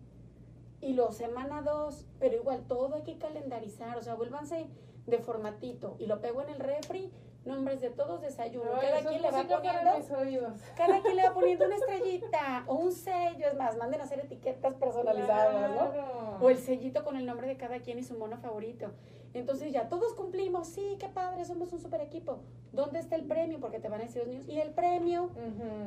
Y 0.83 0.93
luego 0.93 1.11
semana 1.11 1.63
dos, 1.63 2.05
pero 2.21 2.37
igual 2.37 2.65
todo 2.69 2.97
hay 2.97 3.03
que 3.03 3.17
calendarizar, 3.17 3.97
o 3.97 4.03
sea, 4.03 4.15
vuélvanse 4.15 4.67
de 5.07 5.19
formatito 5.19 5.97
y 5.99 6.07
lo 6.07 6.21
pego 6.21 6.43
en 6.43 6.51
el 6.51 6.61
refri 6.61 7.13
nombres 7.47 7.81
de 7.81 7.91
todos 7.91 8.21
desayuno. 8.21 8.73
cada 8.73 9.01
quien 9.09 9.23
le 9.23 9.31
va 9.31 9.45
poniendo. 9.45 10.55
Cada 10.77 11.01
quien 11.01 11.17
le 11.17 11.23
va 11.23 11.35
poniendo 11.35 11.65
una 11.67 11.77
estrellita 11.77 12.65
o 12.67 12.75
un 12.75 12.93
sello. 12.93 13.47
Es 13.47 13.55
más, 13.55 13.77
manden 13.77 14.01
a 14.01 14.05
hacer 14.05 14.21
etiquetas 14.21 14.75
personalizadas, 14.75 15.71
¿no? 15.71 16.45
O 16.45 16.51
el 16.51 16.59
sellito 16.59 17.05
con 17.05 17.17
el 17.17 17.25
nombre 17.25 17.47
de 17.47 17.57
cada 17.57 17.79
quien 17.79 17.99
y 17.99 18.03
su 18.03 18.19
mono 18.19 18.37
favorito. 18.39 18.91
Entonces 19.33 19.73
ya 19.73 19.89
todos 19.89 20.15
cumplimos, 20.15 20.67
sí, 20.67 20.97
qué 20.99 21.09
padre, 21.09 21.45
somos 21.45 21.73
un 21.73 21.81
super 21.81 22.01
equipo. 22.01 22.39
¿Dónde 22.73 22.99
está 22.99 23.17
el 23.17 23.25
premio? 23.25 23.61
Porque 23.61 23.79
te 23.79 23.89
van 23.89 24.01
a 24.01 24.05
decir 24.05 24.23
los 24.23 24.29
niños. 24.29 24.49
¿Y 24.49 24.59
el 24.59 24.71
premio? 24.71 25.31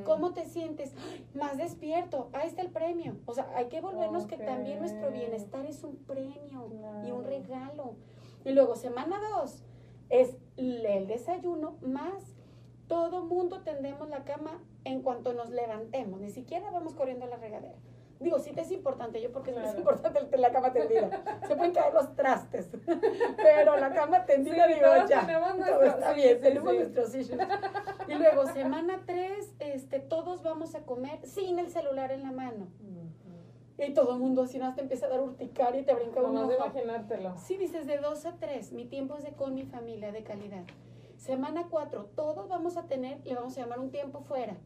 ¿Cómo 0.06 0.34
te 0.34 0.46
sientes? 0.46 0.94
Más 1.34 1.58
despierto. 1.58 2.30
Ahí 2.34 2.48
está 2.48 2.62
el 2.62 2.70
premio. 2.70 3.18
O 3.26 3.34
sea, 3.34 3.50
hay 3.56 3.68
que 3.68 3.82
volvernos 3.82 4.28
que 4.28 4.38
también 4.38 4.80
nuestro 4.80 5.12
bienestar 5.12 5.66
es 5.66 5.84
un 5.84 5.96
premio 5.96 6.70
y 7.06 7.12
un 7.12 7.24
regalo. 7.24 7.96
Y 8.46 8.52
luego, 8.52 8.76
semana 8.76 9.20
dos, 9.38 9.64
es 10.10 10.36
el 10.58 11.08
desayuno 11.08 11.78
más 11.82 12.40
todo 12.90 13.24
mundo 13.24 13.62
tendemos 13.62 14.10
la 14.10 14.26
cama 14.26 14.60
en 14.84 15.02
cuanto 15.02 15.34
nos 15.34 15.52
levantemos, 15.52 16.20
ni 16.20 16.32
siquiera 16.32 16.70
vamos 16.72 16.96
corriendo 16.96 17.26
a 17.26 17.30
la 17.30 17.38
regadera. 17.38 17.78
Digo, 18.20 18.38
sí 18.40 18.52
te 18.52 18.62
es 18.62 18.72
importante, 18.72 19.22
yo 19.22 19.32
porque 19.32 19.52
es 19.52 19.76
importante 19.76 20.38
la 20.38 20.52
cama 20.52 20.74
tendida. 20.74 21.10
Se 21.48 21.56
pueden 21.56 21.72
caer 21.72 21.94
los 21.94 22.16
trastes, 22.18 22.68
pero 23.38 23.78
la 23.78 23.94
cama 23.94 24.26
tendida, 24.26 24.68
digo, 24.68 24.88
ya, 25.08 25.26
todo 25.26 25.84
está 25.84 26.12
bien, 26.12 26.42
tenemos 26.42 26.74
nuestros 26.74 27.16
issues. 27.16 27.40
Y 28.10 28.16
luego, 28.16 28.46
semana 28.48 29.04
tres, 29.06 29.54
este, 29.60 30.00
todos 30.00 30.44
vamos 30.44 30.76
a 30.76 30.82
comer 30.82 31.26
sin 31.26 31.60
el 31.60 31.70
celular 31.70 32.12
en 32.12 32.24
la 32.24 32.32
mano. 32.32 32.68
Y 33.88 33.94
todo 33.94 34.14
el 34.14 34.20
mundo 34.20 34.44
así 34.44 34.58
nada 34.58 34.76
te 34.76 34.82
empieza 34.82 35.06
a 35.06 35.10
dar 35.10 35.22
urticaria 35.22 35.82
y 35.82 35.86
te 35.86 35.94
brinca 35.94 36.22
un 36.22 36.38
ojo. 36.38 36.52
imaginártelo. 36.54 37.38
Sí, 37.38 37.58
dices 37.58 37.88
de 37.88 37.98
dos 37.98 38.26
a 38.26 38.36
tres, 38.38 38.72
mi 38.74 38.86
tiempo 38.86 39.16
es 39.16 39.24
de 39.24 39.32
con 39.32 39.56
mi 39.56 39.64
familia, 39.64 40.12
de 40.12 40.24
calidad. 40.24 40.64
Semana 41.18 41.68
cuatro, 41.70 42.06
todos 42.16 42.48
vamos 42.48 42.78
a 42.78 42.88
tener, 42.88 43.26
le 43.26 43.36
vamos 43.36 43.58
a 43.58 43.62
llamar 43.62 43.80
un 43.80 43.92
tiempo 43.92 44.22
fuera. 44.22 44.58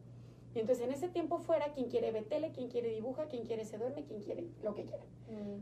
Y 0.54 0.60
entonces 0.60 0.84
en 0.84 0.92
ese 0.92 1.08
tiempo 1.08 1.38
fuera, 1.38 1.72
quien 1.72 1.88
quiere 1.88 2.12
ver 2.12 2.26
tele, 2.26 2.52
quien 2.52 2.68
quiere 2.68 2.90
dibuja, 2.90 3.26
quien 3.26 3.44
quiere 3.44 3.64
se 3.64 3.76
duerme, 3.76 4.04
quien 4.04 4.20
quiere 4.20 4.46
lo 4.62 4.74
que 4.74 4.84
quiera. 4.84 5.04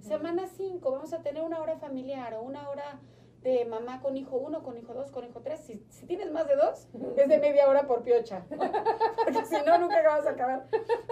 Semana 0.01 0.47
cinco, 0.49 0.91
vamos 0.91 1.15
a 1.15 1.23
tener 1.23 1.43
una 1.43 1.61
hora 1.61 1.79
familiar 1.79 2.35
o 2.35 2.43
una 2.43 2.69
hora 2.69 3.01
de 3.43 3.64
mamá 3.64 4.01
con 4.01 4.16
hijo 4.16 4.36
uno, 4.36 4.62
con 4.62 4.76
hijo 4.78 4.95
dos, 4.95 5.11
con 5.11 5.24
hijo 5.24 5.40
tres. 5.40 5.61
Si, 5.61 5.84
si 5.90 6.07
tienes 6.07 6.30
más 6.30 6.47
de 6.47 6.57
dos, 6.57 6.88
es 7.16 7.28
de 7.28 7.38
media 7.38 7.68
hora 7.68 7.86
por 7.86 8.03
piocha. 8.03 8.45
Porque 8.49 9.45
si 9.45 9.57
no, 9.66 9.78
nunca 9.78 10.03
vas 10.03 10.26
a 10.26 10.30
acabar. 10.30 10.66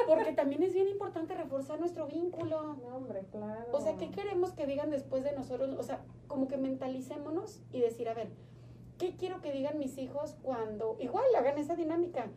Porque 0.07 0.33
también 0.33 0.63
es 0.63 0.73
bien 0.73 0.89
importante 0.89 1.35
reforzar 1.35 1.81
nuestro 1.81 2.07
vínculo. 2.07 2.75
No, 2.75 2.97
hombre, 2.97 3.25
claro. 3.31 3.67
O 3.73 3.81
sea, 3.81 3.97
¿qué 3.97 4.11
queremos 4.11 4.53
que 4.53 4.67
digan 4.67 4.91
después 4.91 5.25
de 5.25 5.33
nosotros? 5.33 5.71
O 5.79 5.83
sea, 5.83 6.01
como 6.29 6.47
que 6.47 6.57
mentalicémonos 6.57 7.63
y 7.73 7.81
decir, 7.81 8.09
a 8.09 8.15
ver, 8.15 8.31
¿qué 8.99 9.17
quiero 9.17 9.41
que 9.41 9.53
digan 9.53 9.79
mis 9.79 9.99
hijos 9.99 10.37
cuando 10.43 10.97
igual 11.01 11.25
hagan 11.37 11.59
esa 11.59 11.75
dinámica? 11.75 12.29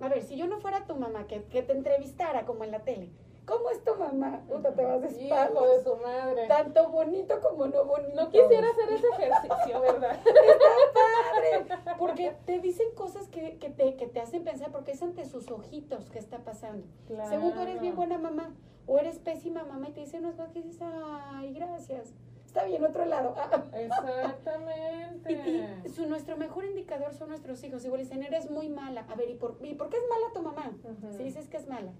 A 0.00 0.08
ver, 0.08 0.22
si 0.22 0.36
yo 0.36 0.46
no 0.46 0.58
fuera 0.58 0.86
tu 0.86 0.96
mamá, 0.96 1.26
que, 1.26 1.44
que 1.44 1.62
te 1.62 1.72
entrevistara 1.72 2.44
como 2.44 2.64
en 2.64 2.70
la 2.70 2.80
tele, 2.80 3.10
¿Cómo 3.46 3.70
es 3.70 3.82
tu 3.84 3.94
mamá? 3.94 4.42
Puta, 4.48 4.74
te 4.74 4.84
vas 4.84 5.00
de 5.00 5.06
espaldas. 5.06 5.50
Hijo 5.52 5.66
de 5.68 5.82
su 5.84 5.96
madre. 5.96 6.48
Tanto 6.48 6.90
bonito 6.90 7.40
como 7.40 7.68
no 7.68 7.84
bonito. 7.84 8.14
No 8.16 8.28
quisiera 8.28 8.68
hacer 8.68 8.92
ese 8.92 9.06
ejercicio, 9.06 9.80
¿verdad? 9.82 10.18
Está 10.18 11.76
padre. 11.78 11.96
Porque 11.96 12.36
te 12.44 12.58
dicen 12.58 12.88
cosas 12.96 13.28
que, 13.28 13.56
que, 13.58 13.70
te, 13.70 13.94
que 13.94 14.08
te 14.08 14.20
hacen 14.20 14.42
pensar, 14.42 14.72
porque 14.72 14.92
es 14.92 15.02
ante 15.02 15.24
sus 15.24 15.48
ojitos 15.52 16.10
que 16.10 16.18
está 16.18 16.38
pasando. 16.38 16.88
Claro. 17.06 17.30
Según 17.30 17.52
tú 17.52 17.60
eres 17.60 17.80
bien 17.80 17.94
buena 17.94 18.18
mamá, 18.18 18.52
o 18.86 18.98
eres 18.98 19.20
pésima 19.20 19.62
mamá 19.62 19.90
y 19.90 19.92
te 19.92 20.00
dicen 20.00 20.24
unas 20.24 20.34
cosas 20.34 20.52
que 20.52 20.62
dices, 20.62 20.82
ay, 20.82 21.54
gracias. 21.54 22.14
Está 22.44 22.64
bien, 22.64 22.84
otro 22.84 23.04
lado. 23.04 23.36
Exactamente. 23.74 25.32
Y, 25.84 25.88
su, 25.90 26.06
nuestro 26.06 26.36
mejor 26.36 26.64
indicador 26.64 27.14
son 27.14 27.28
nuestros 27.28 27.62
hijos. 27.62 27.84
Igual 27.84 28.00
dicen, 28.00 28.24
eres 28.24 28.50
muy 28.50 28.68
mala. 28.68 29.06
A 29.08 29.14
ver, 29.14 29.30
¿y 29.30 29.34
por, 29.34 29.56
¿y 29.60 29.74
por 29.74 29.88
qué 29.88 29.98
es 29.98 30.04
mala 30.08 30.32
tu 30.34 30.42
mamá? 30.42 30.72
Si 31.16 31.22
dices 31.22 31.48
que 31.48 31.58
es 31.58 31.68
mala 31.68 31.92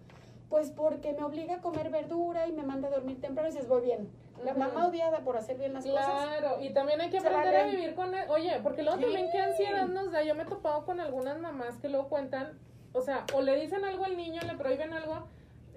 pues 0.48 0.70
porque 0.70 1.12
me 1.12 1.24
obliga 1.24 1.56
a 1.56 1.60
comer 1.60 1.90
verdura 1.90 2.46
y 2.46 2.52
me 2.52 2.62
manda 2.62 2.88
a 2.88 2.90
dormir 2.90 3.20
temprano 3.20 3.48
y 3.48 3.52
dices, 3.52 3.68
voy 3.68 3.82
bien. 3.82 4.10
La 4.44 4.54
mamá 4.54 4.86
odiada 4.86 5.20
por 5.20 5.36
hacer 5.36 5.56
bien 5.58 5.72
las 5.72 5.84
cosas. 5.84 6.06
Claro, 6.06 6.62
y 6.62 6.70
también 6.70 7.00
hay 7.00 7.10
que 7.10 7.18
aprender 7.18 7.56
a 7.56 7.64
vivir 7.64 7.94
con... 7.94 8.14
él. 8.14 8.24
Oye, 8.28 8.60
porque 8.62 8.82
luego 8.82 8.98
también 9.00 9.28
qué 9.32 9.38
ansiedad 9.38 9.86
nos 9.86 10.12
da. 10.12 10.22
Yo 10.22 10.34
me 10.34 10.42
he 10.42 10.46
topado 10.46 10.84
con 10.84 11.00
algunas 11.00 11.38
mamás 11.40 11.78
que 11.78 11.88
luego 11.88 12.08
cuentan, 12.08 12.58
o 12.92 13.00
sea, 13.00 13.24
o 13.34 13.40
le 13.40 13.58
dicen 13.58 13.84
algo 13.84 14.04
al 14.04 14.16
niño, 14.16 14.40
le 14.42 14.54
prohíben 14.54 14.92
algo, 14.92 15.26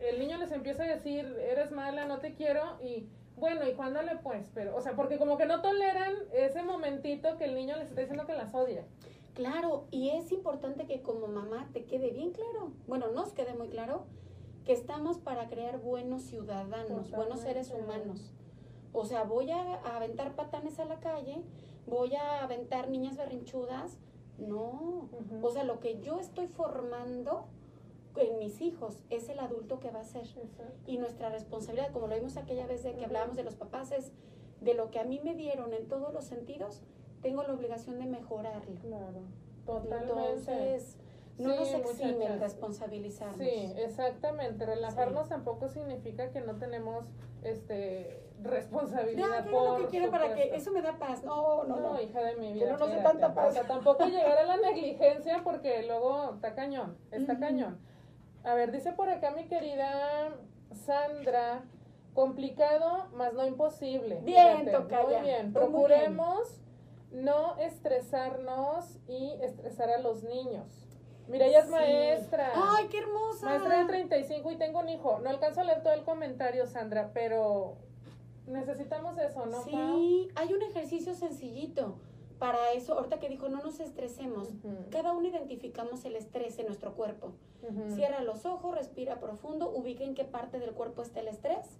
el 0.01 0.19
niño 0.19 0.37
les 0.37 0.51
empieza 0.51 0.83
a 0.83 0.87
decir, 0.87 1.25
eres 1.39 1.71
mala, 1.71 2.05
no 2.05 2.19
te 2.19 2.33
quiero, 2.33 2.77
y 2.81 3.07
bueno, 3.37 3.67
y 3.67 3.73
cuándole 3.73 4.17
pues, 4.17 4.51
pero, 4.53 4.75
o 4.75 4.81
sea, 4.81 4.93
porque 4.93 5.17
como 5.17 5.37
que 5.37 5.45
no 5.45 5.61
toleran 5.61 6.13
ese 6.33 6.61
momentito 6.61 7.37
que 7.37 7.45
el 7.45 7.55
niño 7.55 7.77
les 7.77 7.87
está 7.89 8.01
diciendo 8.01 8.25
que 8.25 8.33
las 8.33 8.53
odia. 8.53 8.83
Claro, 9.33 9.87
y 9.91 10.09
es 10.09 10.31
importante 10.33 10.85
que 10.85 11.01
como 11.01 11.27
mamá 11.27 11.69
te 11.71 11.85
quede 11.85 12.11
bien 12.11 12.31
claro, 12.31 12.73
bueno, 12.87 13.07
nos 13.11 13.31
quede 13.31 13.53
muy 13.53 13.69
claro, 13.69 14.05
que 14.69 14.73
estamos 14.73 15.17
para 15.17 15.47
crear 15.47 15.79
buenos 15.79 16.21
ciudadanos, 16.21 17.09
buenos 17.09 17.39
seres 17.39 17.71
humanos. 17.71 18.31
O 18.93 19.03
sea, 19.03 19.23
voy 19.23 19.49
a, 19.49 19.77
aventar 19.95 20.35
patanes 20.35 20.77
a 20.77 20.85
la 20.85 20.99
calle, 20.99 21.41
voy 21.87 22.13
a 22.13 22.43
aventar 22.43 22.87
niñas 22.87 23.17
berrinchudas. 23.17 23.97
No, 24.37 25.09
o 25.41 25.49
sea, 25.49 25.63
lo 25.63 25.79
que 25.79 25.99
yo 26.01 26.19
estoy 26.19 26.45
formando 26.45 27.47
en 28.15 28.37
mis 28.37 28.61
hijos 28.61 29.01
es 29.09 29.27
el 29.29 29.39
adulto 29.39 29.79
que 29.79 29.89
va 29.89 30.01
a 30.01 30.03
ser. 30.03 30.27
Y 30.85 30.99
nuestra 30.99 31.29
responsabilidad, 31.29 31.91
como 31.91 32.05
lo 32.05 32.13
vimos 32.13 32.37
aquella 32.37 32.67
vez 32.67 32.83
de 32.83 32.93
que 32.93 33.05
hablábamos 33.05 33.37
de 33.37 33.45
los 33.45 33.55
papás, 33.55 33.91
es 33.91 34.11
de 34.61 34.75
lo 34.75 34.91
que 34.91 34.99
a 34.99 35.03
mí 35.03 35.19
me 35.23 35.33
dieron 35.33 35.73
en 35.73 35.87
todos 35.87 36.13
los 36.13 36.25
sentidos, 36.25 36.83
tengo 37.23 37.41
la 37.41 37.55
obligación 37.55 37.97
de 37.97 38.05
mejorarlo. 38.05 38.79
Claro, 38.81 39.21
totalmente. 39.65 40.11
Entonces, 40.11 40.95
no 41.39 41.55
nos 41.55 41.73
exime 41.73 42.37
responsabilizarnos. 42.37 43.37
Sí, 43.37 43.73
exactamente. 43.77 44.65
Relajarnos 44.65 45.29
tampoco 45.29 45.69
significa 45.69 46.31
que 46.31 46.41
no 46.41 46.55
tenemos 46.55 47.05
este 47.43 48.23
responsabilidad 48.41 49.45
no, 49.45 49.51
por 49.51 49.69
lo 49.69 49.77
que 49.77 49.91
quiero 49.91 50.11
para 50.11 50.33
que 50.33 50.55
eso 50.55 50.71
me 50.71 50.81
da 50.81 50.97
paz. 50.97 51.23
No, 51.23 51.63
no, 51.63 51.79
no. 51.79 51.93
no 51.93 52.01
hija 52.01 52.21
de 52.21 52.35
mi 52.35 52.53
vida. 52.53 52.77
no 52.77 52.87
sé 52.87 52.97
tanta 52.97 53.33
paz. 53.33 53.49
O 53.49 53.51
sea, 53.51 53.63
tampoco 53.63 54.05
llegar 54.05 54.37
a 54.37 54.43
la 54.43 54.57
negligencia 54.57 55.41
porque 55.43 55.83
luego 55.83 56.33
está 56.35 56.55
cañón, 56.55 56.97
está 57.11 57.39
cañón. 57.39 57.79
A 58.43 58.53
ver, 58.53 58.71
dice 58.71 58.93
por 58.93 59.09
acá 59.09 59.31
mi 59.31 59.47
querida 59.47 60.33
Sandra, 60.85 61.63
complicado, 62.13 63.07
más 63.13 63.33
no 63.33 63.45
imposible. 63.45 64.21
Bien, 64.23 64.69
toca 64.71 65.03
Muy 65.03 65.21
bien. 65.21 65.53
Procuremos 65.53 66.61
no 67.11 67.57
estresarnos 67.57 68.99
y 69.07 69.33
estresar 69.41 69.89
a 69.89 69.99
los 69.99 70.23
niños. 70.23 70.88
Mira, 71.29 71.45
ella 71.45 71.59
es 71.59 71.69
maestra. 71.69 72.51
¡Ay, 72.55 72.87
qué 72.89 72.97
hermosa! 72.99 73.45
Maestra 73.45 73.79
de 73.79 73.85
35 73.85 74.51
y 74.51 74.55
tengo 74.57 74.79
un 74.79 74.89
hijo. 74.89 75.19
No 75.19 75.29
alcanzo 75.29 75.61
a 75.61 75.63
leer 75.63 75.83
todo 75.83 75.93
el 75.93 76.03
comentario, 76.03 76.65
Sandra, 76.65 77.11
pero 77.13 77.75
necesitamos 78.47 79.17
eso, 79.19 79.45
¿no? 79.45 79.63
Sí, 79.63 80.29
hay 80.35 80.53
un 80.53 80.63
ejercicio 80.63 81.13
sencillito 81.13 81.99
para 82.39 82.71
eso. 82.71 82.95
Ahorita 82.95 83.19
que 83.19 83.29
dijo, 83.29 83.47
no 83.47 83.61
nos 83.61 83.79
estresemos. 83.79 84.49
Cada 84.89 85.13
uno 85.13 85.27
identificamos 85.27 86.03
el 86.05 86.15
estrés 86.15 86.57
en 86.57 86.65
nuestro 86.65 86.95
cuerpo. 86.95 87.33
Cierra 87.93 88.21
los 88.21 88.45
ojos, 88.45 88.73
respira 88.73 89.19
profundo, 89.19 89.69
ubica 89.69 90.03
en 90.03 90.15
qué 90.15 90.25
parte 90.25 90.59
del 90.59 90.71
cuerpo 90.71 91.03
está 91.03 91.19
el 91.19 91.27
estrés. 91.27 91.77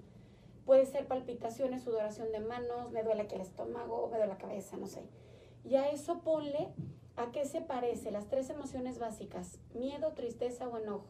Puede 0.66 0.86
ser 0.86 1.08
palpitaciones, 1.08 1.82
sudoración 1.82 2.32
de 2.32 2.42
manos, 2.42 2.92
me 2.92 3.02
duele 3.02 3.24
aquí 3.24 3.34
el 3.34 3.42
estómago, 3.42 4.08
me 4.12 4.18
duele 4.18 4.34
la 4.34 4.38
cabeza, 4.38 4.78
no 4.78 4.86
sé. 4.86 5.02
Y 5.64 5.76
a 5.76 5.90
eso 5.90 6.20
ponle 6.20 6.70
¿A 7.20 7.32
qué 7.32 7.44
se 7.44 7.60
parece? 7.60 8.12
Las 8.12 8.30
tres 8.30 8.50
emociones 8.50 8.98
básicas, 8.98 9.60
miedo, 9.74 10.14
tristeza 10.14 10.70
o 10.70 10.78
enojo. 10.78 11.06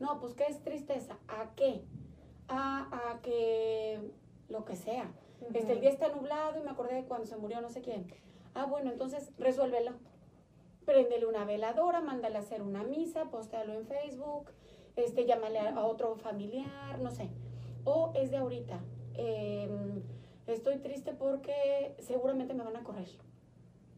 No, 0.00 0.18
pues 0.18 0.32
¿qué 0.32 0.44
es 0.44 0.62
tristeza? 0.62 1.18
¿A 1.28 1.54
qué? 1.54 1.82
A, 2.48 3.10
a 3.10 3.20
que 3.20 4.00
lo 4.48 4.64
que 4.64 4.74
sea. 4.74 5.12
este, 5.52 5.74
el 5.74 5.80
día 5.82 5.90
está 5.90 6.08
nublado 6.08 6.58
y 6.58 6.62
me 6.62 6.70
acordé 6.70 6.94
de 6.94 7.04
cuando 7.04 7.26
se 7.26 7.36
murió 7.36 7.60
no 7.60 7.68
sé 7.68 7.82
quién. 7.82 8.06
Ah, 8.54 8.64
bueno, 8.64 8.90
entonces 8.90 9.32
resuélvelo. 9.36 9.92
Préndele 10.86 11.26
una 11.26 11.44
veladora, 11.44 12.00
mándale 12.00 12.36
a 12.36 12.40
hacer 12.40 12.62
una 12.62 12.82
misa, 12.82 13.26
postéalo 13.26 13.74
en 13.74 13.86
Facebook, 13.86 14.50
este, 14.96 15.26
llámale 15.26 15.58
a, 15.58 15.84
otro 15.84 16.16
familiar, 16.16 16.98
no 17.00 17.10
sé. 17.10 17.28
O 17.84 18.12
es 18.14 18.30
de 18.30 18.38
ahorita. 18.38 18.80
Em, 19.12 20.02
estoy 20.46 20.78
triste 20.78 21.12
porque 21.12 21.94
seguramente 21.98 22.54
me 22.54 22.64
van 22.64 22.76
a 22.76 22.82
correr 22.82 23.08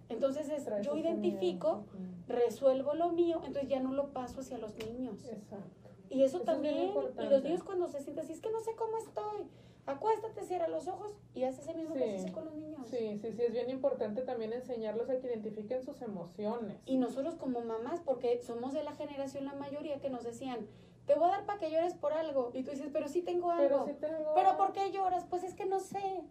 Entonces 0.09 0.49
es, 0.49 0.69
yo 0.83 0.97
identifico, 0.97 1.85
resuelvo 2.29 2.95
lo 2.95 3.11
mío, 3.13 3.41
entonces 3.45 3.69
ya 3.69 3.81
no 3.81 3.93
lo 3.93 4.09
paso 4.13 4.41
hacia 4.41 4.59
los 4.59 4.77
niños. 4.77 5.25
Exacto. 5.25 5.89
Y 6.09 6.23
eso, 6.23 6.39
Eso 6.43 6.53
es 6.53 6.61
bien 6.61 6.93
también, 6.93 7.27
y 7.27 7.31
los 7.31 7.43
niños 7.43 7.63
cuando 7.65 7.89
se 7.89 8.01
sienten 8.01 8.25
así, 8.25 8.33
es 8.33 8.41
que 8.41 8.51
no 8.51 8.61
sé 8.61 8.71
cómo 8.77 8.97
estoy, 8.99 9.49
acuéstate, 9.87 10.45
cierra 10.45 10.69
los 10.69 10.87
ojos 10.87 11.17
y 11.35 11.43
haz 11.43 11.59
ese 11.59 11.75
mismo 11.75 11.95
Sí. 11.95 12.03
ejercicio 12.03 12.33
con 12.33 12.45
los 12.45 12.55
niños. 12.55 12.87
Sí, 12.89 13.19
sí, 13.21 13.33
sí, 13.33 13.43
es 13.43 13.53
bien 13.53 13.71
importante 13.71 14.23
también 14.23 14.53
enseñarlos 14.53 15.11
a 15.11 15.19
que 15.19 15.27
identifiquen 15.27 15.83
sus 15.83 16.01
emociones. 16.03 16.77
Y 16.87 16.97
nosotros 16.99 17.35
como 17.35 17.61
mamás, 17.63 18.01
porque 18.01 18.41
somos 18.43 18.73
de 18.73 18.85
la 18.85 18.93
generación 18.93 19.45
la 19.45 19.55
mayoría 19.55 20.01
que 20.01 20.11
nos 20.11 20.23
decían, 20.23 20.67
te 21.07 21.15
voy 21.15 21.29
a 21.29 21.33
dar 21.33 21.47
para 21.47 21.59
que 21.59 21.71
llores 21.71 21.95
por 21.95 22.13
algo. 22.13 22.51
Y 22.53 22.63
tú 22.63 22.73
dices, 22.73 22.91
pero 22.93 23.09
sí 23.09 23.23
tengo 23.23 23.53
Pero 23.57 23.77
algo. 23.77 23.87
sí 23.87 23.95
tengo... 24.01 24.35
¿Pero 24.35 24.57
por 24.57 24.73
qué 24.73 24.91
lloras? 24.91 25.25
Pues 25.25 25.45
es 25.45 25.55
que 25.55 25.67
no 25.67 25.81
sé. 25.81 26.23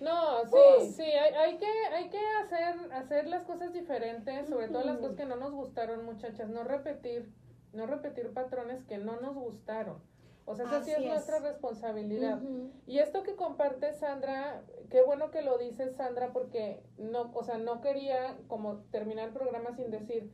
No, 0.00 0.44
sí, 0.80 0.92
sí, 0.92 1.02
hay, 1.02 1.34
hay 1.34 1.56
que, 1.56 1.70
hay 1.94 2.08
que 2.10 2.20
hacer, 2.42 2.92
hacer 2.92 3.26
las 3.28 3.44
cosas 3.44 3.72
diferentes, 3.72 4.48
sobre 4.48 4.68
todo 4.68 4.84
las 4.84 4.98
cosas 4.98 5.16
que 5.16 5.24
no 5.24 5.36
nos 5.36 5.52
gustaron, 5.52 6.04
muchachas, 6.04 6.48
no 6.50 6.62
repetir, 6.64 7.32
no 7.72 7.86
repetir 7.86 8.32
patrones 8.32 8.84
que 8.84 8.98
no 8.98 9.20
nos 9.20 9.34
gustaron. 9.34 10.02
O 10.44 10.54
sea, 10.54 10.66
esa 10.66 10.82
sí 10.82 10.90
es, 10.90 11.00
nuestra 11.00 11.38
responsabilidad. 11.38 12.40
Y 12.86 12.98
esto 12.98 13.22
que 13.22 13.36
comparte 13.36 13.92
Sandra, 13.92 14.62
qué 14.90 15.02
bueno 15.02 15.30
que 15.30 15.42
lo 15.42 15.56
dices 15.56 15.94
Sandra, 15.94 16.32
porque 16.32 16.82
no, 16.98 17.30
o 17.32 17.44
sea, 17.44 17.58
no 17.58 17.80
quería 17.80 18.36
como 18.48 18.78
terminar 18.90 19.28
el 19.28 19.34
programa 19.34 19.72
sin 19.72 19.90
decir, 19.90 20.32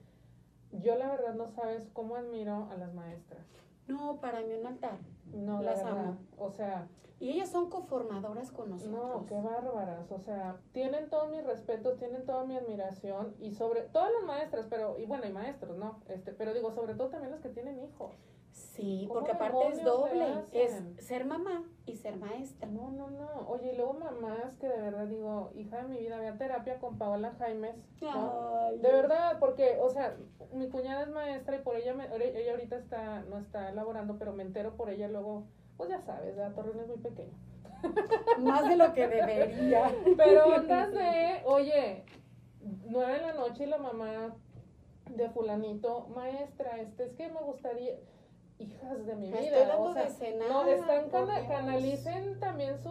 yo 0.72 0.96
la 0.96 1.08
verdad 1.08 1.34
no 1.34 1.48
sabes 1.48 1.88
cómo 1.92 2.16
admiro 2.16 2.68
a 2.70 2.76
las 2.76 2.92
maestras. 2.94 3.46
No, 3.86 4.20
para 4.20 4.40
mí 4.40 4.52
un 4.54 4.66
altar. 4.66 4.98
No, 5.32 5.62
la 5.62 5.72
Las 5.72 5.82
amo. 5.84 6.18
O 6.36 6.50
sea, 6.50 6.88
Y 7.20 7.30
ellas 7.30 7.50
son 7.50 7.68
coformadoras 7.68 8.52
con 8.52 8.70
nosotros. 8.70 8.94
no, 8.94 9.26
qué 9.26 9.40
bárbaras. 9.40 10.10
O 10.12 10.18
sea, 10.20 10.56
tienen 10.72 11.08
todos 11.10 11.30
mis 11.30 11.44
respetos, 11.44 11.96
tienen 11.98 12.24
toda 12.24 12.44
mi 12.44 12.56
admiración 12.56 13.34
y 13.40 13.52
sobre 13.52 13.82
todas 13.82 14.12
las 14.12 14.22
maestras, 14.24 14.66
pero 14.70 14.98
y 14.98 15.06
bueno, 15.06 15.26
y 15.26 15.32
maestros, 15.32 15.76
¿no? 15.76 16.00
Este, 16.08 16.32
pero 16.32 16.54
digo, 16.54 16.70
sobre 16.72 16.94
todo 16.94 17.08
también 17.08 17.32
los 17.32 17.40
que 17.40 17.48
tienen 17.48 17.80
hijos. 17.80 18.12
Sí, 18.58 19.04
¿Cómo 19.06 19.20
porque 19.20 19.32
aparte 19.32 19.68
es 19.68 19.84
doble. 19.84 20.26
Es 20.52 20.82
ser 20.98 21.24
mamá 21.24 21.64
y 21.86 21.96
ser 21.96 22.16
maestra. 22.16 22.68
No, 22.68 22.90
no, 22.90 23.08
no. 23.10 23.48
Oye, 23.48 23.72
y 23.72 23.76
luego 23.76 23.94
mamás 23.94 24.56
que 24.60 24.68
de 24.68 24.80
verdad 24.80 25.06
digo, 25.06 25.50
hija 25.54 25.78
de 25.78 25.88
mi 25.88 25.98
vida, 25.98 26.18
ve 26.18 26.28
a 26.28 26.36
terapia 26.36 26.78
con 26.78 26.98
Paola 26.98 27.34
Jaimes. 27.38 27.76
¿no? 28.00 28.66
Ay. 28.66 28.78
De 28.78 28.92
verdad, 28.92 29.38
porque, 29.38 29.78
o 29.80 29.90
sea, 29.90 30.16
mi 30.52 30.68
cuñada 30.68 31.02
es 31.02 31.08
maestra 31.08 31.56
y 31.56 31.60
por 31.60 31.76
ella, 31.76 31.94
me, 31.94 32.06
ella 32.16 32.52
ahorita 32.52 32.76
está, 32.76 33.20
no 33.22 33.38
está 33.38 33.70
laborando, 33.72 34.18
pero 34.18 34.32
me 34.32 34.42
entero 34.42 34.76
por 34.76 34.90
ella 34.90 35.08
luego, 35.08 35.44
pues 35.76 35.90
ya 35.90 36.00
sabes, 36.00 36.36
la 36.36 36.52
Torreón 36.52 36.80
es 36.80 36.88
muy 36.88 36.98
pequeño. 36.98 37.32
Más 38.40 38.68
de 38.68 38.76
lo 38.76 38.92
que 38.92 39.06
debería. 39.06 39.94
Pero 40.16 40.46
ondas 40.56 40.92
de, 40.92 41.42
oye, 41.44 42.04
nueve 42.86 43.14
de 43.14 43.20
la 43.20 43.32
noche 43.34 43.64
y 43.64 43.66
la 43.66 43.78
mamá 43.78 44.34
de 45.16 45.30
fulanito, 45.30 46.06
maestra, 46.14 46.80
este, 46.80 47.04
es 47.04 47.12
que 47.14 47.28
me 47.28 47.40
gustaría, 47.40 47.94
hijas 48.58 49.06
de 49.06 49.14
mi 49.16 49.28
vida, 49.28 49.40
estoy 49.40 49.66
dando 49.66 49.82
o 49.84 49.92
sea, 49.92 50.02
de 50.04 50.10
cenar. 50.10 50.48
no, 50.50 50.66
están 50.66 51.10
cana- 51.10 51.46
canalicen 51.46 52.40
también 52.40 52.78
su, 52.78 52.90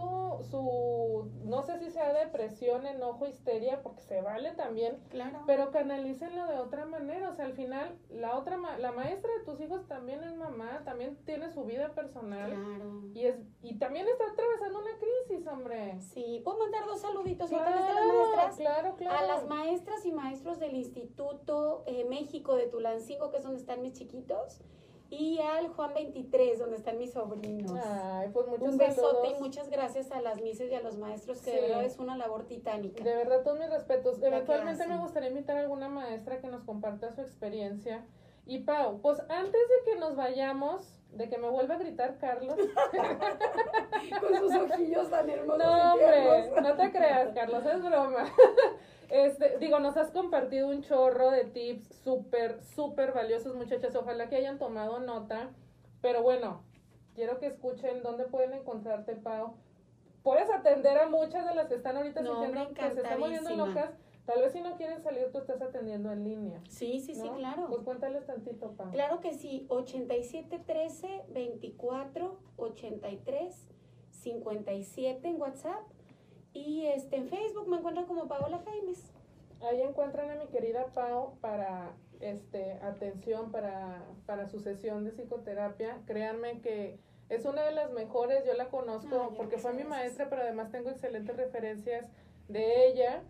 su, 0.50 1.30
no 1.46 1.62
sé 1.64 1.78
si 1.80 1.90
sea 1.92 2.14
depresión, 2.14 2.86
enojo, 2.86 3.28
histeria, 3.28 3.82
porque 3.84 4.02
se 4.02 4.22
vale 4.22 4.52
también, 4.54 4.98
Claro. 5.10 5.42
pero 5.46 5.72
canalícenlo 5.72 6.48
de 6.48 6.58
otra 6.58 6.86
manera, 6.86 7.30
o 7.30 7.34
sea, 7.36 7.46
al 7.46 7.54
final, 7.54 7.98
la 8.10 8.38
otra, 8.38 8.58
ma- 8.58 8.78
la 8.78 8.92
maestra 8.92 9.30
de 9.40 9.44
tus 9.46 9.60
hijos 9.62 9.86
también 9.88 10.24
es 10.24 10.36
mamá, 10.36 10.82
también 10.86 11.18
tiene 11.26 11.50
su 11.52 11.64
vida 11.66 11.90
personal, 11.94 12.50
Claro. 12.52 13.02
y 13.14 13.26
es, 13.26 13.36
y 13.62 13.78
también 13.78 14.08
está 14.08 14.24
atravesando 14.32 14.80
una 14.80 14.92
crisis, 14.98 15.48
hombre. 15.48 16.00
Sí, 16.00 16.42
puedo 16.44 16.60
mandar 16.60 16.86
dos 16.86 17.02
saluditos 17.02 17.50
vez 17.50 17.60
de 17.60 17.66
las 17.66 17.84
Claro, 17.84 18.08
maestras. 18.14 18.56
claro, 18.58 18.96
claro. 18.96 19.18
A 19.20 19.28
las 19.28 19.46
maestras 19.48 20.06
y 20.06 20.12
maestros 20.12 20.60
del 20.60 20.76
Instituto 20.76 21.84
eh, 21.88 22.06
México 22.06 22.56
de 22.56 22.68
Tulancingo, 22.68 23.32
que 23.32 23.38
es 23.38 23.44
donde 23.44 23.60
están 23.60 23.82
mis 23.82 23.94
chiquitos, 23.94 24.62
y 25.10 25.40
al 25.40 25.70
Juan 25.70 25.94
23, 25.94 26.60
donde 26.60 26.78
están 26.78 26.98
mis 26.98 27.14
sobrinos. 27.14 27.72
Ay, 27.84 28.30
pues 28.34 28.48
muchos 28.48 28.68
Un 28.68 28.78
besote 28.78 29.02
saludos. 29.16 29.38
y 29.38 29.42
muchas 29.42 29.70
gracias 29.70 30.12
a 30.12 30.22
las 30.22 30.42
mises 30.42 30.72
y 30.72 30.76
a 30.76 30.82
los 30.82 30.98
maestros, 30.98 31.42
que 31.42 31.52
Sí. 31.52 31.56
de 31.56 31.62
verdad 31.62 31.84
es 31.86 31.98
una 32.00 32.18
labor 32.18 32.46
titánica. 32.46 33.04
De 33.04 33.16
verdad, 33.16 33.42
todos 33.44 33.58
mis 33.60 33.70
respetos. 33.70 34.22
Eventualmente 34.22 34.86
me 34.88 34.98
gustaría 34.98 35.30
invitar 35.30 35.58
a 35.58 35.62
alguna 35.62 35.88
maestra 35.90 36.40
que 36.40 36.48
nos 36.48 36.64
comparta 36.64 37.12
su 37.14 37.22
experiencia. 37.22 38.06
Y 38.46 38.60
Pau, 38.60 39.02
pues 39.02 39.20
antes 39.30 39.52
de 39.52 39.92
que 39.92 40.00
nos 40.00 40.16
vayamos, 40.16 40.94
de 41.12 41.30
que 41.30 41.38
me 41.38 41.50
vuelva 41.50 41.76
a 41.76 41.78
gritar 41.80 42.18
Carlos. 42.18 42.56
Con 44.22 44.38
sus 44.38 44.54
ojillos 44.56 45.10
tan 45.10 45.30
hermosos. 45.30 45.58
No, 45.64 45.94
hombre, 45.94 46.52
no 46.62 46.76
te 46.76 46.92
creas, 46.92 47.30
Carlos, 47.34 47.66
es 47.66 47.82
broma. 47.84 48.26
Este, 49.10 49.58
digo, 49.60 49.80
nos 49.80 49.96
has 49.98 50.12
compartido 50.12 50.68
un 50.68 50.82
chorro 50.82 51.32
de 51.32 51.46
tips 51.46 51.88
súper, 52.04 52.62
súper 52.64 53.14
valiosos, 53.14 53.56
muchachas. 53.56 53.96
Ojalá 53.96 54.30
que 54.30 54.36
hayan 54.36 54.60
tomado 54.60 55.00
nota. 55.00 55.52
Pero 56.02 56.22
bueno, 56.22 56.64
quiero 57.16 57.40
que 57.40 57.48
escuchen 57.48 58.04
dónde 58.04 58.26
pueden 58.26 58.54
encontrarte, 58.54 59.16
Pau. 59.16 59.56
Puedes 60.24 60.50
atender 60.50 60.98
a 60.98 61.08
muchas 61.08 61.46
de 61.46 61.56
las 61.56 61.68
que 61.68 61.76
están 61.76 61.96
ahorita 61.96 62.22
No, 62.22 62.42
sintiendo 62.42 62.74
que 62.74 62.92
se 62.92 63.02
están 63.02 63.20
volviendo 63.20 63.56
locas. 63.56 63.92
Tal 64.26 64.42
vez 64.42 64.52
si 64.52 64.60
no 64.60 64.76
quieren 64.76 65.02
salir, 65.02 65.32
tú 65.32 65.38
estás 65.38 65.62
atendiendo 65.62 66.12
en 66.12 66.26
línea. 66.26 66.62
Sí, 66.68 67.00
sí, 67.00 67.16
sí, 67.16 67.30
claro. 67.38 67.68
Pues 67.70 67.82
cuéntales 67.84 68.26
tantito, 68.26 68.74
Pau. 68.74 68.92
Claro 68.92 69.22
que 69.22 69.34
sí, 69.34 69.66
8713 69.70 71.24
24 71.30 72.38
83 72.58 73.70
57 74.12 75.28
en 75.30 75.40
WhatsApp 75.40 75.82
y 76.66 76.88
este 76.88 77.18
en 77.18 77.30
Facebook 77.30 77.68
me 77.68 77.78
encuentran 77.78 78.06
como 78.06 78.28
Paola 78.28 78.62
Jaimes. 78.66 79.12
Ahí 79.62 79.82
encuentran 79.82 80.30
a 80.30 80.36
mi 80.36 80.48
querida 80.48 80.88
Pau 80.94 81.38
para 81.40 81.92
este 82.20 82.74
atención 82.82 83.52
para, 83.52 84.04
para 84.26 84.48
su 84.48 84.60
sesión 84.60 85.04
de 85.04 85.12
psicoterapia. 85.12 86.00
Créanme 86.06 86.62
que 86.62 87.00
es 87.30 87.46
una 87.46 87.64
de 87.64 87.72
las 87.72 87.92
mejores, 87.92 88.46
yo 88.46 88.54
la 88.54 88.70
conozco 88.70 89.34
porque 89.36 89.58
fue 89.58 89.74
mi 89.74 89.84
maestra, 89.84 90.30
pero 90.30 90.44
además 90.44 90.72
tengo 90.72 90.90
excelentes 90.90 91.36
referencias 91.36 92.08
de 92.48 92.88
ella 92.88 93.24